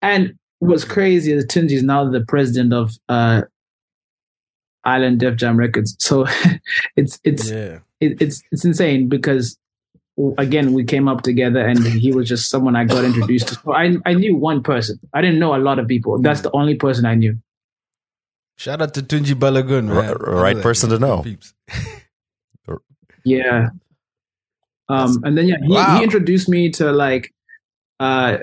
and 0.02 0.34
what's 0.60 0.84
crazy 0.84 1.32
is 1.32 1.46
Tunji 1.46 1.72
is 1.72 1.84
now 1.84 2.08
the 2.10 2.22
president 2.22 2.72
of 2.74 2.92
uh, 3.10 3.42
Island 4.84 5.20
Def 5.20 5.36
Jam 5.38 5.58
Records. 5.58 5.96
So 6.00 6.26
it's 6.96 7.20
it's 7.24 7.50
Yeah. 7.50 7.80
it, 8.00 8.22
it's 8.22 8.44
it's 8.52 8.64
insane 8.66 9.08
because 9.10 9.58
again 10.38 10.74
we 10.74 10.84
came 10.84 11.08
up 11.08 11.22
together 11.24 11.62
and 11.66 11.80
he 11.84 12.12
was 12.12 12.28
just 12.30 12.50
someone 12.50 12.76
I 12.76 12.84
got 12.86 13.04
introduced 13.06 13.48
to. 13.50 13.56
So 13.56 13.74
I 13.74 13.96
I 14.06 14.14
knew 14.14 14.36
one 14.36 14.62
person. 14.62 15.00
I 15.14 15.22
didn't 15.22 15.40
know 15.40 15.56
a 15.56 15.58
lot 15.58 15.80
of 15.80 15.88
people. 15.88 16.20
That's 16.22 16.42
the 16.42 16.52
only 16.52 16.76
person 16.76 17.06
I 17.06 17.16
knew. 17.16 17.38
Shout 18.58 18.82
out 18.84 18.94
to 18.94 19.02
Tunji 19.02 19.34
Balogun, 19.34 19.86
man. 19.88 20.10
R- 20.12 20.36
right 20.36 20.58
person 20.62 20.92
to 20.92 21.00
know. 21.00 21.24
Peeps. 21.24 21.54
Yeah. 23.24 23.70
Um, 24.92 25.22
and 25.24 25.38
then 25.38 25.48
yeah, 25.48 25.58
he, 25.64 25.74
Wow. 25.74 25.98
he 25.98 26.04
introduced 26.04 26.50
me 26.50 26.70
to 26.72 26.92
like 26.92 27.34
uh 28.00 28.38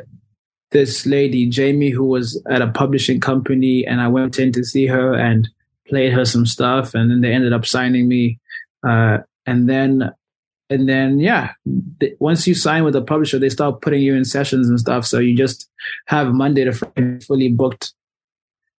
this 0.70 1.06
lady 1.06 1.46
Jamie 1.48 1.90
who 1.90 2.04
was 2.04 2.40
at 2.50 2.62
a 2.62 2.68
publishing 2.68 3.20
company, 3.20 3.86
and 3.86 4.00
I 4.00 4.08
went 4.08 4.38
in 4.38 4.52
to 4.52 4.64
see 4.64 4.86
her 4.86 5.14
and 5.14 5.48
played 5.88 6.12
her 6.12 6.24
some 6.24 6.46
stuff, 6.46 6.94
and 6.94 7.10
then 7.10 7.20
they 7.22 7.32
ended 7.32 7.52
up 7.52 7.64
signing 7.66 8.08
me. 8.08 8.38
Uh, 8.86 9.18
and 9.46 9.68
then 9.68 10.12
and 10.70 10.88
then 10.88 11.18
yeah, 11.18 11.52
th- 12.00 12.14
once 12.20 12.46
you 12.46 12.54
sign 12.54 12.84
with 12.84 12.94
a 12.94 13.00
publisher, 13.02 13.38
they 13.38 13.48
start 13.48 13.80
putting 13.80 14.02
you 14.02 14.14
in 14.14 14.24
sessions 14.24 14.68
and 14.68 14.78
stuff. 14.78 15.06
So 15.06 15.18
you 15.18 15.34
just 15.36 15.68
have 16.06 16.32
Monday 16.34 16.64
to 16.64 16.72
Friday 16.72 17.20
fully 17.20 17.48
booked 17.48 17.94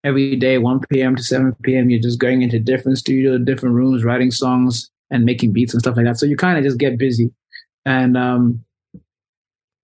every 0.03 0.35
day, 0.35 0.59
1 0.59 0.81
p.m. 0.91 1.15
to 1.15 1.23
7 1.23 1.55
p.m. 1.63 1.89
You're 1.89 1.99
just 1.99 2.19
going 2.19 2.41
into 2.43 2.59
different 2.59 2.99
studios, 2.99 3.41
different 3.43 3.75
rooms, 3.75 4.03
writing 4.03 4.31
songs 4.31 4.89
and 5.11 5.25
making 5.25 5.51
beats 5.51 5.73
and 5.73 5.81
stuff 5.81 5.97
like 5.97 6.05
that. 6.05 6.17
So 6.19 6.27
you 6.27 6.37
kind 6.37 6.57
of 6.57 6.63
just 6.63 6.77
get 6.77 6.97
busy. 6.99 7.31
And 7.85 8.17
um, 8.17 8.65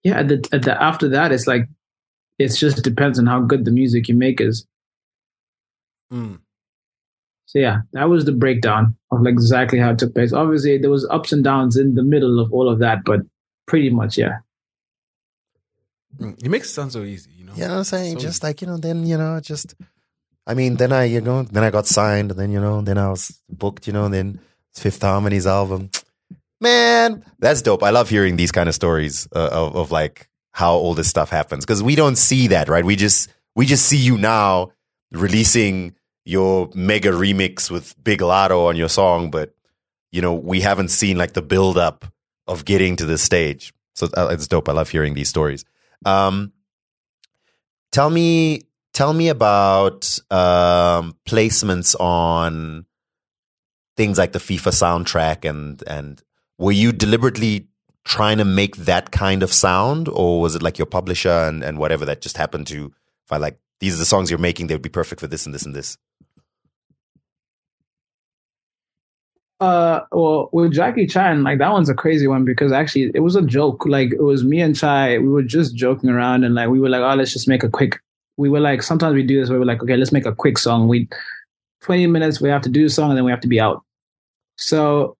yeah, 0.02 0.20
at 0.20 0.28
the, 0.28 0.48
at 0.52 0.62
the, 0.62 0.82
after 0.82 1.08
that, 1.08 1.32
it's 1.32 1.46
like, 1.46 1.68
it 2.38 2.48
just 2.48 2.84
depends 2.84 3.18
on 3.18 3.26
how 3.26 3.40
good 3.40 3.64
the 3.64 3.70
music 3.70 4.08
you 4.08 4.14
make 4.14 4.40
is. 4.40 4.66
Mm. 6.12 6.40
So 7.46 7.58
yeah, 7.58 7.78
that 7.92 8.08
was 8.08 8.24
the 8.24 8.32
breakdown 8.32 8.96
of 9.10 9.22
like 9.22 9.32
exactly 9.32 9.78
how 9.78 9.92
it 9.92 9.98
took 9.98 10.14
place. 10.14 10.32
Obviously, 10.32 10.78
there 10.78 10.90
was 10.90 11.08
ups 11.08 11.32
and 11.32 11.42
downs 11.42 11.76
in 11.76 11.94
the 11.94 12.02
middle 12.02 12.38
of 12.40 12.52
all 12.52 12.68
of 12.68 12.80
that, 12.80 13.04
but 13.04 13.20
pretty 13.66 13.88
much, 13.88 14.18
yeah. 14.18 14.38
Mm. 16.18 16.42
It 16.44 16.48
makes 16.50 16.68
it 16.68 16.72
sound 16.72 16.92
so 16.92 17.02
easy, 17.02 17.30
you 17.38 17.44
know. 17.44 17.54
You 17.54 17.62
know 17.62 17.68
what 17.68 17.78
I'm 17.78 17.84
saying? 17.84 18.18
So 18.18 18.26
just 18.26 18.42
like, 18.42 18.60
you 18.60 18.66
know, 18.66 18.76
then, 18.76 19.06
you 19.06 19.16
know, 19.16 19.40
just, 19.40 19.74
I 20.46 20.54
mean, 20.54 20.76
then 20.76 20.92
I, 20.92 21.04
you 21.04 21.20
know, 21.20 21.42
then 21.42 21.64
I 21.64 21.70
got 21.70 21.86
signed, 21.86 22.30
and 22.30 22.38
then, 22.38 22.50
you 22.50 22.60
know, 22.60 22.80
then 22.82 22.98
I 22.98 23.08
was 23.08 23.40
booked, 23.48 23.86
you 23.86 23.92
know, 23.92 24.08
then 24.08 24.40
Fifth 24.74 25.02
Harmony's 25.02 25.46
album. 25.46 25.90
Man, 26.60 27.24
that's 27.38 27.62
dope. 27.62 27.82
I 27.82 27.90
love 27.90 28.08
hearing 28.08 28.36
these 28.36 28.52
kind 28.52 28.68
of 28.68 28.74
stories 28.74 29.28
uh, 29.34 29.50
of, 29.52 29.76
of 29.76 29.90
like 29.90 30.28
how 30.52 30.74
all 30.74 30.94
this 30.94 31.08
stuff 31.08 31.30
happens 31.30 31.64
because 31.64 31.82
we 31.82 31.94
don't 31.94 32.16
see 32.16 32.48
that, 32.48 32.68
right? 32.68 32.84
We 32.84 32.96
just, 32.96 33.30
we 33.54 33.66
just 33.66 33.86
see 33.86 33.98
you 33.98 34.16
now 34.16 34.72
releasing 35.12 35.94
your 36.24 36.70
mega 36.74 37.10
remix 37.10 37.70
with 37.70 37.94
Big 38.02 38.20
Latto 38.20 38.66
on 38.66 38.76
your 38.76 38.88
song, 38.88 39.30
but, 39.30 39.54
you 40.10 40.22
know, 40.22 40.34
we 40.34 40.60
haven't 40.60 40.88
seen 40.88 41.18
like 41.18 41.34
the 41.34 41.42
build 41.42 41.76
up 41.76 42.06
of 42.46 42.64
getting 42.64 42.96
to 42.96 43.04
this 43.04 43.22
stage. 43.22 43.72
So 43.94 44.08
uh, 44.16 44.28
it's 44.30 44.48
dope. 44.48 44.68
I 44.68 44.72
love 44.72 44.90
hearing 44.90 45.14
these 45.14 45.28
stories. 45.28 45.64
Um, 46.04 46.52
tell 47.92 48.10
me 48.10 48.62
tell 48.92 49.12
me 49.12 49.28
about 49.28 50.18
um, 50.30 51.16
placements 51.26 51.98
on 52.00 52.86
things 53.96 54.18
like 54.18 54.32
the 54.32 54.38
FIFA 54.38 55.04
soundtrack 55.04 55.48
and 55.48 55.82
and 55.86 56.22
were 56.58 56.72
you 56.72 56.92
deliberately 56.92 57.68
trying 58.04 58.38
to 58.38 58.44
make 58.44 58.76
that 58.76 59.10
kind 59.10 59.42
of 59.42 59.52
sound 59.52 60.08
or 60.08 60.40
was 60.40 60.54
it 60.54 60.62
like 60.62 60.78
your 60.78 60.86
publisher 60.86 61.28
and, 61.28 61.62
and 61.64 61.78
whatever 61.78 62.04
that 62.04 62.20
just 62.20 62.36
happened 62.36 62.66
to 62.66 62.92
find 63.26 63.42
like 63.42 63.58
these 63.80 63.94
are 63.94 63.98
the 63.98 64.04
songs 64.04 64.30
you're 64.30 64.38
making 64.38 64.66
they 64.66 64.74
would 64.74 64.82
be 64.82 64.88
perfect 64.88 65.20
for 65.20 65.26
this 65.26 65.44
and 65.44 65.54
this 65.54 65.64
and 65.64 65.74
this 65.74 65.98
Uh, 69.58 70.00
well, 70.12 70.50
with 70.52 70.72
Jackie 70.72 71.06
Chan, 71.06 71.42
like 71.42 71.58
that 71.58 71.72
one's 71.72 71.88
a 71.88 71.94
crazy 71.94 72.26
one 72.26 72.44
because 72.44 72.72
actually 72.72 73.10
it 73.14 73.20
was 73.20 73.36
a 73.36 73.42
joke. 73.42 73.86
Like 73.86 74.12
it 74.12 74.22
was 74.22 74.44
me 74.44 74.60
and 74.60 74.76
Chai, 74.76 75.18
we 75.18 75.28
were 75.28 75.42
just 75.42 75.74
joking 75.74 76.10
around 76.10 76.44
and 76.44 76.54
like 76.54 76.68
we 76.68 76.78
were 76.78 76.90
like, 76.90 77.00
oh, 77.00 77.14
let's 77.14 77.32
just 77.32 77.48
make 77.48 77.62
a 77.62 77.70
quick. 77.70 77.98
We 78.36 78.50
were 78.50 78.60
like, 78.60 78.82
sometimes 78.82 79.14
we 79.14 79.22
do 79.22 79.40
this. 79.40 79.48
where 79.48 79.58
we're 79.58 79.64
like, 79.64 79.82
okay, 79.82 79.96
let's 79.96 80.12
make 80.12 80.26
a 80.26 80.34
quick 80.34 80.58
song. 80.58 80.88
We, 80.88 81.08
twenty 81.80 82.06
minutes, 82.06 82.40
we 82.40 82.50
have 82.50 82.62
to 82.62 82.68
do 82.68 82.84
a 82.84 82.90
song 82.90 83.10
and 83.10 83.16
then 83.16 83.24
we 83.24 83.30
have 83.30 83.40
to 83.40 83.48
be 83.48 83.58
out. 83.58 83.82
So, 84.58 85.15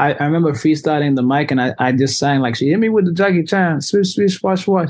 I, 0.00 0.14
I 0.14 0.24
remember 0.24 0.52
freestyling 0.52 1.14
the 1.14 1.22
mic 1.22 1.50
and 1.50 1.60
I, 1.60 1.74
I 1.78 1.92
just 1.92 2.18
sang 2.18 2.40
like, 2.40 2.56
she 2.56 2.70
hit 2.70 2.78
me 2.78 2.88
with 2.88 3.04
the 3.04 3.12
Jackie 3.12 3.44
Chan, 3.44 3.82
swish 3.82 4.14
swish 4.14 4.42
wash 4.42 4.66
wash, 4.66 4.88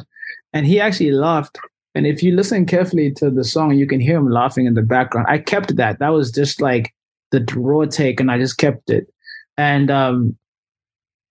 and 0.53 0.65
he 0.67 0.81
actually 0.81 1.11
laughed. 1.11 1.59
And 1.97 2.07
if 2.07 2.23
you 2.23 2.37
listen 2.37 2.65
carefully 2.65 3.11
to 3.15 3.29
the 3.29 3.43
song, 3.43 3.75
you 3.75 3.89
can 3.89 3.99
hear 3.99 4.17
him 4.17 4.31
laughing 4.31 4.67
in 4.67 4.75
the 4.75 4.83
background. 4.83 5.27
I 5.29 5.39
kept 5.39 5.75
that. 5.77 5.99
That 5.99 6.11
was 6.11 6.31
just 6.31 6.61
like 6.61 6.95
the 7.33 7.45
raw 7.57 7.87
take 7.87 8.21
and 8.21 8.31
I 8.31 8.39
just 8.39 8.57
kept 8.57 8.89
it. 8.89 9.13
And 9.59 9.91
um 9.91 10.37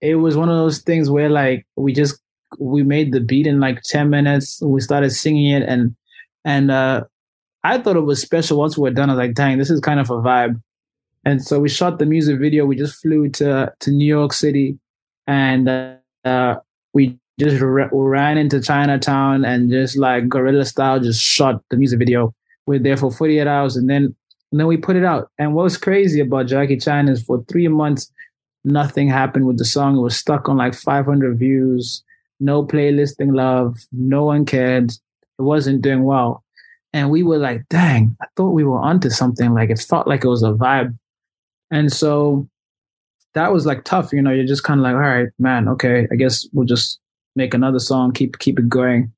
it 0.01 0.15
was 0.15 0.35
one 0.35 0.49
of 0.49 0.57
those 0.57 0.79
things 0.79 1.09
where 1.09 1.29
like 1.29 1.65
we 1.77 1.93
just 1.93 2.19
we 2.59 2.83
made 2.83 3.13
the 3.13 3.21
beat 3.21 3.47
in 3.47 3.61
like 3.61 3.81
10 3.83 4.09
minutes. 4.09 4.61
We 4.61 4.81
started 4.81 5.11
singing 5.11 5.51
it 5.51 5.63
and 5.63 5.95
and 6.43 6.69
uh 6.69 7.05
I 7.63 7.77
thought 7.77 7.95
it 7.95 8.01
was 8.01 8.21
special 8.21 8.57
once 8.57 8.77
we 8.77 8.83
were 8.83 8.93
done. 8.93 9.09
I 9.09 9.13
was 9.13 9.19
like, 9.19 9.35
dang, 9.35 9.57
this 9.57 9.69
is 9.69 9.79
kind 9.79 9.99
of 10.01 10.09
a 10.09 10.17
vibe. 10.17 10.61
And 11.25 11.43
so 11.43 11.59
we 11.59 11.69
shot 11.69 11.99
the 11.99 12.05
music 12.05 12.39
video. 12.39 12.65
We 12.65 12.75
just 12.75 13.01
flew 13.01 13.29
to 13.29 13.73
to 13.79 13.91
New 13.91 14.07
York 14.07 14.33
City 14.33 14.79
and 15.27 15.69
uh, 16.25 16.59
we 16.93 17.17
just 17.39 17.61
ra- 17.61 17.89
ran 17.91 18.37
into 18.37 18.61
Chinatown 18.61 19.45
and 19.45 19.69
just 19.69 19.97
like 19.97 20.27
guerrilla 20.27 20.65
style 20.65 20.99
just 20.99 21.21
shot 21.21 21.61
the 21.69 21.77
music 21.77 21.99
video. 21.99 22.33
We 22.65 22.77
are 22.77 22.79
there 22.79 22.97
for 22.97 23.11
48 23.11 23.47
hours 23.47 23.75
and 23.75 23.89
then 23.89 24.15
and 24.51 24.59
then 24.59 24.67
we 24.67 24.77
put 24.77 24.95
it 24.95 25.05
out. 25.05 25.29
And 25.37 25.53
what 25.53 25.63
was 25.63 25.77
crazy 25.77 26.19
about 26.19 26.47
Jackie 26.47 26.77
Chan 26.77 27.07
is 27.07 27.23
for 27.23 27.43
three 27.43 27.67
months, 27.67 28.11
nothing 28.63 29.07
happened 29.07 29.45
with 29.45 29.57
the 29.57 29.65
song. 29.65 29.97
It 29.97 30.01
was 30.01 30.17
stuck 30.17 30.49
on 30.49 30.57
like 30.57 30.73
500 30.73 31.37
views, 31.37 32.03
no 32.39 32.65
playlisting 32.65 33.35
love, 33.35 33.77
no 33.91 34.25
one 34.25 34.45
cared. 34.45 34.91
It 34.91 35.43
wasn't 35.43 35.81
doing 35.81 36.03
well. 36.03 36.43
And 36.91 37.11
we 37.11 37.21
were 37.21 37.37
like, 37.37 37.67
dang, 37.69 38.17
I 38.21 38.25
thought 38.35 38.51
we 38.51 38.63
were 38.63 38.79
onto 38.79 39.11
something. 39.11 39.53
Like 39.53 39.69
it 39.69 39.79
felt 39.79 40.07
like 40.07 40.23
it 40.23 40.29
was 40.29 40.41
a 40.41 40.51
vibe. 40.53 40.97
And 41.71 41.91
so 41.91 42.47
that 43.33 43.53
was 43.53 43.65
like 43.65 43.83
tough. 43.83 44.11
You 44.11 44.21
know, 44.21 44.31
you're 44.31 44.45
just 44.45 44.63
kind 44.63 44.79
of 44.79 44.83
like, 44.83 44.93
all 44.93 44.99
right, 44.99 45.29
man, 45.37 45.67
okay, 45.69 46.07
I 46.11 46.15
guess 46.15 46.47
we'll 46.53 46.65
just 46.65 46.99
make 47.35 47.53
another 47.53 47.79
song, 47.79 48.11
keep 48.11 48.39
keep 48.39 48.59
it 48.59 48.69
going. 48.69 49.11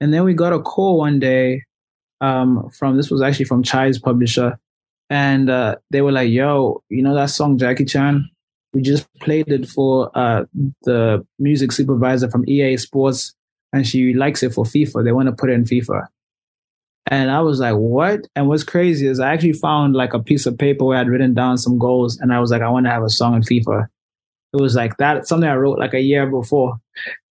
And 0.00 0.14
then 0.14 0.24
we 0.24 0.34
got 0.34 0.52
a 0.52 0.60
call 0.60 0.98
one 0.98 1.18
day 1.18 1.64
um, 2.20 2.70
from 2.70 2.96
this 2.96 3.10
was 3.10 3.22
actually 3.22 3.46
from 3.46 3.62
Chai's 3.62 3.98
publisher, 3.98 4.58
and 5.08 5.50
uh, 5.50 5.76
they 5.90 6.02
were 6.02 6.12
like, 6.12 6.30
"Yo, 6.30 6.82
you 6.88 7.02
know 7.02 7.14
that 7.14 7.30
song 7.30 7.58
Jackie 7.58 7.84
Chan? 7.84 8.28
We 8.72 8.82
just 8.82 9.08
played 9.20 9.48
it 9.48 9.68
for 9.68 10.10
uh, 10.16 10.44
the 10.82 11.26
music 11.38 11.72
supervisor 11.72 12.30
from 12.30 12.48
EA 12.48 12.76
Sports, 12.76 13.34
and 13.72 13.86
she 13.86 14.14
likes 14.14 14.42
it 14.42 14.54
for 14.54 14.64
FIFA. 14.64 15.04
They 15.04 15.12
want 15.12 15.26
to 15.26 15.32
put 15.32 15.50
it 15.50 15.54
in 15.54 15.64
FIFA." 15.64 16.06
And 17.10 17.30
I 17.30 17.40
was 17.40 17.58
like, 17.58 17.74
"What?" 17.74 18.28
And 18.36 18.48
what's 18.48 18.62
crazy 18.62 19.08
is 19.08 19.18
I 19.18 19.32
actually 19.32 19.54
found 19.54 19.94
like 19.94 20.14
a 20.14 20.22
piece 20.22 20.46
of 20.46 20.56
paper 20.56 20.84
where 20.84 20.98
I'd 20.98 21.08
written 21.08 21.34
down 21.34 21.58
some 21.58 21.76
goals, 21.76 22.18
and 22.18 22.32
I 22.32 22.40
was 22.40 22.50
like, 22.52 22.62
"I 22.62 22.70
want 22.70 22.86
to 22.86 22.92
have 22.92 23.02
a 23.02 23.10
song 23.10 23.34
in 23.34 23.42
FIFA." 23.42 23.88
It 24.52 24.60
was 24.60 24.74
like 24.76 24.96
that 24.98 25.26
something 25.26 25.48
I 25.48 25.56
wrote 25.56 25.78
like 25.78 25.94
a 25.94 26.00
year 26.00 26.26
before, 26.26 26.78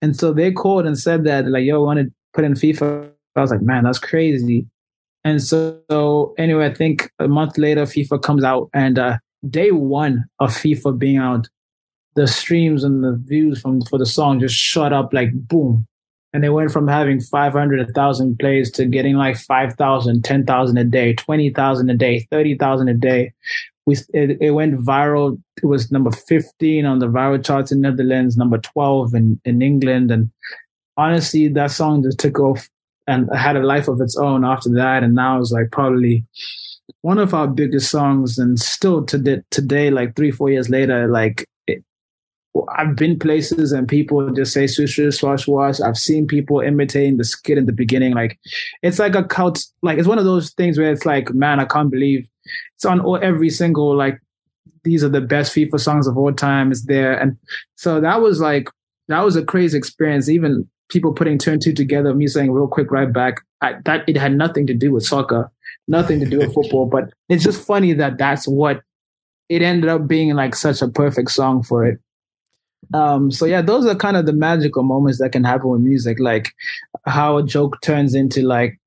and 0.01 0.15
so 0.15 0.33
they 0.33 0.51
called 0.51 0.85
and 0.85 0.99
said 0.99 1.23
that 1.23 1.47
like, 1.47 1.63
"Yo, 1.63 1.75
I 1.75 1.85
want 1.85 1.99
to 1.99 2.11
put 2.33 2.43
in 2.43 2.53
FIFA." 2.53 3.09
I 3.35 3.41
was 3.41 3.51
like, 3.51 3.61
"Man, 3.61 3.85
that's 3.85 3.99
crazy." 3.99 4.67
And 5.23 5.41
so, 5.41 5.79
so 5.89 6.33
anyway, 6.37 6.67
I 6.67 6.73
think 6.73 7.11
a 7.19 7.27
month 7.27 7.57
later, 7.57 7.83
FIFA 7.83 8.21
comes 8.21 8.43
out, 8.43 8.69
and 8.73 8.99
uh, 8.99 9.17
day 9.49 9.71
one 9.71 10.25
of 10.39 10.51
FIFA 10.51 10.97
being 10.99 11.17
out, 11.17 11.47
the 12.15 12.27
streams 12.27 12.83
and 12.83 13.03
the 13.03 13.21
views 13.25 13.61
from 13.61 13.81
for 13.83 13.97
the 13.97 14.05
song 14.05 14.39
just 14.39 14.55
shot 14.55 14.91
up 14.91 15.13
like 15.13 15.31
boom, 15.33 15.85
and 16.33 16.43
they 16.43 16.49
went 16.49 16.71
from 16.71 16.87
having 16.87 17.19
500, 17.19 17.79
1,000 17.79 18.37
plays 18.39 18.71
to 18.71 18.85
getting 18.85 19.15
like 19.15 19.37
5,000, 19.37 20.23
10,000 20.23 20.77
a 20.77 20.83
day, 20.83 21.13
20,000 21.13 21.89
a 21.89 21.95
day, 21.95 22.27
30,000 22.31 22.87
a 22.87 22.93
day. 22.93 23.33
We 23.85 23.97
it, 24.13 24.37
it 24.39 24.51
went 24.51 24.75
viral. 24.75 25.41
It 25.61 25.65
was 25.65 25.91
number 25.91 26.11
15 26.11 26.85
on 26.85 26.99
the 26.99 27.07
viral 27.07 27.43
charts 27.43 27.71
in 27.71 27.81
Netherlands, 27.81 28.37
number 28.37 28.59
12 28.59 29.15
in 29.15 29.41
in 29.45 29.61
England, 29.63 30.11
and 30.11 30.29
honestly, 30.99 31.47
that 31.47 31.71
song 31.71 32.03
just 32.03 32.19
took 32.19 32.39
off 32.39 32.69
and 33.07 33.27
had 33.35 33.55
a 33.55 33.65
life 33.65 33.87
of 33.87 34.01
its 34.01 34.15
own 34.17 34.45
after 34.45 34.69
that. 34.69 35.01
And 35.01 35.15
now 35.15 35.39
it's 35.39 35.51
like 35.51 35.71
probably 35.71 36.25
one 37.01 37.17
of 37.17 37.33
our 37.33 37.47
biggest 37.47 37.89
songs. 37.89 38.37
And 38.37 38.59
still 38.59 39.03
today, 39.05 39.41
today 39.49 39.89
like 39.89 40.15
three, 40.15 40.31
four 40.31 40.49
years 40.49 40.69
later, 40.69 41.07
like 41.07 41.47
I've 42.75 42.95
been 42.95 43.19
places 43.19 43.71
and 43.71 43.87
people 43.87 44.33
just 44.33 44.53
say 44.53 44.67
swish, 44.67 44.99
swash, 45.15 45.47
wash. 45.47 45.79
I've 45.79 45.97
seen 45.97 46.27
people 46.27 46.59
imitating 46.61 47.17
the 47.17 47.23
skit 47.23 47.57
in 47.57 47.65
the 47.65 47.71
beginning. 47.71 48.13
Like 48.13 48.39
it's 48.81 48.99
like 48.99 49.15
a 49.15 49.23
cult, 49.23 49.63
like 49.81 49.97
it's 49.97 50.07
one 50.07 50.17
of 50.17 50.25
those 50.25 50.51
things 50.51 50.77
where 50.77 50.91
it's 50.91 51.05
like, 51.05 51.33
man, 51.33 51.59
I 51.59 51.65
can't 51.65 51.91
believe 51.91 52.27
it's 52.75 52.85
on 52.85 52.99
all, 52.99 53.19
every 53.21 53.49
single, 53.49 53.95
like, 53.95 54.19
these 54.83 55.03
are 55.03 55.09
the 55.09 55.21
best 55.21 55.53
FIFA 55.53 55.79
songs 55.79 56.07
of 56.07 56.17
all 56.17 56.33
time. 56.33 56.71
It's 56.71 56.85
there. 56.85 57.13
And 57.19 57.37
so 57.75 57.99
that 57.99 58.21
was 58.21 58.39
like, 58.39 58.69
that 59.09 59.23
was 59.23 59.35
a 59.35 59.43
crazy 59.43 59.77
experience. 59.77 60.29
Even 60.29 60.67
people 60.87 61.13
putting 61.13 61.39
and 61.47 61.61
two 61.61 61.73
together, 61.73 62.13
me 62.15 62.27
saying 62.27 62.51
real 62.51 62.67
quick 62.67 62.89
right 62.89 63.11
back, 63.11 63.41
I, 63.61 63.75
that 63.83 64.07
it 64.07 64.15
had 64.15 64.35
nothing 64.35 64.65
to 64.67 64.73
do 64.73 64.93
with 64.93 65.05
soccer. 65.05 65.51
nothing 65.89 66.19
to 66.19 66.25
do 66.25 66.37
with 66.37 66.53
football. 66.53 66.85
But 66.85 67.11
it's 67.27 67.43
just 67.43 67.65
funny 67.65 67.93
that 67.93 68.17
that's 68.17 68.47
what 68.47 68.81
it 69.49 69.61
ended 69.61 69.89
up 69.89 70.07
being 70.07 70.33
like 70.35 70.55
such 70.55 70.81
a 70.81 70.87
perfect 70.87 71.31
song 71.31 71.63
for 71.63 71.85
it. 71.85 71.99
Um, 72.93 73.31
so 73.31 73.45
yeah, 73.45 73.61
those 73.61 73.85
are 73.85 73.95
kind 73.95 74.17
of 74.17 74.25
the 74.25 74.33
magical 74.33 74.83
moments 74.83 75.19
that 75.19 75.31
can 75.31 75.43
happen 75.43 75.69
with 75.69 75.81
music, 75.81 76.19
like 76.19 76.53
how 77.05 77.37
a 77.37 77.43
joke 77.43 77.81
turns 77.81 78.15
into 78.15 78.41
like 78.41 78.79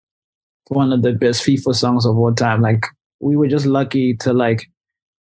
one 0.68 0.92
of 0.92 1.02
the 1.02 1.12
best 1.12 1.44
FIFA 1.44 1.74
songs 1.74 2.06
of 2.06 2.16
all 2.18 2.34
time. 2.34 2.62
Like 2.62 2.86
we 3.20 3.36
were 3.36 3.48
just 3.48 3.66
lucky 3.66 4.16
to 4.18 4.32
like 4.32 4.66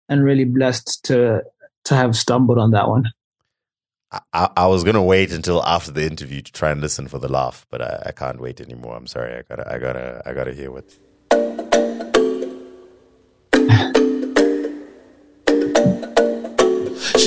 and 0.09 0.25
really 0.25 0.45
blessed 0.45 1.05
to 1.05 1.43
to 1.85 1.95
have 1.95 2.17
stumbled 2.17 2.59
on 2.59 2.73
that 2.73 2.89
one. 2.89 3.05
I, 4.33 4.49
I 4.57 4.67
was 4.67 4.83
gonna 4.83 5.03
wait 5.03 5.33
until 5.33 5.63
after 5.65 5.93
the 5.93 6.05
interview 6.05 6.43
to 6.43 6.53
try 6.53 6.71
and 6.71 6.81
listen 6.81 7.07
for 7.07 7.19
the 7.19 7.29
laugh, 7.29 7.65
but 7.71 7.81
I, 7.81 8.03
I 8.07 8.13
can't 8.13 8.41
wait 8.41 8.61
anymore. 8.61 8.97
I'm 8.97 9.07
sorry. 9.07 9.35
I 9.35 9.43
gotta 9.49 9.73
I 9.73 9.79
gotta 9.79 10.23
I 10.27 10.33
gotta 10.33 10.53
hear 10.53 10.71
what. 10.71 10.93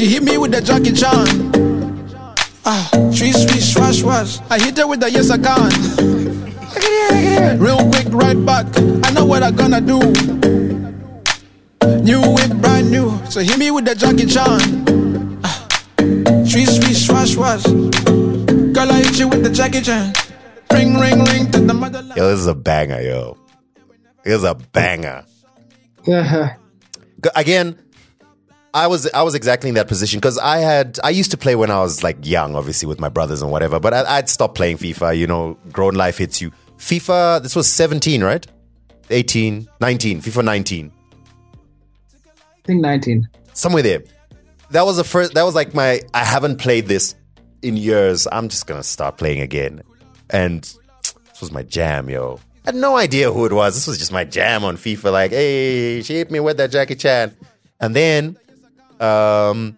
She 0.04 0.10
hit 0.10 0.24
me 0.24 0.38
with 0.38 0.51
the 0.51 0.60
Jackie 0.60 0.91
Chan. 0.91 1.24
Ah, 2.66 2.89
sweet, 3.16 3.32
sweet, 3.32 3.64
swash, 3.64 3.99
swash. 4.01 4.39
I 4.49 4.60
hit 4.60 4.78
her 4.78 4.86
with 4.86 4.99
the 4.99 5.10
yes, 5.10 5.30
I 5.32 5.38
can. 5.38 5.72
Real 7.58 7.78
quick, 7.89 8.08
right 8.12 8.36
back. 8.45 8.66
I 9.08 9.12
know 9.14 9.24
what 9.24 9.43
I'm 9.43 9.56
gonna 9.56 9.80
do. 9.80 9.99
New 12.04 12.20
whip, 12.20 12.51
brand 12.60 12.91
new. 12.91 13.18
So 13.32 13.39
hit 13.39 13.58
me 13.58 13.72
with 13.72 13.86
the 13.86 13.95
Jackie 13.95 14.26
Chan. 14.26 15.39
Ah, 15.45 15.68
sweet, 16.51 16.68
sweet, 16.68 16.97
swash, 16.99 17.36
swash. 17.36 17.64
Girl, 17.64 18.91
I 18.91 19.04
hit 19.08 19.18
you 19.20 19.30
with 19.30 19.41
the 19.45 19.51
Jackie 19.56 19.80
Chan. 19.80 20.12
Ring, 20.74 20.99
ring, 20.99 21.24
ring 21.32 21.49
to 21.49 21.62
the 21.62 21.74
motherland. 21.74 22.18
Yo, 22.18 22.28
this 22.28 22.41
is 22.41 22.47
a 22.47 22.56
banger, 22.56 22.99
yo. 22.99 23.38
This 24.26 24.36
is 24.36 24.43
a 24.43 24.54
banger. 24.56 25.24
Yeah. 26.06 26.58
G- 27.24 27.30
Again, 27.38 27.78
I 28.74 28.88
was 28.88 29.09
I 29.11 29.21
was 29.21 29.36
exactly 29.36 29.69
in 29.69 29.76
that 29.76 29.88
position 29.88 30.19
because 30.19 30.38
I 30.39 30.57
had 30.57 30.99
I 31.03 31.11
used 31.11 31.32
to 31.32 31.38
play 31.38 31.55
when 31.55 31.69
I 31.69 31.80
was 31.82 32.03
like 32.03 32.17
young, 32.26 32.55
obviously 32.55 32.88
with 32.88 32.99
my 32.99 33.09
brothers 33.09 33.41
and 33.41 33.51
whatever. 33.51 33.80
But 33.80 33.93
I, 33.93 34.17
I'd 34.17 34.30
stopped 34.30 34.55
playing 34.55 34.78
FIFA. 34.78 35.17
You 35.17 35.28
know, 35.28 35.57
grown 35.71 35.93
life 35.93 36.17
hits 36.17 36.41
you. 36.41 36.51
FIFA. 36.78 37.43
This 37.43 37.55
was 37.55 37.67
17, 37.71 38.24
right? 38.24 38.45
18, 39.09 39.67
19. 39.80 40.21
FIFA 40.21 40.43
19. 40.43 40.91
I 41.13 42.65
think 42.65 42.82
19. 42.82 43.28
somewhere 43.53 43.84
there. 43.84 44.03
That 44.71 44.86
was 44.86 44.97
the 44.97 45.03
first. 45.03 45.36
That 45.36 45.43
was 45.43 45.53
like 45.53 45.76
my. 45.76 46.01
I 46.13 46.24
haven't 46.24 46.57
played 46.57 46.88
this 46.88 47.13
in 47.61 47.78
years. 47.78 48.28
I'm 48.32 48.49
just 48.49 48.65
gonna 48.65 48.82
start 48.84 49.17
playing 49.17 49.41
again, 49.41 49.84
and 50.32 50.63
this 50.63 51.41
was 51.41 51.51
my 51.51 51.61
jam, 51.61 52.09
yo. 52.09 52.39
I 52.65 52.69
had 52.69 52.76
no 52.76 52.97
idea 52.97 53.32
who 53.32 53.45
it 53.45 53.51
was. 53.53 53.76
This 53.76 53.86
was 53.86 53.99
just 53.99 54.11
my 54.11 54.24
jam 54.24 54.63
on 54.63 54.78
FIFA. 54.78 55.11
Like, 55.11 55.32
hey, 55.32 56.01
she 56.01 56.15
hit 56.15 56.32
me 56.32 56.39
with 56.39 56.57
that 56.57 56.71
Jackie 56.71 56.95
Chan, 56.95 57.36
and 57.80 57.95
then, 57.95 58.38
um, 59.04 59.78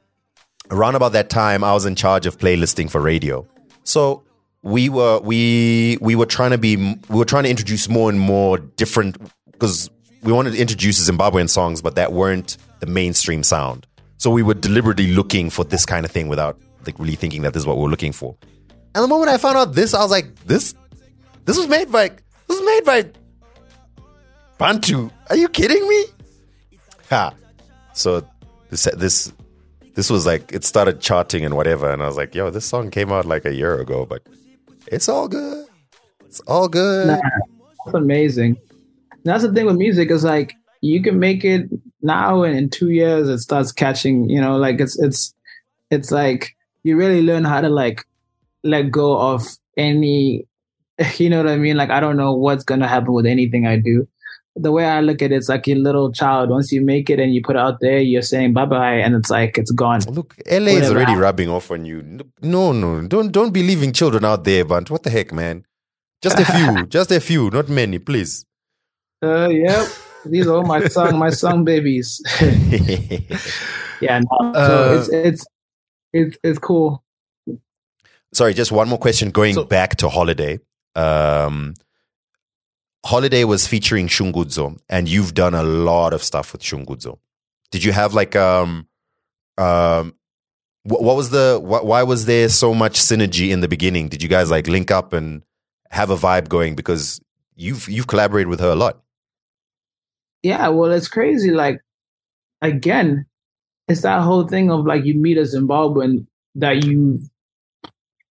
around 0.72 0.96
about 0.96 1.14
that 1.14 1.30
time, 1.30 1.64
I 1.64 1.74
was 1.74 1.86
in 1.86 1.96
charge 1.96 2.26
of 2.26 2.38
playlisting 2.38 2.90
for 2.90 3.02
radio. 3.02 3.48
So 3.84 4.24
we 4.62 4.90
were 4.90 5.20
we 5.20 5.98
we 6.02 6.16
were 6.16 6.26
trying 6.26 6.52
to 6.52 6.58
be 6.58 6.76
we 6.76 7.18
were 7.18 7.26
trying 7.26 7.44
to 7.44 7.50
introduce 7.50 7.88
more 7.90 8.10
and 8.10 8.20
more 8.20 8.58
different 8.58 9.18
because 9.52 9.90
we 10.24 10.32
wanted 10.32 10.54
to 10.54 10.60
introduce 10.60 11.08
Zimbabwean 11.08 11.50
songs, 11.50 11.82
but 11.82 11.96
that 11.96 12.14
weren't 12.14 12.58
the 12.80 12.88
mainstream 12.88 13.44
sound. 13.44 13.86
So 14.18 14.30
we 14.30 14.44
were 14.44 14.56
deliberately 14.56 15.14
looking 15.14 15.50
for 15.50 15.64
this 15.64 15.86
kind 15.86 16.06
of 16.06 16.12
thing 16.12 16.28
without 16.28 16.60
like 16.86 16.98
really 17.00 17.16
thinking 17.16 17.42
that 17.44 17.54
this 17.54 17.62
is 17.62 17.68
what 17.68 17.78
we're 17.78 17.90
looking 17.90 18.12
for. 18.12 18.36
And 18.96 19.04
the 19.04 19.08
moment 19.08 19.30
I 19.30 19.38
found 19.38 19.58
out 19.58 19.74
this, 19.74 19.94
I 19.94 20.02
was 20.02 20.12
like, 20.12 20.34
this 20.46 20.74
this 21.46 21.58
was 21.58 21.68
made 21.68 21.92
by 21.92 22.10
this 22.10 22.60
was 22.60 22.62
made 22.62 22.86
by 22.86 23.12
Bantu. 24.58 25.10
Are 25.30 25.36
you 25.36 25.50
kidding 25.50 25.88
me? 25.88 26.06
Ha. 27.10 27.34
So 27.94 28.28
this 28.76 28.88
this 28.98 29.34
this 29.94 30.10
was 30.10 30.26
like 30.26 30.52
it 30.52 30.64
started 30.64 31.00
charting 31.00 31.46
and 31.46 31.56
whatever, 31.56 31.90
and 31.90 32.02
I 32.02 32.08
was 32.08 32.18
like, 32.18 32.36
yo, 32.36 32.50
this 32.50 32.66
song 32.66 32.92
came 32.92 33.12
out 33.12 33.26
like 33.26 33.46
a 33.46 33.54
year 33.54 33.80
ago, 33.80 34.06
but 34.06 34.28
it's 34.88 35.08
all 35.08 35.28
good. 35.28 35.66
It's 36.26 36.42
all 36.42 36.68
good. 36.68 37.08
Nah, 37.08 37.22
that's 37.86 37.96
amazing. 37.96 38.58
And 39.12 39.24
that's 39.24 39.44
the 39.44 39.54
thing 39.54 39.66
with 39.66 39.78
music 39.78 40.12
is 40.12 40.24
like 40.24 40.54
you 40.82 41.02
can 41.02 41.18
make 41.20 41.46
it 41.46 41.70
now 42.02 42.44
and 42.44 42.58
in 42.58 42.70
two 42.70 42.90
years 42.90 43.30
it 43.30 43.40
starts 43.40 43.72
catching, 43.72 44.30
you 44.30 44.42
know, 44.42 44.58
like 44.58 44.80
it's 44.82 45.00
it's 45.00 45.34
it's 45.90 46.12
like 46.12 46.56
you 46.84 46.98
really 46.98 47.22
learn 47.22 47.46
how 47.46 47.62
to 47.62 47.70
like 47.70 48.06
let 48.64 48.92
go 48.92 49.18
of 49.18 49.44
any 49.78 50.46
you 51.18 51.30
know 51.30 51.38
what 51.38 51.52
I 51.52 51.58
mean? 51.58 51.78
Like 51.78 51.90
I 51.90 52.00
don't 52.00 52.18
know 52.18 52.34
what's 52.34 52.64
gonna 52.64 52.88
happen 52.88 53.14
with 53.14 53.26
anything 53.26 53.66
I 53.66 53.78
do. 53.78 54.08
The 54.58 54.72
way 54.72 54.86
I 54.86 55.01
look 55.01 55.22
at 55.22 55.32
it, 55.34 55.36
it's 55.36 55.49
like 55.49 55.68
your 55.68 55.78
little 55.78 56.12
child. 56.14 56.49
Once 56.49 56.72
you 56.72 56.80
make 56.82 57.10
it 57.10 57.20
and 57.20 57.34
you 57.36 57.41
put 57.43 57.58
it 57.58 57.60
out 57.60 57.80
there, 57.82 57.99
you're 57.99 58.22
saying 58.22 58.53
bye 58.53 58.66
bye, 58.66 58.93
and 58.95 59.14
it's 59.14 59.30
like 59.30 59.58
it's 59.58 59.72
gone. 59.72 59.99
Look, 60.08 60.36
LA 60.49 60.72
is 60.80 60.89
already 60.89 61.14
rubbing 61.16 61.49
off 61.49 61.72
on 61.72 61.84
you. 61.86 62.01
No, 62.41 62.72
no, 62.72 63.06
don't 63.08 63.32
don't 63.34 63.51
be 63.51 63.64
leaving 63.64 63.91
children 63.91 64.24
out 64.24 64.45
there, 64.45 64.64
but 64.64 64.89
what 64.89 65.03
the 65.03 65.10
heck, 65.10 65.34
man? 65.34 65.66
Just 66.22 66.39
a 66.39 66.45
few, 66.45 66.86
just 66.97 67.12
a 67.12 67.20
few, 67.20 67.49
not 67.51 67.68
many, 67.68 67.99
please. 67.99 68.45
Uh, 69.22 69.49
yep. 69.49 69.88
These 70.26 70.47
are 70.47 70.56
all 70.56 70.64
my 70.66 70.88
son, 70.88 71.18
my 71.18 71.30
son 71.30 71.64
babies. 71.66 72.22
yeah, 74.01 74.20
no. 74.20 74.53
so 74.53 74.60
Uh, 74.93 74.97
it's 74.99 75.10
it's 75.10 75.45
it's 76.14 76.38
it's 76.43 76.60
cool. 76.60 77.03
Sorry, 78.34 78.53
just 78.53 78.72
one 78.72 78.89
more 78.89 78.97
question. 78.99 79.32
Going 79.32 79.53
So- 79.53 79.66
back 79.66 79.97
to 79.97 80.10
Holiday, 80.10 80.60
um, 80.95 81.74
Holiday 83.06 83.43
was 83.43 83.68
featuring 83.68 84.08
Shungudzo, 84.08 84.80
and 84.89 85.08
you've 85.08 85.36
done 85.36 85.53
a 85.53 85.62
lot 85.62 86.12
of 86.12 86.24
stuff 86.24 86.53
with 86.53 86.64
Shungudzo. 86.64 87.20
Did 87.70 87.84
you 87.84 87.91
have 87.91 88.16
like 88.16 88.36
um 88.36 88.88
um 89.58 90.16
what, 90.84 91.03
what 91.03 91.16
was 91.16 91.30
the 91.30 91.60
wh- 91.60 91.86
why 91.86 92.01
was 92.01 92.26
there 92.26 92.49
so 92.49 92.74
much 92.74 92.99
synergy 92.99 93.51
in 93.51 93.62
the 93.62 93.68
beginning? 93.68 94.10
Did 94.10 94.24
you 94.24 94.30
guys 94.30 94.49
like 94.49 94.68
link 94.68 94.89
up 94.89 95.14
and 95.14 95.43
have 95.91 96.10
a 96.10 96.16
vibe 96.16 96.49
going 96.49 96.76
because 96.76 97.22
you've 97.56 97.88
you've 97.88 98.08
collaborated 98.08 98.47
with 98.47 98.60
her 98.60 98.72
a 98.72 98.76
lot? 98.76 98.99
Yeah, 100.41 100.68
well, 100.70 100.91
it's 100.91 101.08
crazy. 101.08 101.51
Like 101.51 101.82
again, 102.64 103.28
it's 103.88 104.01
that 104.01 104.22
whole 104.22 104.47
thing 104.47 104.72
of 104.72 104.86
like 104.86 105.06
you 105.06 105.14
meet 105.14 105.38
a 105.38 105.41
Zimbabwean 105.41 106.26
that 106.56 106.84
you 106.84 107.20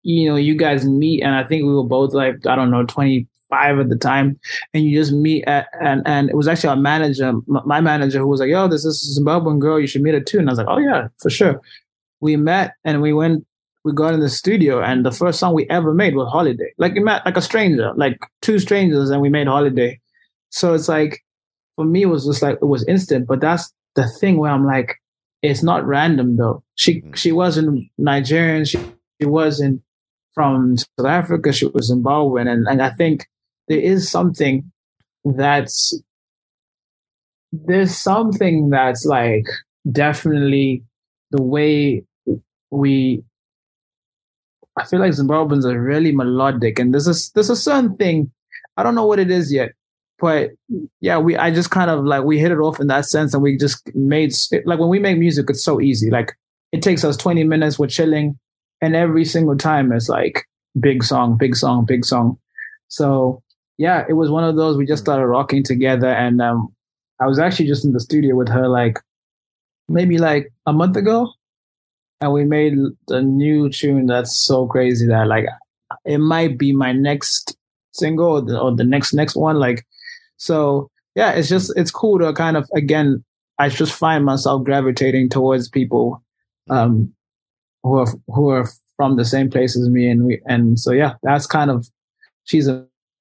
you 0.04 0.30
know 0.30 0.36
you 0.36 0.56
guys 0.56 0.86
meet, 0.86 1.24
and 1.24 1.34
I 1.34 1.44
think 1.44 1.64
we 1.64 1.74
were 1.74 1.84
both 1.84 2.14
like 2.14 2.46
I 2.46 2.56
don't 2.56 2.70
know 2.70 2.86
twenty 2.86 3.28
five 3.50 3.80
at 3.80 3.90
the 3.90 3.98
time, 3.98 4.40
and 4.74 4.84
you 4.84 4.98
just 4.98 5.12
meet 5.12 5.44
at 5.46 5.68
and 5.82 6.02
and 6.06 6.30
it 6.30 6.36
was 6.36 6.48
actually 6.48 6.70
our 6.70 6.76
manager, 6.76 7.30
m- 7.30 7.46
my 7.48 7.82
manager, 7.82 8.20
who 8.20 8.28
was 8.28 8.40
like, 8.40 8.50
"Yo, 8.50 8.68
this 8.68 8.86
is 8.86 9.18
a 9.18 9.22
Zimbabwean 9.22 9.60
girl. 9.60 9.80
You 9.80 9.88
should 9.88 10.02
meet 10.02 10.14
her 10.14 10.22
too." 10.22 10.40
And 10.40 10.50
I 10.50 10.54
was 10.54 10.60
like, 10.60 10.68
"Oh 10.70 10.80
yeah, 10.80 11.08
for 11.18 11.30
sure." 11.30 11.62
We 12.22 12.36
met 12.36 12.74
and 12.84 13.02
we 13.02 13.14
went. 13.14 13.46
We 13.86 13.94
got 13.94 14.14
in 14.14 14.20
the 14.20 14.30
studio, 14.30 14.82
and 14.82 15.06
the 15.06 15.12
first 15.12 15.40
song 15.40 15.54
we 15.54 15.66
ever 15.70 15.94
made 15.94 16.16
was 16.16 16.30
"Holiday." 16.30 16.74
Like 16.78 16.94
we 16.94 17.00
met 17.00 17.26
like 17.26 17.38
a 17.38 17.42
stranger, 17.42 17.94
like 17.96 18.20
two 18.42 18.60
strangers, 18.60 19.10
and 19.10 19.22
we 19.22 19.30
made 19.30 19.48
"Holiday." 19.48 20.00
So 20.50 20.74
it's 20.74 20.90
like 20.90 21.24
for 21.76 21.86
me, 21.86 22.02
it 22.02 22.08
was 22.08 22.26
just 22.26 22.42
like 22.42 22.58
it 22.62 22.66
was 22.66 22.86
instant. 22.88 23.26
But 23.28 23.40
that's 23.40 23.72
the 23.96 24.08
thing 24.20 24.38
where 24.38 24.52
I'm 24.52 24.66
like, 24.66 24.96
it's 25.42 25.64
not 25.64 25.86
random 25.88 26.36
though. 26.36 26.62
She 26.76 27.02
mm. 27.02 27.16
she 27.16 27.32
wasn't 27.32 27.88
Nigerian. 27.98 28.66
She, 28.66 28.80
she 29.22 29.28
wasn't 29.28 29.82
from 30.34 30.76
South 30.78 31.06
Africa. 31.06 31.54
She 31.54 31.68
was 31.68 31.92
Zimbabwean, 31.92 32.52
and 32.52 32.68
and 32.68 32.82
I 32.82 32.90
think 32.92 33.28
there 33.70 33.80
is 33.80 34.12
something 34.12 34.72
that's 35.26 35.94
there's 37.52 37.96
something 37.98 38.70
that's 38.70 39.06
like 39.06 39.46
definitely 39.92 40.84
the 41.32 41.42
way 41.42 42.04
we. 42.72 43.24
I 44.78 44.86
feel 44.86 45.00
like 45.00 45.12
Zimbabweans 45.12 45.66
are 45.66 45.80
really 45.82 46.12
melodic, 46.14 46.80
and 46.80 46.94
there's 46.94 47.08
a 47.08 47.16
there's 47.34 47.50
a 47.50 47.56
certain 47.56 47.96
thing. 47.98 48.32
I 48.78 48.84
don't 48.84 48.96
know 48.96 49.06
what 49.06 49.20
it 49.20 49.30
is 49.32 49.52
yet, 49.54 49.72
but 50.20 50.52
yeah, 51.02 51.18
we 51.18 51.36
I 51.36 51.52
just 51.52 51.72
kind 51.72 51.90
of 51.90 52.06
like 52.06 52.24
we 52.24 52.40
hit 52.40 52.52
it 52.52 52.60
off 52.60 52.80
in 52.80 52.88
that 52.88 53.06
sense, 53.06 53.34
and 53.34 53.44
we 53.44 53.58
just 53.58 53.90
made 53.96 54.32
like 54.66 54.80
when 54.80 54.90
we 54.90 55.00
make 55.00 55.18
music, 55.18 55.48
it's 55.50 55.64
so 55.64 55.82
easy. 55.82 56.10
Like 56.10 56.34
it 56.72 56.82
takes 56.82 57.04
us 57.04 57.18
20 57.18 57.44
minutes, 57.44 57.78
we're 57.80 57.88
chilling, 57.88 58.40
and 58.82 58.96
every 58.96 59.26
single 59.26 59.58
time 59.58 59.92
it's 59.92 60.08
like 60.10 60.46
big 60.80 61.04
song, 61.04 61.38
big 61.38 61.56
song, 61.56 61.86
big 61.86 62.06
song. 62.06 62.38
So 62.88 63.44
yeah, 63.80 64.06
it 64.10 64.14
was 64.14 64.30
one 64.30 64.44
of 64.44 64.58
those 64.58 64.76
we 64.76 64.86
just 64.86 65.02
started 65.02 65.26
rocking 65.26 65.64
together, 65.64 66.10
and 66.10 66.42
um, 66.42 66.68
I 67.22 67.28
was 67.28 67.40
actually 67.40 67.68
just 67.68 67.86
in 67.86 67.94
the 67.94 68.02
studio 68.02 68.36
with 68.36 68.50
her 68.50 68.68
like 68.68 69.00
maybe 69.88 70.18
like 70.18 70.52
a 70.66 70.74
month 70.74 70.98
ago, 70.98 71.32
and 72.20 72.34
we 72.34 72.44
made 72.44 72.74
a 73.08 73.22
new 73.22 73.70
tune 73.70 74.06
that's 74.06 74.36
so 74.36 74.68
crazy 74.68 75.08
that 75.08 75.28
like 75.28 75.46
it 76.04 76.18
might 76.18 76.58
be 76.58 76.74
my 76.74 76.92
next 76.92 77.56
single 77.94 78.28
or 78.28 78.42
the, 78.42 78.60
or 78.60 78.76
the 78.76 78.84
next 78.84 79.14
next 79.14 79.36
one 79.36 79.56
like 79.56 79.86
so 80.38 80.90
yeah 81.16 81.32
it's 81.32 81.50
just 81.50 81.74
it's 81.76 81.90
cool 81.90 82.20
to 82.20 82.32
kind 82.34 82.56
of 82.56 82.70
again 82.76 83.24
i 83.58 83.68
just 83.68 83.92
find 83.92 84.24
myself 84.24 84.64
gravitating 84.64 85.28
towards 85.28 85.68
people 85.68 86.24
um 86.70 87.12
who 87.82 87.98
are 87.98 88.08
who 88.28 88.50
are 88.50 88.70
from 88.96 89.16
the 89.16 89.26
same 89.26 89.50
place 89.50 89.76
as 89.76 89.90
me 89.90 90.08
and 90.08 90.26
we 90.26 90.40
and 90.46 90.80
so 90.80 90.92
yeah 90.92 91.16
that's 91.24 91.48
kind 91.48 91.72
of 91.72 91.90
she's 92.44 92.70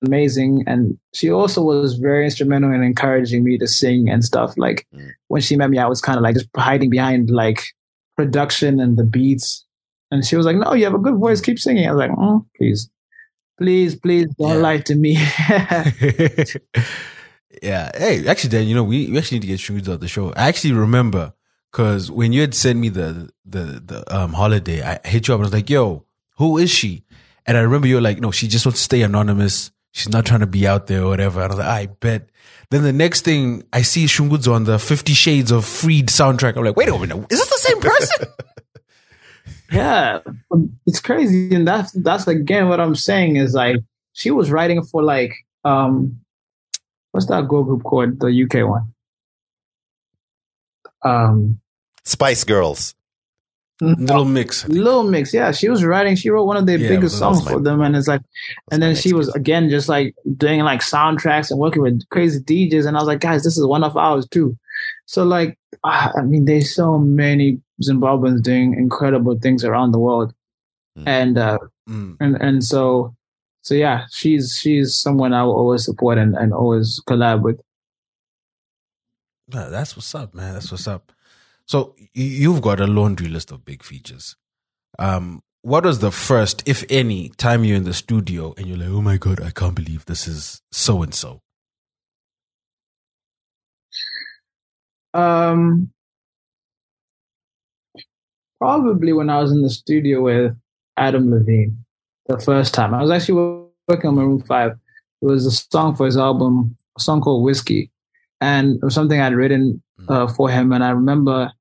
amazing. 0.04 0.64
And 0.66 0.98
she 1.14 1.30
also 1.30 1.62
was 1.62 1.94
very 1.94 2.24
instrumental 2.24 2.72
in 2.72 2.82
encouraging 2.82 3.44
me 3.44 3.58
to 3.58 3.66
sing 3.66 4.08
and 4.08 4.24
stuff. 4.24 4.54
Like 4.56 4.86
Mm. 4.94 5.10
when 5.28 5.42
she 5.42 5.56
met 5.56 5.70
me, 5.70 5.78
I 5.78 5.86
was 5.86 6.00
kind 6.00 6.16
of 6.16 6.22
like 6.22 6.34
just 6.34 6.48
hiding 6.56 6.90
behind 6.90 7.30
like 7.30 7.64
production 8.16 8.80
and 8.80 8.96
the 8.96 9.04
beats. 9.04 9.64
And 10.10 10.24
she 10.24 10.36
was 10.36 10.46
like, 10.46 10.56
no, 10.56 10.72
you 10.74 10.84
have 10.84 10.94
a 10.94 10.98
good 10.98 11.16
voice. 11.16 11.40
Keep 11.40 11.58
singing. 11.58 11.86
I 11.86 11.92
was 11.92 11.98
like, 11.98 12.10
oh, 12.16 12.46
please, 12.56 12.88
please, 13.58 13.94
please 13.94 14.26
don't 14.38 14.48
Yeah. 14.50 14.54
lie 14.56 14.78
to 14.78 14.94
me. 14.94 15.14
yeah. 17.62 17.90
Hey, 17.96 18.26
actually, 18.26 18.50
Dan, 18.50 18.66
you 18.66 18.74
know, 18.74 18.84
we, 18.84 19.10
we 19.10 19.18
actually 19.18 19.36
need 19.38 19.42
to 19.42 19.48
get 19.48 19.60
Shroods 19.60 19.88
on 19.88 20.00
the 20.00 20.08
show. 20.08 20.32
I 20.34 20.48
actually 20.48 20.72
remember 20.72 21.32
because 21.70 22.10
when 22.10 22.32
you 22.32 22.40
had 22.40 22.54
sent 22.54 22.78
me 22.78 22.88
the 22.88 23.30
the 23.44 23.82
the 23.84 24.16
um 24.16 24.32
holiday, 24.32 24.82
I 24.82 24.98
hit 25.06 25.28
you 25.28 25.34
up 25.34 25.38
and 25.40 25.44
I 25.44 25.48
was 25.48 25.52
like, 25.52 25.70
"Yo, 25.70 26.04
who 26.38 26.58
is 26.58 26.70
she?" 26.70 27.04
And 27.46 27.56
I 27.56 27.60
remember 27.60 27.86
you 27.86 27.96
were 27.96 28.00
like, 28.00 28.20
"No, 28.20 28.30
she 28.30 28.48
just 28.48 28.66
wants 28.66 28.80
to 28.80 28.84
stay 28.84 29.02
anonymous. 29.02 29.70
She's 29.92 30.08
not 30.08 30.26
trying 30.26 30.40
to 30.40 30.46
be 30.46 30.66
out 30.66 30.86
there 30.86 31.02
or 31.02 31.08
whatever." 31.08 31.40
And 31.42 31.52
I 31.52 31.56
was 31.56 31.64
like, 31.64 31.68
"I 31.68 31.86
bet." 31.86 32.28
Then 32.70 32.82
the 32.82 32.92
next 32.92 33.24
thing 33.24 33.64
I 33.72 33.82
see 33.82 34.04
Shungudzo 34.04 34.54
on 34.54 34.64
the 34.64 34.78
Fifty 34.78 35.14
Shades 35.14 35.50
of 35.50 35.64
Freed 35.64 36.08
soundtrack. 36.08 36.56
I'm 36.56 36.64
like, 36.64 36.76
"Wait 36.76 36.88
a 36.88 36.98
minute, 36.98 37.26
is 37.30 37.38
this 37.38 37.48
the 37.48 37.68
same 37.68 37.80
person?" 37.80 38.26
Yeah, 39.70 40.20
it's 40.86 41.00
crazy, 41.00 41.54
and 41.54 41.68
that's 41.68 41.92
that's 41.92 42.26
again 42.26 42.68
what 42.68 42.80
I'm 42.80 42.94
saying 42.94 43.36
is 43.36 43.52
like 43.52 43.76
she 44.14 44.30
was 44.30 44.50
writing 44.50 44.82
for 44.82 45.02
like 45.02 45.34
um, 45.64 46.20
what's 47.12 47.26
that 47.26 47.48
girl 47.48 47.64
group 47.64 47.82
called 47.82 48.18
the 48.20 48.28
UK 48.28 48.66
one? 48.66 48.94
Um, 51.02 51.60
Spice 52.04 52.44
Girls. 52.44 52.94
Little 53.80 54.24
mix. 54.24 54.66
Little 54.68 55.04
Mix, 55.04 55.32
yeah, 55.32 55.52
she 55.52 55.68
was 55.68 55.84
writing. 55.84 56.16
She 56.16 56.30
wrote 56.30 56.46
one 56.46 56.56
of 56.56 56.66
their 56.66 56.78
Yeah, 56.78 56.88
biggest 56.88 57.16
songs 57.16 57.44
my- 57.44 57.52
for 57.52 57.60
them, 57.60 57.80
and 57.80 57.94
it's 57.94 58.08
like, 58.08 58.22
and 58.72 58.82
then 58.82 58.96
she 58.96 59.12
was 59.12 59.28
again 59.36 59.70
just 59.70 59.88
like 59.88 60.14
doing 60.36 60.60
like 60.62 60.80
soundtracks 60.80 61.50
and 61.52 61.60
working 61.60 61.82
with 61.82 62.02
crazy 62.10 62.40
DJs, 62.40 62.86
and 62.86 62.96
I 62.96 63.00
was 63.00 63.06
like, 63.06 63.20
guys, 63.20 63.44
this 63.44 63.56
is 63.56 63.64
one 63.64 63.84
of 63.84 63.96
ours 63.96 64.26
too. 64.28 64.56
So 65.06 65.22
like, 65.24 65.56
ah, 65.84 66.10
I 66.16 66.22
mean, 66.22 66.44
there's 66.44 66.74
so 66.74 66.98
many 66.98 67.60
Zimbabweans 67.82 68.42
doing 68.42 68.74
incredible 68.74 69.38
things 69.38 69.64
around 69.64 69.92
the 69.92 70.00
world, 70.00 70.34
Mm. 70.98 71.04
and 71.06 71.38
uh, 71.38 71.58
Mm. 71.88 72.16
and 72.18 72.36
and 72.42 72.64
so 72.64 73.14
so 73.62 73.74
yeah 73.74 74.06
she's 74.10 74.56
she's 74.60 74.94
someone 74.96 75.32
i 75.32 75.42
will 75.42 75.54
always 75.54 75.84
support 75.84 76.16
and, 76.18 76.34
and 76.36 76.52
always 76.52 77.00
collab 77.08 77.42
with 77.42 77.60
that's 79.48 79.96
what's 79.96 80.14
up, 80.14 80.34
man. 80.34 80.52
That's 80.54 80.70
what's 80.70 80.86
up. 80.86 81.12
So 81.68 81.94
you've 82.14 82.62
got 82.62 82.80
a 82.80 82.86
laundry 82.86 83.28
list 83.28 83.52
of 83.52 83.64
big 83.64 83.82
features. 83.82 84.36
Um, 84.98 85.42
what 85.62 85.84
was 85.84 85.98
the 85.98 86.10
first, 86.10 86.66
if 86.66 86.82
any, 86.88 87.28
time 87.30 87.62
you're 87.62 87.76
in 87.76 87.84
the 87.84 87.92
studio 87.92 88.54
and 88.56 88.66
you're 88.66 88.78
like, 88.78 88.88
"Oh 88.88 89.02
my 89.02 89.18
god, 89.18 89.42
I 89.42 89.50
can't 89.50 89.74
believe 89.74 90.06
this 90.06 90.26
is 90.26 90.62
so 90.72 91.02
and 91.02 91.14
so." 91.14 91.40
um 95.14 95.90
probably 98.60 99.12
when 99.12 99.30
i 99.30 99.40
was 99.40 99.50
in 99.50 99.62
the 99.62 99.70
studio 99.70 100.20
with 100.20 100.54
adam 100.98 101.30
levine 101.30 101.76
the 102.26 102.38
first 102.38 102.74
time. 102.74 102.92
I 102.92 103.00
was 103.00 103.10
actually 103.10 103.64
working 103.88 104.08
on 104.08 104.16
maroon 104.16 104.42
5 104.42 104.72
it 104.72 104.78
was 105.24 105.46
a 105.46 105.50
song 105.50 105.96
for 105.96 106.06
his 106.06 106.18
album 106.18 106.76
a 106.96 107.00
song 107.00 107.20
called 107.22 107.42
whiskey. 107.42 107.90
And 108.40 108.76
it 108.76 108.84
was 108.84 108.94
something 108.94 109.20
i'd 109.20 109.34
written 109.34 109.82
uh, 110.08 110.28
for 110.28 110.50
him. 110.50 110.72
And 110.72 110.84
i 110.84 110.90
remember 110.90 111.52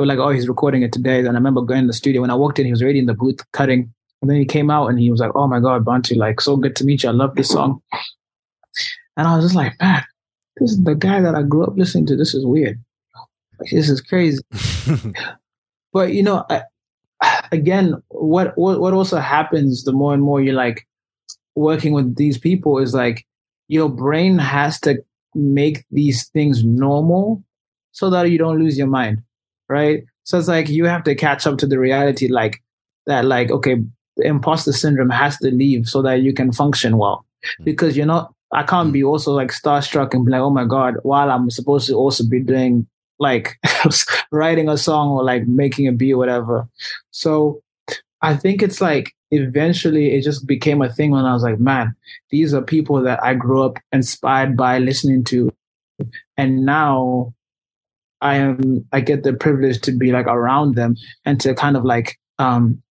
they 0.00 0.02
were 0.02 0.06
like 0.06 0.18
oh 0.18 0.30
he's 0.30 0.48
recording 0.48 0.82
it 0.82 0.92
today. 0.92 1.18
And 1.18 1.28
i 1.28 1.32
remember 1.32 1.60
going 1.60 1.82
to 1.82 1.86
the 1.86 1.92
studio 1.92 2.22
when 2.22 2.30
i 2.30 2.34
walked 2.34 2.58
in 2.58 2.64
he 2.64 2.72
was 2.72 2.82
already 2.82 3.00
in 3.00 3.06
the 3.06 3.14
booth 3.14 3.40
cutting. 3.52 3.92
And 4.22 4.30
then 4.30 4.38
he 4.38 4.44
came 4.44 4.70
out 4.70 4.88
and 4.88 4.98
he 4.98 5.10
was 5.10 5.20
like 5.20 5.32
oh 5.34 5.46
my 5.46 5.60
god 5.60 5.84
bantu 5.84 6.14
like 6.14 6.40
so 6.40 6.56
good 6.56 6.74
to 6.76 6.84
meet 6.84 7.02
you. 7.02 7.10
I 7.10 7.12
love 7.12 7.34
this 7.34 7.50
song. 7.50 7.82
And 9.16 9.28
i 9.28 9.36
was 9.36 9.44
just 9.44 9.54
like 9.54 9.78
man 9.80 10.02
this 10.56 10.70
is 10.70 10.82
the 10.82 10.94
guy 10.94 11.20
that 11.20 11.34
i 11.34 11.42
grew 11.42 11.64
up 11.64 11.76
listening 11.76 12.06
to. 12.06 12.16
This 12.16 12.34
is 12.34 12.46
weird. 12.46 12.82
Like, 13.58 13.70
this 13.70 13.90
is 13.90 14.00
crazy. 14.00 14.42
But 15.92 16.12
you 16.12 16.22
know 16.22 16.44
I, 16.48 16.62
again 17.52 18.00
what, 18.08 18.56
what 18.56 18.80
what 18.80 18.94
also 18.94 19.18
happens 19.18 19.82
the 19.82 19.92
more 19.92 20.14
and 20.14 20.22
more 20.22 20.40
you're 20.40 20.54
like 20.54 20.86
working 21.56 21.92
with 21.92 22.14
these 22.14 22.38
people 22.38 22.78
is 22.78 22.94
like 22.94 23.26
your 23.66 23.88
brain 23.88 24.38
has 24.38 24.78
to 24.80 25.02
make 25.34 25.84
these 25.90 26.28
things 26.28 26.64
normal 26.64 27.42
so 27.90 28.08
that 28.10 28.30
you 28.30 28.38
don't 28.38 28.60
lose 28.60 28.78
your 28.78 28.86
mind 28.86 29.20
right? 29.70 30.04
So 30.24 30.38
it's 30.38 30.48
like 30.48 30.68
you 30.68 30.84
have 30.84 31.04
to 31.04 31.14
catch 31.14 31.46
up 31.46 31.58
to 31.58 31.66
the 31.66 31.78
reality 31.78 32.28
like 32.28 32.62
that 33.06 33.24
like 33.24 33.50
okay 33.50 33.76
the 34.16 34.26
imposter 34.26 34.72
syndrome 34.72 35.10
has 35.10 35.38
to 35.38 35.50
leave 35.50 35.86
so 35.86 36.02
that 36.02 36.22
you 36.22 36.34
can 36.34 36.52
function 36.52 36.98
well. 36.98 37.24
Hmm. 37.56 37.64
Because 37.64 37.96
you're 37.96 38.06
not 38.06 38.34
i 38.52 38.64
can't 38.64 38.88
hmm. 38.88 38.92
be 38.92 39.04
also 39.04 39.32
like 39.32 39.52
starstruck 39.52 40.12
and 40.12 40.26
be 40.26 40.32
like 40.32 40.40
oh 40.40 40.50
my 40.50 40.64
god 40.64 40.96
while 41.04 41.30
i'm 41.30 41.50
supposed 41.50 41.86
to 41.86 41.94
also 41.94 42.24
be 42.24 42.40
doing 42.40 42.86
like 43.20 43.58
writing 44.32 44.68
a 44.68 44.76
song 44.76 45.10
or 45.10 45.22
like 45.22 45.46
making 45.46 45.86
a 45.86 45.92
beat 45.92 46.14
or 46.14 46.18
whatever. 46.18 46.68
So 47.12 47.62
i 48.22 48.36
think 48.36 48.62
it's 48.62 48.80
like 48.80 49.14
eventually 49.30 50.14
it 50.14 50.22
just 50.22 50.46
became 50.46 50.82
a 50.82 50.92
thing 50.92 51.12
when 51.12 51.24
i 51.24 51.32
was 51.32 51.44
like 51.44 51.60
man 51.60 51.94
these 52.30 52.52
are 52.52 52.60
people 52.60 53.00
that 53.00 53.22
i 53.22 53.32
grew 53.32 53.62
up 53.62 53.78
inspired 53.92 54.56
by 54.56 54.78
listening 54.78 55.24
to. 55.24 55.50
And 56.36 56.64
now 56.64 57.34
i 58.20 58.36
am 58.36 58.84
i 58.92 59.00
get 59.00 59.22
the 59.22 59.32
privilege 59.32 59.80
to 59.80 59.92
be 59.92 60.12
like 60.12 60.26
around 60.26 60.74
them 60.74 60.96
and 61.24 61.40
to 61.40 61.54
kind 61.54 61.76
of 61.76 61.84
like 61.84 62.18
um 62.38 62.82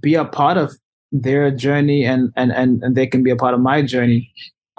be 0.00 0.14
a 0.14 0.24
part 0.24 0.56
of 0.56 0.76
their 1.12 1.50
journey 1.50 2.04
and 2.04 2.32
and 2.36 2.52
and, 2.52 2.82
and 2.82 2.96
they 2.96 3.06
can 3.06 3.22
be 3.22 3.30
a 3.30 3.36
part 3.36 3.54
of 3.54 3.60
my 3.60 3.82
journey. 3.82 4.32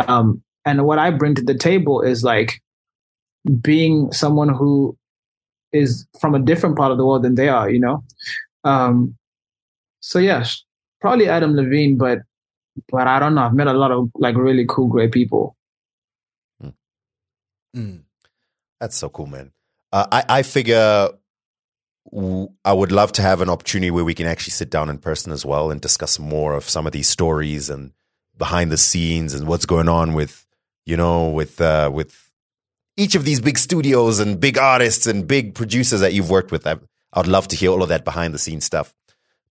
Um 0.08 0.42
and 0.66 0.86
what 0.86 1.00
i 1.00 1.12
bring 1.12 1.36
to 1.36 1.42
the 1.42 1.58
table 1.58 2.02
is 2.02 2.24
like 2.24 2.62
being 3.62 4.12
someone 4.12 4.50
who 4.50 4.96
is 5.74 6.06
from 6.20 6.36
a 6.36 6.40
different 6.40 6.78
part 6.78 6.92
of 6.92 6.98
the 6.98 7.06
world 7.06 7.24
than 7.24 7.36
they 7.36 7.50
are 7.50 7.70
you 7.70 7.80
know? 7.80 8.04
Um 8.64 9.16
so 10.00 10.20
yes 10.20 10.64
probably 11.02 11.28
adam 11.28 11.56
levine 11.56 11.98
but 11.98 12.20
but 12.90 13.08
i 13.08 13.20
don't 13.20 13.36
know. 13.36 13.44
I've 13.44 13.54
met 13.54 13.68
a 13.68 13.74
lot 13.74 13.92
of 13.92 14.10
like 14.16 14.36
really 14.36 14.66
cool 14.68 14.88
great 14.88 15.12
people. 15.12 15.56
Mm. 17.76 18.02
That's 18.82 18.98
so 18.98 19.08
cool, 19.10 19.28
man. 19.28 19.52
Uh, 19.94 20.08
I 20.12 20.40
I 20.40 20.42
figure 20.44 21.10
I 22.66 22.74
would 22.74 22.92
love 22.92 23.12
to 23.14 23.22
have 23.22 23.42
an 23.42 23.50
opportunity 23.50 23.92
where 23.92 24.04
we 24.04 24.16
can 24.16 24.26
actually 24.26 24.52
sit 24.52 24.70
down 24.72 24.90
in 24.90 24.98
person 24.98 25.32
as 25.32 25.46
well 25.46 25.72
and 25.72 25.80
discuss 25.80 26.20
more 26.20 26.54
of 26.56 26.68
some 26.68 26.88
of 26.88 26.92
these 26.92 27.08
stories 27.08 27.70
and 27.70 27.94
behind 28.38 28.72
the 28.72 28.78
scenes 28.78 29.36
and 29.36 29.48
what's 29.48 29.68
going 29.68 29.88
on 29.88 30.14
with 30.16 30.48
you 30.86 30.98
know 30.98 31.30
with 31.30 31.62
uh, 31.62 31.92
with 31.94 32.32
each 32.98 33.14
of 33.14 33.24
these 33.24 33.40
big 33.40 33.60
studios 33.60 34.20
and 34.20 34.40
big 34.40 34.58
artists 34.58 35.06
and 35.06 35.28
big 35.28 35.54
producers 35.54 36.02
that 36.02 36.14
you've 36.14 36.30
worked 36.30 36.52
with. 36.52 36.66
I 36.66 36.78
would 37.16 37.28
love 37.28 37.48
to 37.50 37.56
hear 37.56 37.70
all 37.70 37.84
of 37.84 37.90
that 37.90 38.04
behind 38.04 38.34
the 38.34 38.40
scenes 38.40 38.66
stuff. 38.66 38.94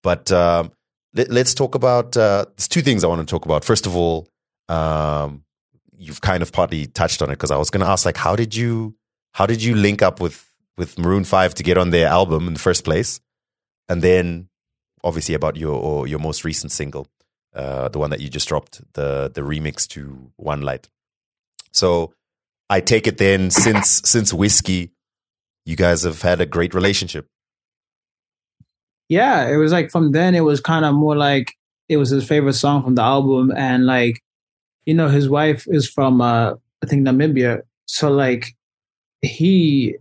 But 0.02 0.32
um, 0.32 0.72
let, 1.14 1.30
us 1.30 1.54
talk 1.54 1.74
about. 1.74 2.16
Uh, 2.16 2.46
there's 2.56 2.68
two 2.68 2.82
things 2.82 3.04
I 3.04 3.08
want 3.08 3.20
to 3.20 3.30
talk 3.30 3.44
about. 3.44 3.64
First 3.64 3.86
of 3.86 3.94
all, 3.94 4.26
um, 4.68 5.44
you've 5.96 6.20
kind 6.20 6.42
of 6.42 6.52
partly 6.52 6.86
touched 6.86 7.20
on 7.20 7.28
it 7.28 7.34
because 7.34 7.50
I 7.50 7.56
was 7.56 7.70
going 7.70 7.84
to 7.84 7.90
ask, 7.90 8.06
like, 8.06 8.16
how 8.16 8.36
did 8.36 8.54
you 8.54 8.94
how 9.38 9.46
did 9.46 9.62
you 9.62 9.76
link 9.76 10.02
up 10.02 10.20
with 10.20 10.44
with 10.76 10.98
Maroon 10.98 11.22
Five 11.22 11.54
to 11.54 11.62
get 11.62 11.78
on 11.78 11.90
their 11.90 12.08
album 12.08 12.48
in 12.48 12.54
the 12.54 12.58
first 12.58 12.84
place, 12.84 13.20
and 13.88 14.02
then 14.02 14.48
obviously 15.04 15.34
about 15.36 15.56
your 15.56 16.08
your 16.08 16.18
most 16.18 16.44
recent 16.44 16.72
single, 16.72 17.06
uh, 17.54 17.88
the 17.88 18.00
one 18.00 18.10
that 18.10 18.18
you 18.20 18.28
just 18.28 18.48
dropped, 18.48 18.80
the 18.94 19.30
the 19.32 19.42
remix 19.42 19.86
to 19.88 20.32
One 20.36 20.62
Light. 20.62 20.88
So 21.70 22.12
I 22.68 22.80
take 22.80 23.06
it 23.06 23.18
then 23.18 23.50
since 23.50 24.02
since 24.04 24.34
whiskey, 24.34 24.90
you 25.64 25.76
guys 25.76 26.02
have 26.02 26.20
had 26.22 26.40
a 26.40 26.46
great 26.46 26.74
relationship. 26.74 27.26
yeah 29.08 29.48
it 29.48 29.56
was 29.56 29.72
like 29.72 29.90
from 29.90 30.12
then 30.12 30.34
it 30.34 30.44
was 30.44 30.60
kind 30.60 30.84
of 30.84 30.94
more 30.94 31.16
like 31.16 31.54
it 31.88 31.96
was 31.96 32.10
his 32.10 32.26
favorite 32.26 32.54
song 32.54 32.82
from 32.82 32.94
the 32.94 33.02
album 33.02 33.50
and 33.56 33.86
like 33.86 34.20
you 34.84 34.94
know 34.94 35.08
his 35.08 35.28
wife 35.28 35.64
is 35.68 35.88
from 35.88 36.20
uh 36.20 36.52
i 36.82 36.86
think 36.86 37.06
namibia 37.06 37.62
so 37.86 38.10
like 38.10 38.54
he 39.22 39.96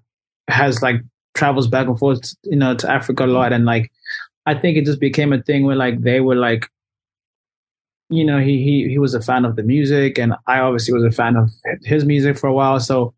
has 0.47 0.81
like 0.81 1.01
travels 1.35 1.67
back 1.67 1.87
and 1.87 1.99
forth 1.99 2.33
you 2.43 2.55
know 2.55 2.75
to 2.75 2.89
africa 2.89 3.25
a 3.25 3.27
lot. 3.27 3.53
And 3.53 3.65
like 3.65 3.91
i 4.45 4.53
think 4.53 4.77
it 4.77 4.85
just 4.85 4.99
became 4.99 5.33
a 5.33 5.41
thing 5.41 5.65
where 5.65 5.75
like 5.75 6.01
they 6.01 6.19
were 6.19 6.35
like 6.35 6.67
you 8.09 8.23
know 8.23 8.39
he 8.39 8.63
he 8.63 8.87
he 8.89 8.97
was 8.97 9.13
a 9.13 9.21
fan 9.21 9.43
of 9.43 9.57
the 9.57 9.63
music 9.63 10.17
and 10.17 10.33
i 10.47 10.59
obviously 10.59 10.93
was 10.93 11.03
a 11.03 11.11
fan 11.11 11.35
of 11.35 11.51
his 11.83 12.05
music 12.05 12.37
for 12.37 12.47
a 12.47 12.53
while. 12.53 12.79
So 12.79 13.13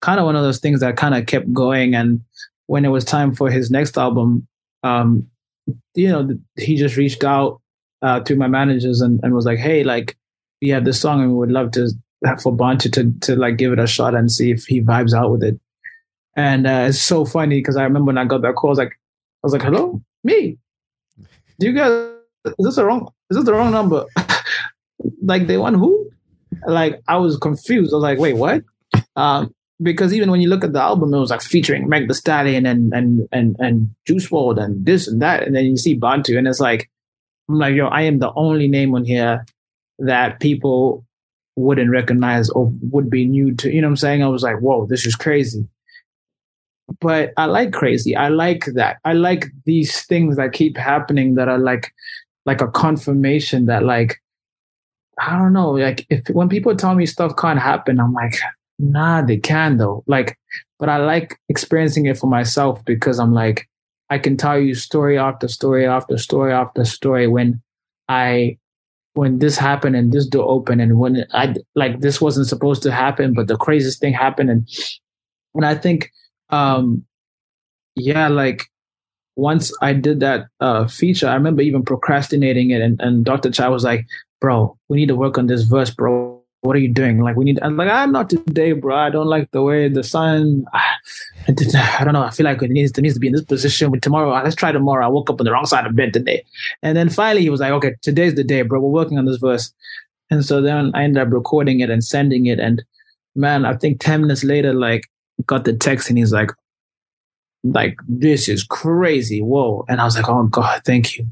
kind 0.00 0.18
of 0.18 0.26
one 0.26 0.36
of 0.36 0.42
those 0.42 0.58
things 0.58 0.80
that 0.80 0.96
kind 0.96 1.14
of 1.14 1.26
kept 1.26 1.52
going. 1.52 1.94
And 1.94 2.22
when 2.66 2.84
it 2.84 2.88
was 2.88 3.04
time 3.04 3.34
for 3.34 3.50
his 3.50 3.70
next 3.70 3.96
album 3.96 4.48
um, 4.82 5.28
you 5.94 6.08
know, 6.08 6.28
he 6.56 6.76
just 6.76 6.96
reached 6.96 7.24
out 7.24 7.60
uh, 8.02 8.20
to 8.20 8.36
my 8.36 8.48
managers 8.48 9.00
and, 9.00 9.20
and 9.22 9.34
was 9.34 9.46
like, 9.46 9.58
"Hey, 9.58 9.84
like, 9.84 10.16
we 10.60 10.68
have 10.70 10.84
this 10.84 11.00
song 11.00 11.20
and 11.20 11.30
we 11.30 11.36
would 11.36 11.52
love 11.52 11.70
to 11.72 11.90
for 12.40 12.54
Bantu 12.54 12.90
to 12.90 13.12
to 13.20 13.36
like 13.36 13.56
give 13.56 13.72
it 13.72 13.78
a 13.78 13.86
shot 13.86 14.14
and 14.14 14.30
see 14.30 14.50
if 14.50 14.64
he 14.64 14.80
vibes 14.80 15.14
out 15.14 15.30
with 15.30 15.42
it." 15.42 15.60
And 16.36 16.66
uh, 16.66 16.86
it's 16.88 17.00
so 17.00 17.24
funny 17.24 17.58
because 17.58 17.76
I 17.76 17.84
remember 17.84 18.06
when 18.06 18.18
I 18.18 18.24
got 18.24 18.42
that 18.42 18.54
call, 18.54 18.70
I 18.70 18.72
was 18.72 18.78
like, 18.78 18.92
"I 18.92 19.44
was 19.44 19.52
like, 19.52 19.62
hello, 19.62 20.02
me? 20.24 20.58
Do 21.58 21.66
you 21.66 21.72
guys? 21.72 22.10
Is 22.46 22.54
this 22.58 22.76
the 22.76 22.84
wrong? 22.84 23.12
Is 23.30 23.36
this 23.36 23.44
the 23.44 23.52
wrong 23.52 23.72
number?" 23.72 24.06
like 25.22 25.46
they 25.46 25.56
won 25.56 25.74
who? 25.74 26.10
Like 26.66 27.02
I 27.08 27.16
was 27.16 27.36
confused. 27.36 27.92
I 27.92 27.96
was 27.96 28.02
like, 28.02 28.18
wait, 28.18 28.34
what? 28.36 28.62
Um, 29.16 29.54
because 29.82 30.14
even 30.14 30.30
when 30.30 30.40
you 30.40 30.48
look 30.48 30.64
at 30.64 30.72
the 30.72 30.80
album, 30.80 31.12
it 31.12 31.18
was 31.18 31.30
like 31.30 31.42
featuring 31.42 31.88
Meg 31.88 32.08
The 32.08 32.14
Stallion 32.14 32.66
and 32.66 32.92
and 32.92 33.28
and 33.32 33.56
and 33.58 33.94
Juice 34.06 34.28
WRLD 34.28 34.62
and 34.62 34.86
this 34.86 35.08
and 35.08 35.20
that, 35.22 35.42
and 35.42 35.54
then 35.54 35.64
you 35.64 35.76
see 35.76 35.94
Bantu, 35.94 36.38
and 36.38 36.46
it's 36.46 36.60
like, 36.60 36.90
I'm 37.48 37.58
like, 37.58 37.74
yo, 37.74 37.88
I 37.88 38.02
am 38.02 38.18
the 38.18 38.32
only 38.34 38.68
name 38.68 38.94
on 38.94 39.04
here 39.04 39.44
that 39.98 40.40
people 40.40 41.04
wouldn't 41.56 41.90
recognize 41.90 42.50
or 42.50 42.72
would 42.90 43.10
be 43.10 43.26
new 43.26 43.54
to. 43.56 43.72
You 43.72 43.80
know 43.80 43.88
I'm 43.88 43.96
saying? 43.96 44.22
I 44.22 44.28
was 44.28 44.42
like, 44.42 44.60
whoa, 44.60 44.86
this 44.86 45.06
is 45.06 45.14
crazy. 45.14 45.66
But 47.00 47.32
I 47.36 47.46
like 47.46 47.72
crazy. 47.72 48.16
I 48.16 48.28
like 48.28 48.66
that. 48.74 48.98
I 49.04 49.12
like 49.12 49.46
these 49.64 50.02
things 50.06 50.36
that 50.36 50.52
keep 50.52 50.76
happening 50.76 51.34
that 51.34 51.48
are 51.48 51.58
like 51.58 51.92
like 52.44 52.60
a 52.60 52.68
confirmation 52.68 53.66
that 53.66 53.84
like 53.84 54.20
I 55.18 55.38
don't 55.38 55.52
know, 55.52 55.72
like 55.72 56.06
if 56.10 56.28
when 56.30 56.48
people 56.48 56.74
tell 56.74 56.94
me 56.94 57.06
stuff 57.06 57.36
can't 57.36 57.58
happen, 57.58 58.00
I'm 58.00 58.12
like, 58.12 58.34
nah, 58.78 59.22
they 59.22 59.36
can 59.36 59.76
though. 59.76 60.02
Like, 60.06 60.38
but 60.78 60.88
I 60.88 60.96
like 60.96 61.38
experiencing 61.48 62.06
it 62.06 62.18
for 62.18 62.26
myself 62.26 62.84
because 62.84 63.18
I'm 63.18 63.32
like, 63.32 63.68
I 64.10 64.18
can 64.18 64.36
tell 64.36 64.58
you 64.58 64.74
story 64.74 65.18
after 65.18 65.48
story 65.48 65.86
after 65.86 66.18
story 66.18 66.52
after 66.52 66.84
story 66.84 67.28
when 67.28 67.62
I 68.08 68.58
when 69.14 69.38
this 69.38 69.58
happened 69.58 69.96
and 69.96 70.12
this 70.12 70.26
door 70.26 70.48
opened 70.48 70.80
and 70.80 70.98
when 70.98 71.26
I 71.32 71.54
like 71.74 72.00
this 72.00 72.20
wasn't 72.20 72.46
supposed 72.46 72.82
to 72.82 72.92
happen, 72.92 73.34
but 73.34 73.48
the 73.48 73.56
craziest 73.56 74.00
thing 74.00 74.14
happened 74.14 74.50
and 74.50 74.68
and 75.54 75.66
I 75.66 75.74
think 75.74 76.10
um 76.50 77.04
yeah, 77.94 78.28
like 78.28 78.64
once 79.36 79.72
I 79.82 79.92
did 79.92 80.20
that 80.20 80.46
uh 80.60 80.86
feature, 80.86 81.28
I 81.28 81.34
remember 81.34 81.62
even 81.62 81.84
procrastinating 81.84 82.70
it 82.70 82.80
and, 82.80 83.00
and 83.00 83.24
Dr. 83.24 83.50
Chai 83.50 83.68
was 83.68 83.84
like, 83.84 84.06
Bro, 84.40 84.76
we 84.88 84.96
need 84.96 85.08
to 85.08 85.16
work 85.16 85.38
on 85.38 85.46
this 85.46 85.62
verse, 85.62 85.90
bro 85.90 86.41
what 86.62 86.76
are 86.76 86.78
you 86.78 86.92
doing? 86.92 87.20
Like, 87.20 87.36
we 87.36 87.44
need, 87.44 87.58
I'm 87.60 87.76
like, 87.76 87.90
I'm 87.90 88.12
not 88.12 88.30
today, 88.30 88.72
bro. 88.72 88.96
I 88.96 89.10
don't 89.10 89.26
like 89.26 89.50
the 89.50 89.62
way 89.62 89.88
the 89.88 90.04
sun, 90.04 90.64
I, 90.72 90.82
I 91.48 92.04
don't 92.04 92.12
know. 92.12 92.22
I 92.22 92.30
feel 92.30 92.44
like 92.44 92.62
it 92.62 92.70
needs, 92.70 92.96
it 92.96 93.02
needs 93.02 93.14
to 93.14 93.20
be 93.20 93.26
in 93.26 93.32
this 93.32 93.44
position. 93.44 93.90
But 93.90 94.00
tomorrow, 94.00 94.30
ah, 94.30 94.42
let's 94.42 94.54
try 94.54 94.70
tomorrow. 94.70 95.04
I 95.04 95.08
woke 95.08 95.28
up 95.28 95.40
on 95.40 95.44
the 95.44 95.52
wrong 95.52 95.66
side 95.66 95.86
of 95.86 95.96
bed 95.96 96.12
today. 96.12 96.44
And 96.82 96.96
then 96.96 97.08
finally 97.08 97.42
he 97.42 97.50
was 97.50 97.60
like, 97.60 97.72
okay, 97.72 97.96
today's 98.00 98.36
the 98.36 98.44
day, 98.44 98.62
bro. 98.62 98.80
We're 98.80 98.88
working 98.90 99.18
on 99.18 99.24
this 99.24 99.38
verse. 99.38 99.72
And 100.30 100.44
so 100.44 100.62
then 100.62 100.92
I 100.94 101.02
ended 101.02 101.20
up 101.20 101.32
recording 101.32 101.80
it 101.80 101.90
and 101.90 102.02
sending 102.02 102.46
it. 102.46 102.60
And 102.60 102.82
man, 103.34 103.64
I 103.64 103.74
think 103.74 104.00
10 104.00 104.22
minutes 104.22 104.44
later, 104.44 104.72
like, 104.72 105.10
got 105.46 105.64
the 105.64 105.72
text 105.72 106.08
and 106.08 106.16
he's 106.16 106.32
like, 106.32 106.50
like 107.64 107.98
this 108.08 108.48
is 108.48 108.64
crazy. 108.64 109.40
Whoa. 109.40 109.84
And 109.88 110.00
i 110.00 110.04
was 110.04 110.16
like 110.16 110.28
oh 110.28 110.44
god 110.44 110.82
thank 110.84 111.16
you. 111.16 111.26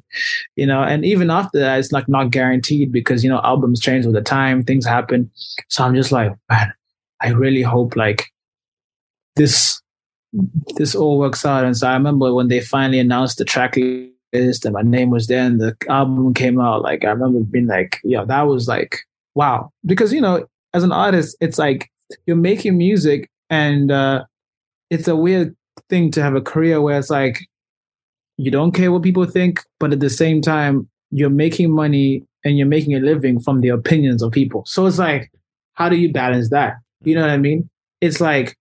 You 0.57 0.66
know 0.66 0.83
and 0.83 1.05
even 1.05 1.31
after 1.31 1.59
that 1.59 1.78
it's 1.78 1.93
like 1.93 2.09
not 2.09 2.31
guaranteed 2.31 2.93
because 2.93 3.24
you 3.24 3.31
know 3.31 3.41
albums 3.43 3.81
change 3.81 4.07
all 4.07 4.12
the 4.12 4.22
time 4.22 4.62
things 4.62 4.87
happen. 4.87 5.31
So 5.68 5.85
i'm 5.85 5.95
just 5.95 6.12
like 6.12 6.33
man 6.49 6.72
i 7.20 7.28
really 7.28 7.62
hope 7.62 7.97
like 7.97 8.26
this 9.37 9.81
this 10.76 10.95
all 10.95 11.18
works 11.18 11.45
out. 11.45 11.64
And 11.64 11.76
so 11.76 11.89
i 11.89 11.95
remember 11.95 12.33
when 12.33 12.49
they 12.49 12.61
finally 12.61 13.01
announced 13.01 13.39
the 13.39 13.45
track 13.45 13.76
list 14.33 14.64
and 14.64 14.74
my 14.74 14.83
name 14.83 15.11
was 15.11 15.26
there 15.26 15.45
and 15.45 15.61
the 15.61 15.76
album 15.89 16.33
came 16.35 16.61
out 16.61 16.83
like 16.83 17.05
i 17.05 17.09
remember 17.09 17.41
being 17.41 17.66
like 17.66 17.99
yeah 18.05 18.24
that 18.24 18.43
was 18.43 18.68
like 18.68 19.01
wow. 19.35 19.70
Because 19.87 20.12
you 20.12 20.20
know 20.20 20.47
as 20.74 20.83
an 20.85 20.93
artist 20.93 21.37
it's 21.41 21.59
like 21.59 21.91
you're 22.26 22.37
making 22.37 22.78
music 22.78 23.31
and 23.49 23.91
uh 23.91 24.24
it's 24.91 25.09
a 25.09 25.16
weird 25.16 25.57
thing 25.89 26.11
to 26.12 26.22
have 26.22 26.35
a 26.35 26.41
career 26.41 26.81
where 26.81 26.99
it's 26.99 27.11
like 27.11 27.41
you 28.37 28.51
don't 28.51 28.72
care 28.72 28.91
what 28.91 29.03
people 29.03 29.26
think, 29.26 29.61
but 29.78 29.93
at 29.93 30.01
the 30.01 30.11
same 30.11 30.41
time, 30.41 30.89
you're 31.11 31.31
making 31.31 31.70
money 31.70 32.24
and 32.45 32.57
you're 32.57 32.66
making 32.66 32.95
a 32.95 33.01
living 33.01 33.39
from 33.39 33.61
the 33.61 33.68
opinions 33.68 34.22
of 34.22 34.33
people. 34.33 34.64
So 34.66 34.87
it's 34.87 34.99
like, 34.99 35.31
how 35.74 35.89
do 35.89 35.97
you 35.97 36.12
balance 36.12 36.51
that? 36.51 36.76
You 37.03 37.14
know 37.14 37.20
what 37.22 37.31
I 37.31 37.37
mean? 37.37 37.68
It's 38.01 38.20
like, 38.20 38.57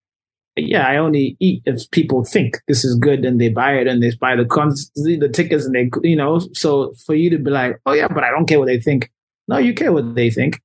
yeah, 0.55 0.85
I 0.85 0.97
only 0.97 1.37
eat 1.39 1.61
if 1.65 1.89
people 1.91 2.25
think 2.25 2.57
this 2.67 2.83
is 2.83 2.95
good 2.95 3.23
and 3.23 3.39
they 3.39 3.49
buy 3.49 3.73
it 3.73 3.87
and 3.87 4.03
they 4.03 4.11
buy 4.19 4.35
the 4.35 4.45
cons- 4.45 4.91
the 4.95 5.29
tickets 5.29 5.65
and 5.65 5.73
they, 5.73 5.89
you 6.03 6.15
know. 6.15 6.39
So 6.53 6.93
for 7.05 7.15
you 7.15 7.29
to 7.29 7.37
be 7.37 7.49
like, 7.49 7.79
oh 7.85 7.93
yeah, 7.93 8.07
but 8.07 8.23
I 8.23 8.31
don't 8.31 8.47
care 8.47 8.59
what 8.59 8.67
they 8.67 8.79
think. 8.79 9.09
No, 9.47 9.57
you 9.57 9.73
care 9.73 9.93
what 9.93 10.15
they 10.15 10.29
think, 10.29 10.59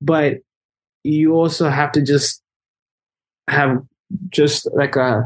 but 0.00 0.38
you 1.02 1.34
also 1.34 1.68
have 1.68 1.92
to 1.92 2.02
just 2.02 2.42
have 3.48 3.82
just 4.30 4.66
like 4.74 4.96
a 4.96 5.24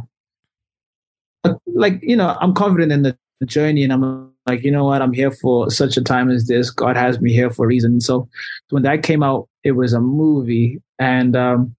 like 1.66 2.01
you 2.03 2.16
know 2.16 2.36
i'm 2.41 2.55
confident 2.55 2.93
in 2.93 3.03
the 3.03 3.16
journey 3.47 3.84
and 3.84 3.93
i'm 3.93 4.32
like 4.49 4.64
you 4.64 4.70
know 4.70 4.84
what? 4.84 5.03
I'm 5.03 5.12
here 5.12 5.30
for 5.30 5.70
such 5.70 5.97
a 5.99 6.03
time 6.03 6.30
as 6.30 6.47
this. 6.47 6.70
God 6.70 6.97
has 6.97 7.20
me 7.20 7.32
here 7.32 7.51
for 7.51 7.66
a 7.66 7.68
reason. 7.68 8.01
So 8.01 8.28
when 8.70 8.82
that 8.82 9.03
came 9.03 9.22
out 9.22 9.49
it 9.62 9.72
was 9.72 9.93
a 9.93 10.01
movie. 10.01 10.80
And 10.99 11.36
um, 11.36 11.76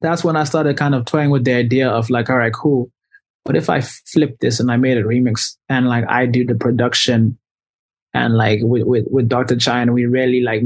that's 0.00 0.24
when 0.24 0.36
i 0.36 0.44
started 0.44 0.76
kind 0.76 0.94
of 0.94 1.04
toying 1.04 1.30
with 1.30 1.44
the 1.44 1.52
idea 1.52 1.88
of 1.88 2.08
like 2.08 2.30
all 2.30 2.38
right 2.38 2.52
cool. 2.52 2.90
What 3.44 3.56
if 3.56 3.68
i 3.68 3.80
flip 3.80 4.38
this 4.40 4.58
and 4.58 4.70
i 4.72 4.76
made 4.76 4.96
a 4.96 5.02
remix 5.02 5.56
and 5.68 5.88
like 5.88 6.04
i 6.08 6.24
do 6.26 6.44
the 6.46 6.54
production 6.54 7.38
and 8.14 8.36
like 8.36 8.60
with 8.62 8.84
with, 8.84 9.06
with 9.10 9.28
dr 9.28 9.56
chai 9.56 9.82
and 9.82 9.92
we 9.92 10.06
really 10.06 10.40
like 10.40 10.62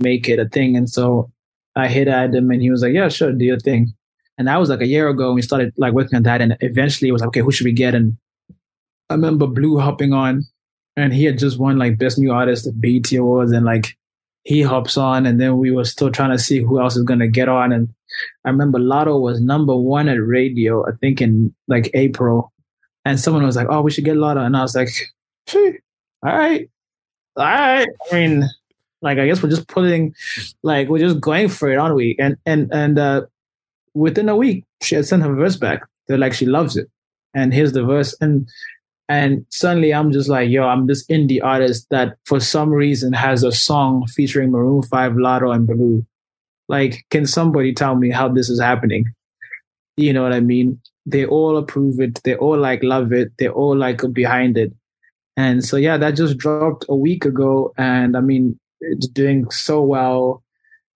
make 0.00 0.28
it 0.28 0.40
a 0.40 0.48
thing. 0.48 0.76
And 0.76 0.90
so 0.90 1.30
i 1.76 1.86
hit 1.86 2.08
Adam 2.08 2.50
and 2.50 2.60
he 2.60 2.70
was 2.70 2.82
like 2.82 2.94
yeah 2.94 3.08
sure 3.08 3.32
do 3.32 3.44
your 3.44 3.60
thing 3.60 3.94
and 4.40 4.48
that 4.48 4.58
was 4.58 4.70
like 4.70 4.80
a 4.80 4.86
year 4.86 5.06
ago. 5.06 5.26
And 5.26 5.34
we 5.34 5.42
started 5.42 5.74
like 5.76 5.92
working 5.92 6.16
on 6.16 6.22
that. 6.22 6.40
And 6.40 6.56
eventually 6.60 7.10
it 7.10 7.12
was 7.12 7.20
like, 7.20 7.28
okay, 7.28 7.40
who 7.40 7.52
should 7.52 7.66
we 7.66 7.72
get? 7.72 7.94
And 7.94 8.16
I 9.10 9.14
remember 9.14 9.46
Blue 9.46 9.78
hopping 9.78 10.14
on 10.14 10.44
and 10.96 11.12
he 11.12 11.24
had 11.24 11.38
just 11.38 11.58
won 11.58 11.76
like 11.76 11.98
best 11.98 12.18
new 12.18 12.32
artist 12.32 12.66
at 12.66 12.80
BET 12.80 13.12
Awards. 13.12 13.52
And 13.52 13.66
like 13.66 13.98
he 14.44 14.62
hops 14.62 14.96
on 14.96 15.26
and 15.26 15.38
then 15.38 15.58
we 15.58 15.70
were 15.70 15.84
still 15.84 16.10
trying 16.10 16.30
to 16.30 16.38
see 16.38 16.58
who 16.58 16.80
else 16.80 16.96
is 16.96 17.02
going 17.02 17.18
to 17.18 17.28
get 17.28 17.50
on. 17.50 17.70
And 17.70 17.90
I 18.46 18.48
remember 18.48 18.78
Latto 18.78 19.20
was 19.20 19.42
number 19.42 19.76
one 19.76 20.08
at 20.08 20.14
radio, 20.14 20.88
I 20.88 20.92
think 21.02 21.20
in 21.20 21.54
like 21.68 21.90
April. 21.92 22.50
And 23.04 23.20
someone 23.20 23.44
was 23.44 23.56
like, 23.56 23.66
oh, 23.68 23.82
we 23.82 23.90
should 23.90 24.06
get 24.06 24.16
Latto. 24.16 24.40
And 24.40 24.56
I 24.56 24.62
was 24.62 24.74
like, 24.74 24.88
all 25.54 25.62
right. 26.22 26.66
All 27.36 27.44
right. 27.44 27.88
I 28.10 28.14
mean, 28.14 28.48
like, 29.02 29.18
I 29.18 29.26
guess 29.26 29.42
we're 29.42 29.50
just 29.50 29.68
putting, 29.68 30.14
like, 30.62 30.88
we're 30.88 30.98
just 30.98 31.20
going 31.20 31.48
for 31.48 31.70
it, 31.70 31.76
aren't 31.76 31.94
we? 31.94 32.16
And, 32.18 32.38
and, 32.46 32.72
and, 32.72 32.98
uh, 32.98 33.22
within 33.94 34.28
a 34.28 34.36
week, 34.36 34.64
she 34.82 34.94
had 34.94 35.06
sent 35.06 35.22
her 35.22 35.34
verse 35.34 35.56
back. 35.56 35.82
They're 36.06 36.18
like, 36.18 36.34
she 36.34 36.46
loves 36.46 36.76
it. 36.76 36.88
And 37.34 37.52
here's 37.54 37.72
the 37.72 37.84
verse. 37.84 38.16
And 38.20 38.48
and 39.08 39.44
suddenly 39.50 39.92
I'm 39.92 40.12
just 40.12 40.28
like, 40.28 40.50
yo, 40.50 40.68
I'm 40.68 40.86
this 40.86 41.04
indie 41.08 41.42
artist 41.42 41.88
that 41.90 42.16
for 42.26 42.38
some 42.38 42.70
reason 42.70 43.12
has 43.12 43.42
a 43.42 43.50
song 43.50 44.06
featuring 44.06 44.52
Maroon 44.52 44.82
5, 44.82 45.14
Latto, 45.14 45.52
and 45.52 45.66
Blue. 45.66 46.06
Like, 46.68 47.04
can 47.10 47.26
somebody 47.26 47.74
tell 47.74 47.96
me 47.96 48.10
how 48.10 48.28
this 48.28 48.48
is 48.48 48.60
happening? 48.60 49.06
You 49.96 50.12
know 50.12 50.22
what 50.22 50.32
I 50.32 50.38
mean? 50.38 50.80
They 51.06 51.26
all 51.26 51.56
approve 51.56 52.00
it. 52.00 52.20
They 52.22 52.36
all 52.36 52.56
like 52.56 52.84
love 52.84 53.12
it. 53.12 53.32
They 53.38 53.48
all 53.48 53.76
like 53.76 54.00
behind 54.12 54.56
it. 54.56 54.72
And 55.36 55.64
so, 55.64 55.76
yeah, 55.76 55.96
that 55.96 56.12
just 56.12 56.38
dropped 56.38 56.84
a 56.88 56.94
week 56.94 57.24
ago. 57.24 57.74
And 57.76 58.16
I 58.16 58.20
mean, 58.20 58.60
it's 58.80 59.08
doing 59.08 59.50
so 59.50 59.82
well. 59.82 60.44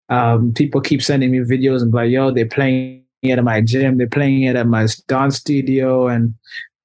Um, 0.08 0.52
people 0.52 0.80
keep 0.80 1.02
sending 1.02 1.30
me 1.30 1.38
videos 1.38 1.82
and 1.82 1.92
like, 1.92 2.10
yo, 2.10 2.30
they're 2.30 2.46
playing 2.46 3.04
it 3.22 3.38
at 3.38 3.44
my 3.44 3.60
gym, 3.60 3.96
they're 3.96 4.06
playing 4.06 4.42
it 4.42 4.56
at 4.56 4.66
my 4.66 4.86
dance 5.08 5.36
studio, 5.36 6.08
and 6.08 6.34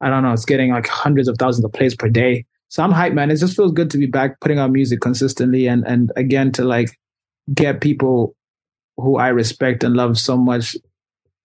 I 0.02 0.10
don't 0.10 0.24
know, 0.24 0.32
it's 0.32 0.46
getting 0.46 0.72
like 0.72 0.88
hundreds 0.88 1.28
of 1.28 1.38
thousands 1.38 1.66
of 1.66 1.74
plays 1.74 1.96
per 1.96 2.08
day. 2.08 2.46
So 2.70 2.84
I'm 2.84 2.94
hyped, 2.94 3.14
man. 3.14 3.32
It 3.32 3.38
just 3.38 3.56
feels 3.56 3.72
good 3.72 3.90
to 3.92 3.98
be 3.98 4.06
back 4.06 4.40
putting 4.40 4.60
out 4.60 4.72
music 4.72 5.02
consistently 5.02 5.68
and 5.68 5.86
and 5.86 6.12
again 6.16 6.52
to 6.54 6.64
like 6.64 6.98
get 7.54 7.82
people 7.82 8.36
who 8.98 9.18
I 9.18 9.30
respect 9.30 9.84
and 9.84 9.96
love 9.96 10.18
so 10.18 10.38
much 10.38 10.78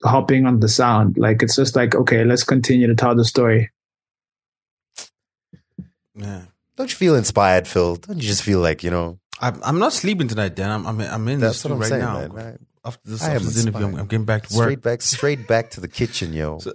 hopping 0.04 0.46
on 0.46 0.60
the 0.60 0.68
sound. 0.68 1.16
Like 1.16 1.42
it's 1.42 1.56
just 1.56 1.76
like, 1.76 1.94
okay, 1.94 2.24
let's 2.24 2.44
continue 2.44 2.86
to 2.86 2.94
tell 2.94 3.14
the 3.14 3.24
story. 3.24 3.70
Don't 6.76 6.90
you 6.90 6.96
feel 6.96 7.14
inspired, 7.14 7.68
Phil? 7.68 7.96
Don't 7.96 8.16
you 8.16 8.28
just 8.28 8.42
feel 8.42 8.60
like, 8.60 8.82
you 8.82 8.90
know, 8.90 9.18
I'm, 9.40 9.60
I'm 9.64 9.78
not 9.78 9.92
sleeping 9.92 10.28
tonight, 10.28 10.54
Dan. 10.54 10.70
I'm 10.70 10.86
I'm, 10.86 11.00
I'm 11.00 11.28
in 11.28 11.40
That's 11.40 11.56
this 11.62 11.64
what 11.64 11.72
I'm 11.74 11.80
right 11.80 11.88
saying, 11.88 12.00
now. 12.02 12.18
man. 12.20 12.32
Right. 12.32 12.58
After 12.84 13.10
this, 13.10 13.22
I 13.22 13.26
after 13.26 13.38
am 13.38 13.44
this 13.46 13.66
interview, 13.66 13.86
I'm. 13.86 13.94
I'm 13.96 14.06
getting 14.06 14.26
back 14.26 14.46
to 14.46 14.56
work. 14.56 14.64
straight 14.66 14.82
back 14.82 15.02
straight 15.02 15.46
back 15.48 15.70
to 15.72 15.80
the 15.80 15.88
kitchen, 15.88 16.32
yo. 16.32 16.58
So- 16.58 16.74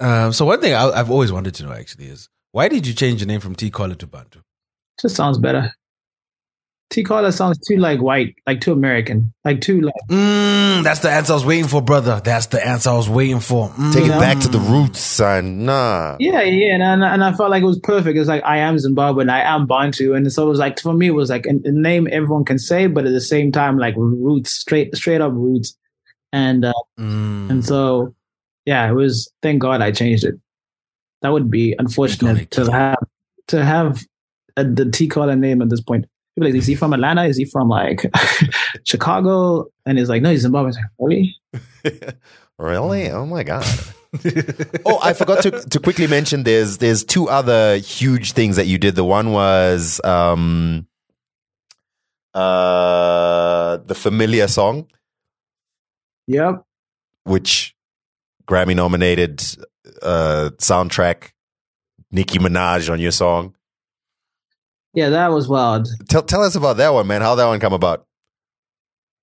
Um, 0.00 0.32
so 0.32 0.44
one 0.44 0.60
thing 0.60 0.74
I, 0.74 0.88
I've 0.90 1.10
always 1.10 1.32
wanted 1.32 1.54
to 1.56 1.64
know 1.64 1.72
actually 1.72 2.06
is 2.06 2.28
why 2.52 2.68
did 2.68 2.86
you 2.86 2.94
change 2.94 3.20
your 3.20 3.26
name 3.26 3.40
from 3.40 3.54
T 3.56 3.70
Collar 3.70 3.96
to 3.96 4.06
Bantu? 4.06 4.40
Just 5.00 5.16
sounds 5.16 5.38
better. 5.38 5.72
T 6.90 7.04
Collar 7.04 7.32
sounds 7.32 7.58
too 7.58 7.76
like 7.76 8.00
white, 8.00 8.34
like 8.46 8.62
too 8.62 8.72
American, 8.72 9.34
like 9.44 9.60
too 9.60 9.82
like 9.82 9.94
Mm, 10.08 10.82
that's 10.82 11.00
the 11.00 11.10
answer 11.10 11.32
I 11.32 11.36
was 11.36 11.44
waiting 11.44 11.68
for, 11.68 11.82
brother. 11.82 12.20
That's 12.24 12.46
the 12.46 12.66
answer 12.66 12.88
I 12.88 12.96
was 12.96 13.10
waiting 13.10 13.40
for. 13.40 13.68
Mm. 13.68 13.92
Take 13.92 14.04
it 14.06 14.18
back 14.18 14.38
to 14.40 14.48
the 14.48 14.58
roots, 14.58 14.98
son. 15.00 15.66
Nah. 15.66 16.16
Yeah, 16.18 16.40
yeah, 16.42 16.74
and, 16.74 16.82
and 16.82 17.04
and 17.04 17.22
I 17.22 17.34
felt 17.34 17.50
like 17.50 17.62
it 17.62 17.66
was 17.66 17.78
perfect. 17.80 18.16
It's 18.18 18.28
like 18.28 18.42
I 18.42 18.58
am 18.58 18.76
Zimbabwean, 18.76 19.28
I 19.30 19.42
am 19.42 19.66
Bantu, 19.66 20.14
and 20.14 20.32
so 20.32 20.46
it 20.46 20.48
was 20.48 20.58
like 20.58 20.80
for 20.80 20.94
me, 20.94 21.08
it 21.08 21.14
was 21.14 21.28
like 21.28 21.44
a, 21.44 21.50
a 21.50 21.72
name 21.72 22.08
everyone 22.10 22.46
can 22.46 22.58
say, 22.58 22.86
but 22.86 23.04
at 23.04 23.12
the 23.12 23.20
same 23.20 23.52
time, 23.52 23.76
like 23.76 23.94
roots, 23.96 24.50
straight 24.50 24.96
straight 24.96 25.20
up 25.20 25.32
roots, 25.34 25.76
and 26.32 26.64
uh, 26.64 26.72
Mm. 26.98 27.50
and 27.50 27.64
so 27.64 28.14
yeah, 28.64 28.88
it 28.88 28.94
was. 28.94 29.30
Thank 29.42 29.60
God 29.60 29.82
I 29.82 29.92
changed 29.92 30.24
it. 30.24 30.36
That 31.20 31.32
would 31.32 31.50
be 31.50 31.74
unfortunate 31.78 32.50
to 32.52 32.70
have 32.72 32.98
to 33.48 33.64
have 33.64 34.04
a, 34.56 34.64
the 34.64 34.90
T 34.90 35.06
collar 35.06 35.36
name 35.36 35.60
at 35.60 35.68
this 35.68 35.80
point. 35.82 36.06
People 36.38 36.48
like, 36.50 36.56
is 36.58 36.66
he 36.68 36.76
from 36.76 36.92
Atlanta? 36.92 37.24
Is 37.24 37.36
he 37.36 37.44
from 37.44 37.68
like 37.68 38.02
Chicago? 38.84 39.66
And 39.84 39.98
he's 39.98 40.08
like, 40.08 40.22
no, 40.22 40.30
he's 40.30 40.46
Zimbabwean. 40.46 40.74
Like, 40.74 40.84
really? 40.98 41.36
Really? 42.60 43.08
Oh 43.10 43.24
my 43.24 43.44
god. 43.44 43.64
oh, 44.84 44.98
I 45.00 45.12
forgot 45.12 45.42
to 45.44 45.50
to 45.52 45.78
quickly 45.78 46.08
mention 46.08 46.42
there's 46.42 46.78
there's 46.78 47.04
two 47.04 47.28
other 47.28 47.76
huge 47.76 48.32
things 48.32 48.56
that 48.56 48.66
you 48.66 48.78
did. 48.78 48.96
The 48.96 49.04
one 49.04 49.30
was 49.30 50.00
um 50.02 50.88
uh 52.34 53.76
the 53.86 53.94
Familia 53.94 54.48
song, 54.48 54.88
Yep. 56.26 56.64
which 57.24 57.76
Grammy 58.48 58.74
nominated 58.74 59.40
uh 60.02 60.50
soundtrack, 60.58 61.30
Nicki 62.10 62.38
Minaj 62.40 62.90
on 62.92 62.98
your 62.98 63.12
song. 63.12 63.54
Yeah, 64.98 65.10
that 65.10 65.30
was 65.30 65.46
wild. 65.46 65.86
Tell 66.08 66.24
tell 66.24 66.42
us 66.42 66.56
about 66.56 66.78
that 66.78 66.92
one, 66.92 67.06
man. 67.06 67.22
How 67.22 67.36
that 67.36 67.46
one 67.46 67.60
come 67.60 67.72
about? 67.72 68.04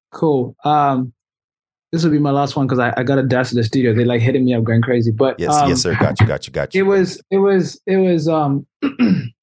Cool. 0.10 0.56
Um, 0.64 1.12
this 1.92 2.02
will 2.02 2.12
be 2.12 2.18
my 2.18 2.32
last 2.32 2.56
one 2.56 2.66
because 2.66 2.80
I, 2.80 2.94
I 2.96 3.04
got 3.04 3.18
a 3.18 3.24
dash 3.24 3.50
to 3.50 3.56
the 3.56 3.64
studio. 3.66 3.94
They 3.94 4.06
like 4.06 4.22
hitting 4.22 4.46
me 4.46 4.54
up, 4.54 4.64
going 4.64 4.82
crazy. 4.82 5.12
But 5.12 5.38
Yes, 5.38 5.54
um, 5.54 5.68
yes, 5.68 5.82
sir. 5.82 5.94
Got 6.00 6.22
you, 6.22 6.28
got 6.28 6.48
you, 6.48 6.54
got 6.54 6.74
you. 6.74 6.80
It 6.82 6.88
was, 6.88 7.22
it 7.30 7.40
was, 7.40 7.82
it 7.86 7.98
was. 7.98 8.30
Um, 8.30 8.66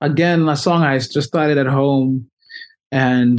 again, 0.00 0.48
a 0.48 0.56
song 0.56 0.82
I 0.82 0.96
just 0.98 1.24
started 1.24 1.58
at 1.58 1.66
home, 1.66 2.30
and 2.90 3.38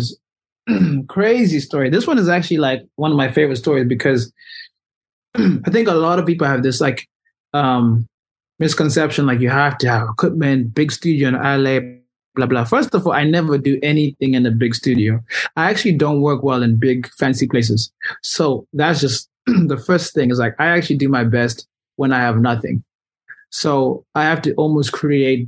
crazy 1.07 1.59
story. 1.59 1.89
This 1.89 2.05
one 2.05 2.19
is 2.19 2.29
actually 2.29 2.57
like 2.57 2.83
one 2.97 3.09
of 3.09 3.17
my 3.17 3.31
favorite 3.31 3.55
stories 3.55 3.87
because 3.87 4.31
I 5.35 5.71
think 5.71 5.87
a 5.87 5.95
lot 5.95 6.19
of 6.19 6.27
people 6.27 6.45
have 6.45 6.61
this 6.61 6.79
like 6.79 7.07
um 7.55 8.07
misconception 8.59 9.25
like 9.25 9.39
you 9.39 9.49
have 9.49 9.77
to 9.79 9.89
have 9.89 10.09
equipment, 10.09 10.73
big 10.73 10.91
studio 10.91 11.29
in 11.29 11.35
LA, 11.35 11.79
blah 12.35 12.45
blah. 12.45 12.63
First 12.63 12.93
of 12.93 13.05
all, 13.05 13.13
I 13.13 13.23
never 13.23 13.57
do 13.57 13.79
anything 13.83 14.33
in 14.33 14.45
a 14.45 14.51
big 14.51 14.75
studio. 14.75 15.23
I 15.55 15.69
actually 15.69 15.93
don't 15.93 16.21
work 16.21 16.43
well 16.43 16.63
in 16.63 16.77
big 16.77 17.09
fancy 17.13 17.47
places. 17.47 17.91
So 18.21 18.67
that's 18.73 19.01
just 19.01 19.29
the 19.45 19.77
first 19.77 20.13
thing 20.13 20.31
is 20.31 20.39
like 20.39 20.55
I 20.59 20.67
actually 20.67 20.97
do 20.97 21.09
my 21.09 21.23
best 21.23 21.67
when 21.95 22.11
I 22.11 22.19
have 22.19 22.37
nothing. 22.37 22.83
So 23.49 24.05
I 24.15 24.23
have 24.23 24.41
to 24.43 24.53
almost 24.55 24.91
create 24.91 25.47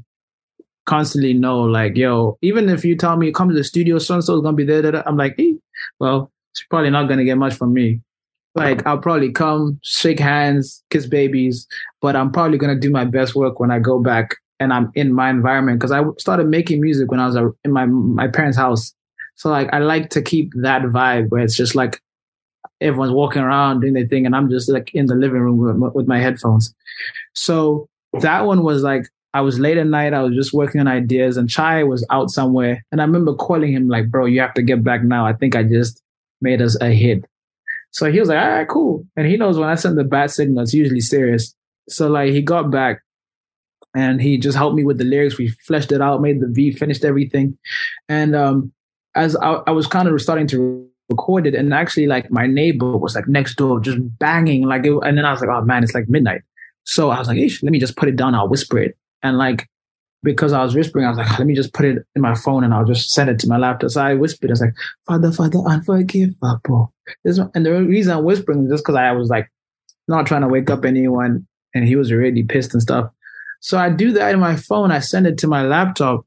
constantly 0.85 1.33
know 1.33 1.61
like, 1.61 1.97
yo, 1.97 2.37
even 2.41 2.69
if 2.69 2.85
you 2.85 2.95
tell 2.95 3.17
me 3.17 3.31
come 3.31 3.49
to 3.49 3.55
the 3.55 3.63
studio, 3.63 3.99
so 3.99 4.15
and 4.15 4.23
so 4.23 4.37
is 4.37 4.41
gonna 4.41 4.55
be 4.55 4.63
there, 4.63 4.81
da, 4.81 4.91
da," 4.91 5.03
I'm 5.05 5.17
like, 5.17 5.35
eh, 5.37 5.53
well, 5.99 6.31
it's 6.51 6.63
probably 6.69 6.89
not 6.89 7.07
gonna 7.09 7.25
get 7.25 7.37
much 7.37 7.55
from 7.55 7.73
me. 7.73 8.01
Like 8.57 8.85
I'll 8.87 8.97
probably 8.97 9.31
come, 9.31 9.79
shake 9.83 10.19
hands, 10.19 10.83
kiss 10.89 11.05
babies, 11.05 11.67
but 12.01 12.15
I'm 12.15 12.31
probably 12.31 12.57
gonna 12.57 12.79
do 12.79 12.89
my 12.89 13.05
best 13.05 13.35
work 13.35 13.59
when 13.59 13.71
I 13.71 13.79
go 13.79 13.99
back 13.99 14.35
and 14.59 14.73
I'm 14.73 14.91
in 14.95 15.13
my 15.13 15.29
environment 15.29 15.79
because 15.79 15.91
I 15.91 16.03
started 16.17 16.47
making 16.47 16.81
music 16.81 17.11
when 17.11 17.19
I 17.19 17.27
was 17.27 17.37
in 17.63 17.71
my 17.71 17.85
my 17.85 18.27
parents' 18.27 18.57
house. 18.57 18.93
So 19.35 19.49
like 19.49 19.69
I 19.71 19.79
like 19.79 20.09
to 20.11 20.21
keep 20.21 20.51
that 20.55 20.81
vibe 20.83 21.29
where 21.29 21.41
it's 21.41 21.55
just 21.55 21.75
like 21.75 22.01
everyone's 22.81 23.11
walking 23.11 23.41
around 23.41 23.81
doing 23.81 23.93
their 23.93 24.07
thing, 24.07 24.25
and 24.25 24.35
I'm 24.35 24.49
just 24.49 24.69
like 24.69 24.93
in 24.93 25.05
the 25.05 25.15
living 25.15 25.41
room 25.41 25.81
with, 25.81 25.93
with 25.93 26.07
my 26.07 26.19
headphones. 26.19 26.73
So 27.33 27.87
that 28.21 28.45
one 28.45 28.63
was 28.63 28.81
like 28.83 29.07
I 29.33 29.41
was 29.41 29.59
late 29.59 29.77
at 29.77 29.87
night. 29.87 30.13
I 30.13 30.23
was 30.23 30.33
just 30.33 30.53
working 30.53 30.81
on 30.81 30.87
ideas, 30.87 31.37
and 31.37 31.49
Chai 31.49 31.83
was 31.83 32.05
out 32.09 32.31
somewhere. 32.31 32.83
And 32.91 33.01
I 33.01 33.03
remember 33.05 33.35
calling 33.35 33.71
him 33.71 33.87
like, 33.87 34.09
"Bro, 34.09 34.25
you 34.25 34.41
have 34.41 34.55
to 34.55 34.63
get 34.63 34.83
back 34.83 35.03
now. 35.03 35.25
I 35.25 35.33
think 35.33 35.55
I 35.55 35.63
just 35.63 36.01
made 36.41 36.61
us 36.61 36.75
a 36.81 36.89
hit." 36.89 37.25
So 37.91 38.11
he 38.11 38.19
was 38.19 38.29
like, 38.29 38.37
"All 38.37 38.49
right, 38.49 38.67
cool." 38.67 39.05
And 39.15 39.27
he 39.27 39.37
knows 39.37 39.57
when 39.57 39.69
I 39.69 39.75
send 39.75 39.97
the 39.97 40.03
bat 40.03 40.31
signal, 40.31 40.63
it's 40.63 40.73
usually 40.73 41.01
serious. 41.01 41.55
So 41.89 42.09
like 42.09 42.31
he 42.31 42.41
got 42.41 42.69
back, 42.69 43.01
and 43.95 44.21
he 44.21 44.37
just 44.37 44.57
helped 44.57 44.75
me 44.75 44.83
with 44.83 44.97
the 44.97 45.05
lyrics. 45.05 45.37
We 45.37 45.49
fleshed 45.65 45.91
it 45.91 46.01
out, 46.01 46.21
made 46.21 46.41
the 46.41 46.47
V, 46.47 46.71
finished 46.71 47.05
everything, 47.05 47.57
and 48.09 48.35
um, 48.35 48.71
as 49.15 49.35
I, 49.35 49.53
I 49.67 49.71
was 49.71 49.87
kind 49.87 50.07
of 50.07 50.21
starting 50.21 50.47
to 50.47 50.87
record 51.09 51.47
it, 51.47 51.55
and 51.55 51.73
actually 51.73 52.07
like 52.07 52.29
my 52.29 52.45
neighbor 52.47 52.97
was 52.97 53.15
like 53.15 53.27
next 53.27 53.55
door, 53.55 53.79
just 53.79 53.97
banging 54.19 54.63
like, 54.63 54.85
it, 54.85 54.93
and 55.03 55.17
then 55.17 55.25
I 55.25 55.31
was 55.31 55.41
like, 55.41 55.49
"Oh 55.49 55.61
man, 55.61 55.83
it's 55.83 55.93
like 55.93 56.07
midnight." 56.07 56.41
So 56.83 57.09
I 57.09 57.19
was 57.19 57.27
like, 57.27 57.37
let 57.37 57.71
me 57.71 57.79
just 57.79 57.97
put 57.97 58.09
it 58.09 58.15
down. 58.15 58.35
I'll 58.35 58.47
whisper 58.47 58.77
it." 58.79 58.97
And 59.23 59.37
like, 59.37 59.67
because 60.23 60.53
I 60.53 60.63
was 60.63 60.75
whispering, 60.75 61.05
I 61.05 61.09
was 61.09 61.17
like, 61.17 61.29
ah, 61.29 61.35
let 61.39 61.47
me 61.47 61.55
just 61.55 61.73
put 61.73 61.85
it 61.85 62.05
in 62.15 62.21
my 62.21 62.35
phone 62.35 62.63
and 62.63 62.73
I'll 62.73 62.85
just 62.85 63.11
send 63.11 63.29
it 63.29 63.39
to 63.39 63.47
my 63.47 63.57
laptop. 63.57 63.91
So 63.91 64.01
I 64.01 64.13
whispered, 64.15 64.49
I 64.49 64.53
was 64.53 64.61
like, 64.61 64.75
Father, 65.07 65.31
Father, 65.31 65.59
unforgivable. 65.59 66.93
And 67.23 67.65
the 67.65 67.83
reason 67.83 68.17
I'm 68.17 68.23
whispering 68.23 68.65
is 68.65 68.71
just 68.71 68.83
because 68.83 68.95
I 68.95 69.11
was 69.11 69.29
like, 69.29 69.51
not 70.07 70.25
trying 70.25 70.41
to 70.41 70.47
wake 70.47 70.69
up 70.69 70.85
anyone 70.85 71.45
and 71.73 71.85
he 71.85 71.95
was 71.95 72.11
already 72.11 72.43
pissed 72.43 72.73
and 72.73 72.81
stuff. 72.81 73.11
So 73.59 73.77
I 73.77 73.89
do 73.89 74.11
that 74.13 74.33
in 74.33 74.39
my 74.39 74.55
phone. 74.55 74.91
I 74.91 74.99
send 74.99 75.27
it 75.27 75.37
to 75.39 75.47
my 75.47 75.63
laptop 75.63 76.25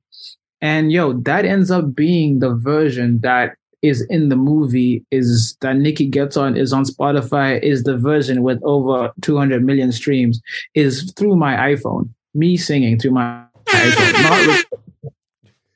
and 0.61 0.93
yo, 0.93 1.15
that 1.15 1.45
ends 1.45 1.71
up 1.71 1.95
being 1.95 2.41
the 2.41 2.55
version 2.55 3.21
that 3.21 3.57
is 3.83 4.03
in 4.11 4.29
the 4.29 4.37
movie 4.37 5.05
is 5.11 5.57
that 5.63 5.77
Nicki 5.77 6.07
gets 6.07 6.37
on 6.37 6.55
is 6.57 6.73
on 6.73 6.85
Spotify 6.85 7.63
is 7.63 7.85
the 7.85 7.97
version 7.97 8.43
with 8.43 8.61
over 8.63 9.11
200 9.23 9.65
million 9.65 9.91
streams 9.91 10.41
is 10.75 11.13
through 11.17 11.37
my 11.37 11.57
iPhone 11.57 12.11
me 12.35 12.57
singing 12.57 12.99
through 12.99 13.13
my 13.13 13.43
not, 14.23 14.65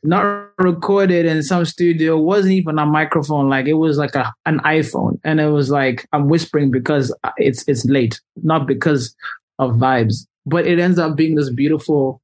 not 0.02 0.50
recorded 0.58 1.26
in 1.26 1.42
some 1.42 1.64
studio, 1.64 2.18
wasn't 2.18 2.54
even 2.54 2.78
a 2.78 2.86
microphone. 2.86 3.48
Like 3.48 3.66
it 3.66 3.74
was 3.74 3.98
like 3.98 4.14
a 4.14 4.32
an 4.46 4.60
iPhone, 4.60 5.18
and 5.24 5.40
it 5.40 5.48
was 5.48 5.70
like 5.70 6.06
I'm 6.12 6.28
whispering 6.28 6.70
because 6.70 7.14
it's 7.38 7.64
it's 7.66 7.84
late, 7.84 8.20
not 8.42 8.66
because 8.66 9.14
of 9.58 9.72
vibes. 9.72 10.26
But 10.46 10.66
it 10.66 10.78
ends 10.78 10.98
up 10.98 11.16
being 11.16 11.34
this 11.36 11.50
beautiful 11.50 12.20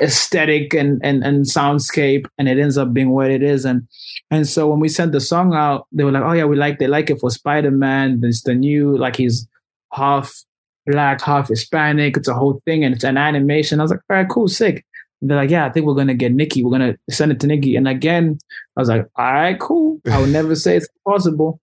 aesthetic 0.00 0.74
and 0.74 1.00
and 1.04 1.24
and 1.24 1.44
soundscape, 1.44 2.26
and 2.38 2.48
it 2.48 2.58
ends 2.58 2.78
up 2.78 2.92
being 2.92 3.10
what 3.10 3.30
it 3.30 3.42
is. 3.42 3.64
And 3.64 3.86
and 4.30 4.46
so 4.46 4.68
when 4.68 4.80
we 4.80 4.88
sent 4.88 5.12
the 5.12 5.20
song 5.20 5.54
out, 5.54 5.86
they 5.92 6.04
were 6.04 6.12
like, 6.12 6.22
"Oh 6.22 6.32
yeah, 6.32 6.44
we 6.44 6.56
like 6.56 6.78
they 6.78 6.86
like 6.86 7.10
it 7.10 7.20
for 7.20 7.30
Spider 7.30 7.70
Man. 7.70 8.20
It's 8.22 8.42
the 8.42 8.54
new 8.54 8.96
like 8.96 9.16
he's 9.16 9.48
half 9.92 10.44
black, 10.86 11.20
half 11.20 11.48
Hispanic. 11.48 12.16
It's 12.16 12.28
a 12.28 12.34
whole 12.34 12.60
thing 12.64 12.84
and 12.84 12.94
it's 12.94 13.04
an 13.04 13.16
animation. 13.16 13.80
I 13.80 13.84
was 13.84 13.90
like, 13.90 14.00
all 14.08 14.16
right, 14.16 14.28
cool, 14.28 14.48
sick. 14.48 14.84
And 15.20 15.30
they're 15.30 15.38
like, 15.38 15.50
yeah, 15.50 15.66
I 15.66 15.70
think 15.70 15.86
we're 15.86 15.94
going 15.94 16.06
to 16.08 16.14
get 16.14 16.32
Nicki. 16.32 16.62
We're 16.62 16.78
going 16.78 16.92
to 16.92 17.14
send 17.14 17.32
it 17.32 17.40
to 17.40 17.46
Nicki. 17.46 17.76
And 17.76 17.88
again, 17.88 18.38
I 18.76 18.80
was 18.80 18.88
like, 18.88 19.06
all 19.16 19.32
right, 19.32 19.58
cool. 19.58 20.00
I 20.10 20.20
would 20.20 20.30
never 20.30 20.54
say 20.54 20.76
it's 20.76 20.88
possible. 21.06 21.60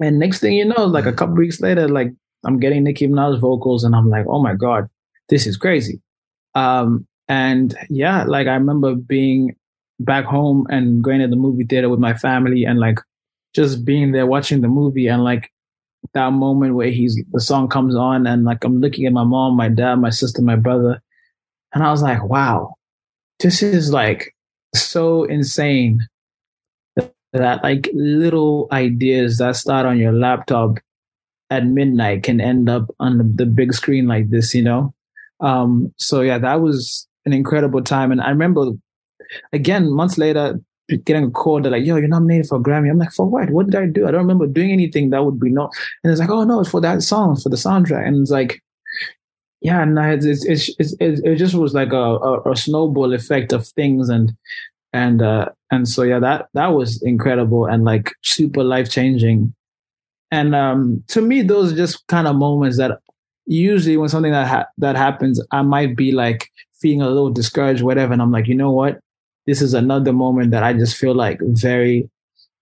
And 0.00 0.18
next 0.18 0.40
thing 0.40 0.54
you 0.54 0.64
know, 0.64 0.84
like 0.84 1.06
a 1.06 1.12
couple 1.12 1.34
weeks 1.36 1.60
later, 1.60 1.88
like 1.88 2.08
I'm 2.44 2.58
getting 2.58 2.84
Nicki 2.84 3.06
Minaj 3.06 3.40
vocals 3.40 3.84
and 3.84 3.94
I'm 3.94 4.08
like, 4.08 4.26
oh 4.28 4.42
my 4.42 4.54
God, 4.54 4.88
this 5.28 5.46
is 5.46 5.56
crazy. 5.56 6.00
Um, 6.54 7.06
and 7.28 7.74
yeah, 7.88 8.24
like 8.24 8.46
I 8.46 8.54
remember 8.54 8.94
being 8.94 9.56
back 10.00 10.24
home 10.24 10.66
and 10.68 11.02
going 11.02 11.20
to 11.20 11.28
the 11.28 11.36
movie 11.36 11.64
theater 11.64 11.88
with 11.88 12.00
my 12.00 12.14
family 12.14 12.64
and 12.64 12.78
like 12.78 12.98
just 13.54 13.84
being 13.84 14.12
there 14.12 14.26
watching 14.26 14.60
the 14.60 14.68
movie 14.68 15.06
and 15.06 15.22
like 15.22 15.50
that 16.14 16.32
moment 16.32 16.74
where 16.74 16.90
he's 16.90 17.20
the 17.32 17.40
song 17.40 17.68
comes 17.68 17.94
on 17.94 18.26
and 18.26 18.44
like 18.44 18.64
I'm 18.64 18.80
looking 18.80 19.06
at 19.06 19.12
my 19.12 19.24
mom, 19.24 19.56
my 19.56 19.68
dad, 19.68 19.96
my 19.96 20.10
sister, 20.10 20.42
my 20.42 20.56
brother, 20.56 21.00
and 21.72 21.82
I 21.82 21.90
was 21.90 22.02
like, 22.02 22.22
wow, 22.24 22.74
this 23.40 23.62
is 23.62 23.92
like 23.92 24.34
so 24.74 25.24
insane 25.24 26.06
that, 27.32 27.62
like 27.62 27.88
little 27.94 28.68
ideas 28.72 29.38
that 29.38 29.56
start 29.56 29.86
on 29.86 29.98
your 29.98 30.12
laptop 30.12 30.78
at 31.50 31.66
midnight 31.66 32.22
can 32.22 32.40
end 32.40 32.68
up 32.68 32.86
on 33.00 33.36
the 33.36 33.46
big 33.46 33.72
screen 33.72 34.06
like 34.06 34.30
this, 34.30 34.54
you 34.54 34.62
know? 34.62 34.94
Um, 35.40 35.92
so 35.98 36.20
yeah, 36.20 36.38
that 36.38 36.60
was 36.60 37.08
an 37.24 37.32
incredible 37.32 37.82
time. 37.82 38.12
And 38.12 38.20
I 38.20 38.30
remember 38.30 38.72
again, 39.52 39.90
months 39.90 40.18
later, 40.18 40.60
getting 41.04 41.24
a 41.24 41.30
call. 41.30 41.60
They're 41.60 41.72
like, 41.72 41.86
"Yo, 41.86 41.96
you're 41.96 42.08
nominated 42.08 42.46
for 42.48 42.58
a 42.58 42.62
Grammy." 42.62 42.90
I'm 42.90 42.98
like, 42.98 43.12
"For 43.12 43.26
what? 43.26 43.50
What 43.50 43.66
did 43.66 43.76
I 43.76 43.86
do? 43.86 44.06
I 44.06 44.10
don't 44.10 44.20
remember 44.22 44.46
doing 44.46 44.70
anything 44.72 45.10
that 45.10 45.24
would 45.24 45.40
be 45.40 45.50
no." 45.50 45.70
And 46.04 46.10
it's 46.12 46.20
like, 46.20 46.30
"Oh 46.30 46.44
no, 46.44 46.60
it's 46.60 46.70
for 46.70 46.80
that 46.80 47.02
song, 47.02 47.36
for 47.36 47.48
the 47.48 47.56
soundtrack." 47.56 48.06
And 48.06 48.20
it's 48.22 48.30
like, 48.30 48.62
yeah, 49.60 49.82
and 49.82 49.96
it's 49.98 50.24
it's 50.26 50.44
it's, 50.44 50.70
it's 50.78 50.92
it, 51.00 51.20
it 51.24 51.36
just 51.36 51.54
was 51.54 51.72
like 51.74 51.92
a, 51.92 51.96
a, 51.96 52.50
a 52.52 52.56
snowball 52.56 53.12
effect 53.14 53.52
of 53.52 53.66
things, 53.68 54.08
and 54.08 54.32
and 54.92 55.22
uh 55.22 55.48
and 55.70 55.88
so 55.88 56.02
yeah, 56.02 56.18
that 56.20 56.48
that 56.54 56.68
was 56.68 57.02
incredible 57.02 57.66
and 57.66 57.84
like 57.84 58.12
super 58.22 58.64
life 58.64 58.90
changing. 58.90 59.54
And 60.30 60.54
um 60.54 61.04
to 61.08 61.22
me, 61.22 61.42
those 61.42 61.72
are 61.72 61.76
just 61.76 62.06
kind 62.08 62.26
of 62.28 62.36
moments 62.36 62.78
that 62.78 62.98
usually 63.46 63.96
when 63.96 64.08
something 64.08 64.32
that 64.32 64.48
ha- 64.48 64.66
that 64.78 64.96
happens, 64.96 65.40
I 65.52 65.62
might 65.62 65.96
be 65.96 66.12
like 66.12 66.48
feeling 66.80 67.02
a 67.02 67.08
little 67.08 67.30
discouraged, 67.30 67.82
whatever, 67.82 68.12
and 68.12 68.22
I'm 68.22 68.32
like, 68.32 68.48
you 68.48 68.54
know 68.56 68.72
what? 68.72 69.00
This 69.46 69.62
is 69.62 69.74
another 69.74 70.12
moment 70.12 70.50
that 70.52 70.62
I 70.62 70.72
just 70.72 70.96
feel 70.96 71.14
like 71.14 71.38
very. 71.42 72.08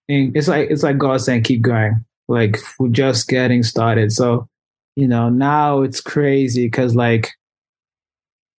It's 0.08 0.48
like 0.48 0.70
it's 0.70 0.82
like 0.82 0.98
God 0.98 1.20
saying, 1.20 1.44
"Keep 1.44 1.62
going." 1.62 2.04
Like 2.28 2.58
we're 2.78 2.88
just 2.88 3.28
getting 3.28 3.62
started. 3.62 4.12
So, 4.12 4.48
you 4.94 5.08
know, 5.08 5.28
now 5.28 5.82
it's 5.82 6.00
crazy 6.00 6.66
because 6.66 6.94
like, 6.94 7.32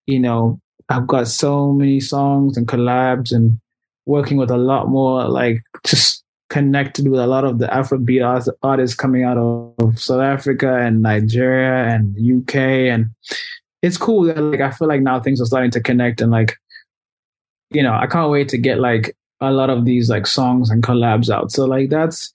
you 0.07 0.19
know, 0.19 0.61
I've 0.89 1.07
got 1.07 1.29
so 1.29 1.73
many 1.73 2.01
songs 2.01 2.57
and 2.57 2.67
collabs 2.67 3.33
and 3.33 3.61
working 4.07 4.39
with 4.39 4.51
a 4.51 4.57
lot 4.57 4.89
more 4.89 5.29
like 5.29 5.63
just 5.87 6.25
connected 6.49 7.07
with 7.09 7.21
a 7.21 7.29
lot 7.29 7.45
of 7.45 7.59
the 7.59 7.69
Afrobeat 7.69 8.53
artists 8.63 8.97
coming 8.97 9.23
out 9.23 9.39
of 9.39 10.01
South 10.01 10.21
Africa 10.21 10.79
and 10.79 11.01
Nigeria 11.01 11.95
and 11.95 12.17
UK 12.19 12.57
and 12.57 13.11
it's 13.83 13.97
cool 13.97 14.25
that 14.25 14.41
like 14.41 14.61
I 14.61 14.73
feel 14.73 14.89
like 14.89 15.01
now 15.01 15.21
things 15.21 15.41
are 15.41 15.47
starting 15.47 15.71
to 15.71 15.81
connect 15.81 16.21
and 16.21 16.33
like 16.33 16.57
you 17.71 17.83
know, 17.83 17.95
I 17.95 18.07
can't 18.07 18.31
wait 18.31 18.49
to 18.51 18.59
get 18.59 18.79
like 18.79 19.17
a 19.41 19.53
lot 19.53 19.71
of 19.71 19.85
these 19.85 20.11
like 20.11 20.27
songs 20.27 20.71
and 20.71 20.83
collabs 20.83 21.31
out. 21.31 21.53
So 21.53 21.65
like 21.65 21.91
that's 21.91 22.33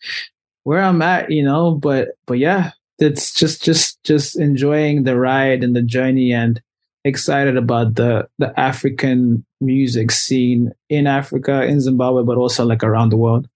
where 0.64 0.82
I'm 0.82 1.02
at, 1.02 1.32
you 1.32 1.44
know. 1.44 1.72
But 1.72 2.10
but 2.26 2.40
yeah, 2.40 2.72
it's 3.00 3.34
just 3.34 3.64
just 3.64 4.04
just 4.04 4.38
enjoying 4.38 5.04
the 5.04 5.18
ride 5.18 5.64
and 5.64 5.76
the 5.76 5.82
journey 5.82 6.34
and 6.34 6.62
excited 7.04 7.58
about 7.58 7.96
the 7.96 8.28
the 8.40 8.58
African 8.60 9.46
music 9.62 10.12
scene 10.12 10.74
in 10.90 11.08
Africa, 11.08 11.64
in 11.64 11.82
Zimbabwe, 11.82 12.24
but 12.24 12.38
also 12.38 12.66
like 12.66 12.84
around 12.84 13.10
the 13.10 13.18
world. 13.18 13.48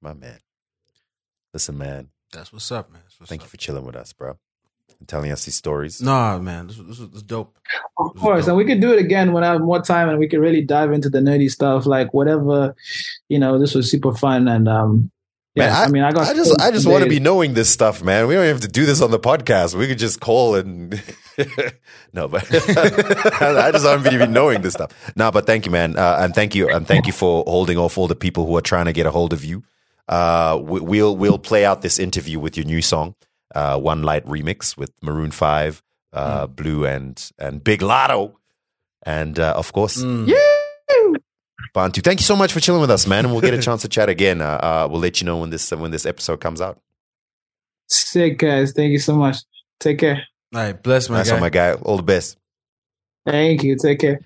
My 0.00 0.12
man. 0.12 0.38
Listen, 1.52 1.78
man. 1.78 2.08
That's 2.32 2.52
what's 2.52 2.70
up, 2.72 2.92
man. 2.92 3.02
What's 3.18 3.28
Thank 3.28 3.42
up. 3.42 3.46
you 3.46 3.50
for 3.50 3.56
chilling 3.56 3.86
with 3.86 3.94
us, 3.94 4.12
bro. 4.12 4.38
And 5.04 5.08
telling 5.08 5.30
us 5.32 5.44
these 5.44 5.54
stories. 5.54 6.00
Nah, 6.00 6.38
man, 6.38 6.66
this, 6.68 6.78
this, 6.78 6.98
this 6.98 7.08
is 7.16 7.22
dope. 7.22 7.54
Of 7.98 8.14
This 8.14 8.22
course, 8.22 8.44
dope. 8.46 8.48
and 8.48 8.56
we 8.56 8.64
could 8.64 8.80
do 8.80 8.90
it 8.90 8.98
again 8.98 9.34
when 9.34 9.44
I 9.44 9.48
have 9.52 9.60
more 9.60 9.82
time, 9.82 10.08
and 10.08 10.18
we 10.18 10.28
could 10.28 10.40
really 10.40 10.62
dive 10.62 10.92
into 10.92 11.10
the 11.10 11.18
nerdy 11.18 11.50
stuff, 11.50 11.84
like 11.84 12.14
whatever. 12.14 12.74
You 13.28 13.38
know, 13.38 13.58
this 13.58 13.74
was 13.74 13.90
super 13.90 14.14
fun, 14.14 14.48
and 14.48 14.66
um, 14.66 15.10
yeah. 15.54 15.66
Man, 15.66 15.72
I, 15.74 15.88
mean, 15.88 16.02
I 16.04 16.12
got. 16.12 16.26
I 16.26 16.32
just 16.32 16.58
I 16.58 16.70
just 16.70 16.86
want 16.86 17.04
to 17.04 17.10
be 17.10 17.20
knowing 17.20 17.52
this 17.52 17.68
stuff, 17.68 18.02
man. 18.02 18.26
We 18.28 18.34
don't 18.34 18.46
have 18.46 18.62
to 18.62 18.68
do 18.68 18.86
this 18.86 19.02
on 19.02 19.10
the 19.10 19.18
podcast. 19.20 19.74
We 19.74 19.86
could 19.86 19.98
just 19.98 20.20
call 20.20 20.54
and 20.54 20.92
no, 22.14 22.26
but 22.26 22.44
I 22.50 23.70
just 23.72 23.84
want 23.84 24.04
to 24.04 24.10
be 24.18 24.26
knowing 24.26 24.62
this 24.62 24.72
stuff. 24.72 24.90
No, 25.16 25.30
but 25.30 25.44
thank 25.44 25.66
you, 25.66 25.70
man, 25.70 25.98
uh, 25.98 26.16
and 26.20 26.34
thank 26.34 26.54
you, 26.54 26.70
and 26.70 26.86
thank 26.88 27.06
you 27.06 27.12
for 27.12 27.44
holding 27.46 27.76
off 27.76 27.98
all 27.98 28.08
the 28.08 28.16
people 28.16 28.46
who 28.46 28.56
are 28.56 28.62
trying 28.62 28.86
to 28.86 28.94
get 28.94 29.04
a 29.04 29.10
hold 29.10 29.34
of 29.34 29.44
you. 29.44 29.64
Uh, 30.08 30.58
we, 30.62 30.80
we'll 30.80 31.14
we'll 31.14 31.38
play 31.38 31.66
out 31.66 31.82
this 31.82 31.98
interview 31.98 32.38
with 32.40 32.56
your 32.56 32.64
new 32.64 32.80
song, 32.80 33.14
uh, 33.54 33.78
"One 33.78 34.02
Light" 34.02 34.24
remix 34.26 34.76
with 34.76 34.92
Maroon 35.02 35.30
Five, 35.30 35.82
uh, 36.12 36.46
Blue, 36.46 36.84
and 36.86 37.30
and 37.38 37.62
Big 37.64 37.80
Latto, 37.80 38.34
and 39.04 39.38
uh, 39.38 39.54
of 39.56 39.72
course. 39.72 40.02
Mm. 40.02 40.32
Bantu. 41.72 42.02
Thank 42.02 42.20
you 42.20 42.24
so 42.24 42.36
much 42.36 42.52
for 42.52 42.60
chilling 42.60 42.80
with 42.82 42.90
us, 42.90 43.06
man. 43.06 43.24
And 43.24 43.32
we'll 43.32 43.40
get 43.40 43.54
a 43.54 43.60
chance 43.68 43.82
to 43.82 43.88
chat 43.88 44.08
again. 44.08 44.40
Uh, 44.40 44.44
uh, 44.62 44.88
we'll 44.90 45.00
let 45.00 45.20
you 45.20 45.24
know 45.26 45.38
when 45.38 45.50
this 45.50 45.70
when 45.72 45.90
this 45.90 46.06
episode 46.06 46.40
comes 46.40 46.60
out. 46.60 46.78
Sick 47.88 48.38
guys, 48.38 48.72
thank 48.72 48.92
you 48.92 48.98
so 48.98 49.16
much. 49.16 49.38
Take 49.80 49.98
care. 49.98 50.22
All 50.54 50.60
right, 50.60 50.80
bless 50.82 51.08
my 51.10 51.18
Nice 51.18 51.28
guy. 51.28 51.34
one, 51.34 51.40
my 51.40 51.50
guy. 51.50 51.72
All 51.74 51.96
the 51.96 52.02
best. 52.04 52.36
Thank 53.26 53.62
you. 53.64 53.76
Take 53.76 54.00
care. 54.00 54.20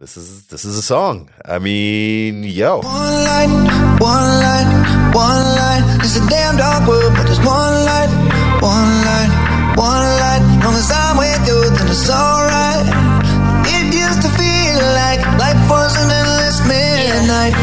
This 0.00 0.16
is 0.16 0.46
this 0.48 0.64
is 0.64 0.76
a 0.76 0.82
song. 0.82 1.30
I 1.44 1.58
mean, 1.58 2.42
yo. 2.44 2.78
One 2.78 2.84
light, 2.84 3.96
one 4.00 4.40
light, 4.40 4.95
one 5.16 5.48
light. 5.56 5.80
It's 6.04 6.16
a 6.20 6.24
damn 6.28 6.60
dark 6.60 6.86
world, 6.86 7.16
but 7.16 7.24
there's 7.24 7.40
one 7.40 7.76
light, 7.88 8.12
one 8.60 8.92
light, 9.08 9.32
one 9.72 10.08
light. 10.20 10.44
Long 10.60 10.76
as 10.76 10.92
I'm 10.92 11.16
with 11.16 11.40
you, 11.48 11.58
then 11.72 11.88
it's 11.88 12.10
alright. 12.12 12.84
It 13.64 13.96
used 13.96 14.20
to 14.20 14.30
feel 14.36 14.76
like 15.00 15.24
life 15.40 15.56
was 15.72 15.96
an 15.96 16.12
endless 16.12 16.60
midnight, 16.68 17.56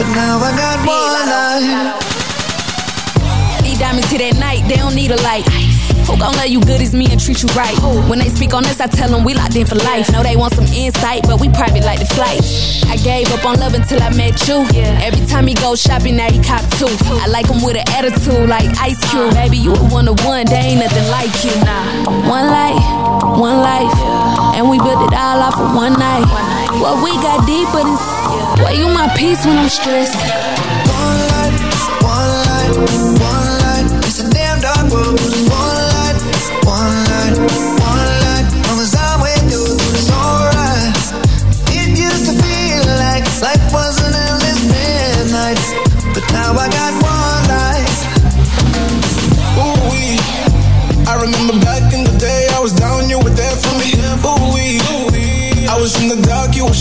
but 0.00 0.08
now 0.16 0.40
I 0.40 0.50
got 0.56 0.78
one 0.88 1.28
light. 1.28 2.00
These 3.62 3.78
diamonds 3.78 4.08
hit 4.10 4.22
at 4.22 4.36
night, 4.40 4.64
they 4.66 4.76
don't 4.76 4.94
need 4.94 5.10
a 5.10 5.20
light. 5.20 5.63
Who 6.06 6.18
gon' 6.18 6.36
love 6.36 6.48
you 6.48 6.60
good 6.60 6.80
as 6.80 6.94
me 6.94 7.06
and 7.10 7.18
treat 7.20 7.42
you 7.42 7.48
right? 7.56 7.74
When 8.08 8.18
they 8.18 8.28
speak 8.28 8.54
on 8.54 8.64
us, 8.66 8.80
I 8.80 8.86
tell 8.86 9.10
them 9.10 9.24
we 9.24 9.34
locked 9.34 9.56
in 9.56 9.66
for 9.66 9.76
life. 9.76 10.10
Know 10.12 10.22
they 10.22 10.36
want 10.36 10.54
some 10.54 10.66
insight, 10.66 11.22
but 11.24 11.40
we 11.40 11.48
private 11.48 11.84
like 11.84 11.98
the 11.98 12.06
flight. 12.14 12.40
I 12.86 12.96
gave 12.96 13.30
up 13.32 13.44
on 13.44 13.58
love 13.58 13.74
until 13.74 14.02
I 14.02 14.10
met 14.14 14.46
you. 14.46 14.64
Every 15.02 15.24
time 15.26 15.46
he 15.46 15.54
go 15.54 15.74
shopping, 15.74 16.16
now 16.16 16.30
he 16.30 16.42
cop 16.42 16.62
two. 16.78 16.90
I 17.24 17.26
like 17.28 17.46
him 17.46 17.62
with 17.64 17.76
an 17.76 17.88
attitude 17.88 18.48
like 18.48 18.68
Ice 18.80 19.00
Cube. 19.10 19.32
Uh. 19.32 19.34
Baby, 19.34 19.58
you 19.58 19.72
a 19.72 19.84
one 19.88 20.06
of 20.08 20.22
one, 20.24 20.46
they 20.46 20.76
ain't 20.76 20.80
nothing 20.80 21.08
like 21.10 21.32
you. 21.44 21.54
One 22.28 22.46
life, 22.46 22.84
one 23.40 23.58
life, 23.58 23.94
and 24.56 24.68
we 24.68 24.78
built 24.78 25.00
it 25.08 25.14
all 25.16 25.40
off 25.40 25.58
of 25.58 25.74
one 25.74 25.94
night. 25.94 26.26
What 26.80 27.02
we 27.02 27.10
got 27.24 27.46
deeper 27.46 27.82
than. 27.82 27.96
Boy, 28.60 28.72
you 28.78 28.88
my 28.88 29.08
peace 29.16 29.44
when 29.46 29.58
I'm 29.58 29.68
stressed. 29.68 30.14
One 30.14 31.18
light, 31.32 31.52
one 32.04 32.28
light, 32.44 33.23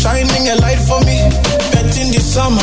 shining 0.03 0.49
a 0.49 0.55
light 0.55 0.79
for 0.79 0.99
me. 1.07 1.17
In 1.93 2.09
the 2.11 2.19
summer, 2.19 2.62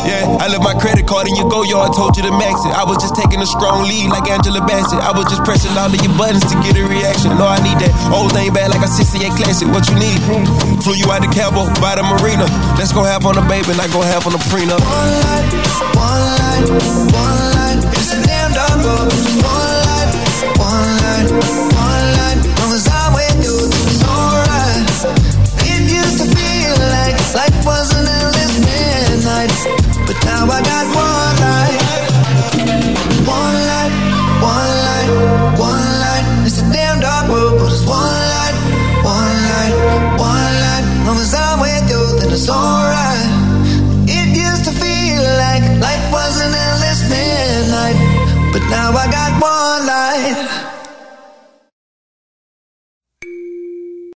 Yeah, 0.07 0.39
I 0.41 0.49
left 0.49 0.65
my 0.65 0.75
credit 0.75 1.07
card 1.07 1.29
in 1.29 1.37
your 1.37 1.49
Goyard, 1.51 1.93
told 1.95 2.17
you 2.17 2.23
to 2.23 2.31
max 2.31 2.65
it. 2.65 2.73
I 2.73 2.85
was 2.85 2.97
just 2.99 3.15
taking 3.15 3.41
a 3.43 3.47
strong 3.47 3.85
lead 3.85 4.11
like 4.11 4.31
Angela 4.31 4.65
Bassett. 4.65 4.99
I 4.99 5.13
was 5.13 5.27
just 5.27 5.45
pressing 5.45 5.77
all 5.77 5.91
of 5.91 6.01
your 6.01 6.15
buttons 6.17 6.45
to 6.51 6.57
get 6.63 6.79
a 6.79 6.85
reaction. 6.87 7.37
No, 7.37 7.47
I 7.47 7.61
need 7.63 7.79
that 7.83 7.93
old 8.15 8.33
thing 8.33 8.53
back 8.53 8.71
like 8.71 8.83
a 8.83 8.89
68 8.89 9.31
classic. 9.37 9.69
What 9.69 9.87
you 9.91 9.97
need? 9.99 10.19
Flew 10.83 10.97
you 10.97 11.07
out 11.13 11.23
to 11.23 11.31
Cabo 11.31 11.69
by 11.81 11.95
the 11.99 12.05
marina. 12.07 12.47
Let's 12.79 12.93
go 12.93 13.05
half 13.05 13.27
on 13.27 13.35
the 13.35 13.45
baby, 13.47 13.77
not 13.77 13.91
go 13.93 14.01
half 14.01 14.27
on 14.27 14.33
the 14.33 14.43
prenup. 14.49 14.81
One 14.81 15.13
light, 15.27 15.51
one 15.95 16.23
light, 16.41 16.67
one 17.13 17.39
light. 17.55 17.81
It's 18.01 18.15
a 18.15 18.21
damn 18.25 18.55
dark 18.55 19.60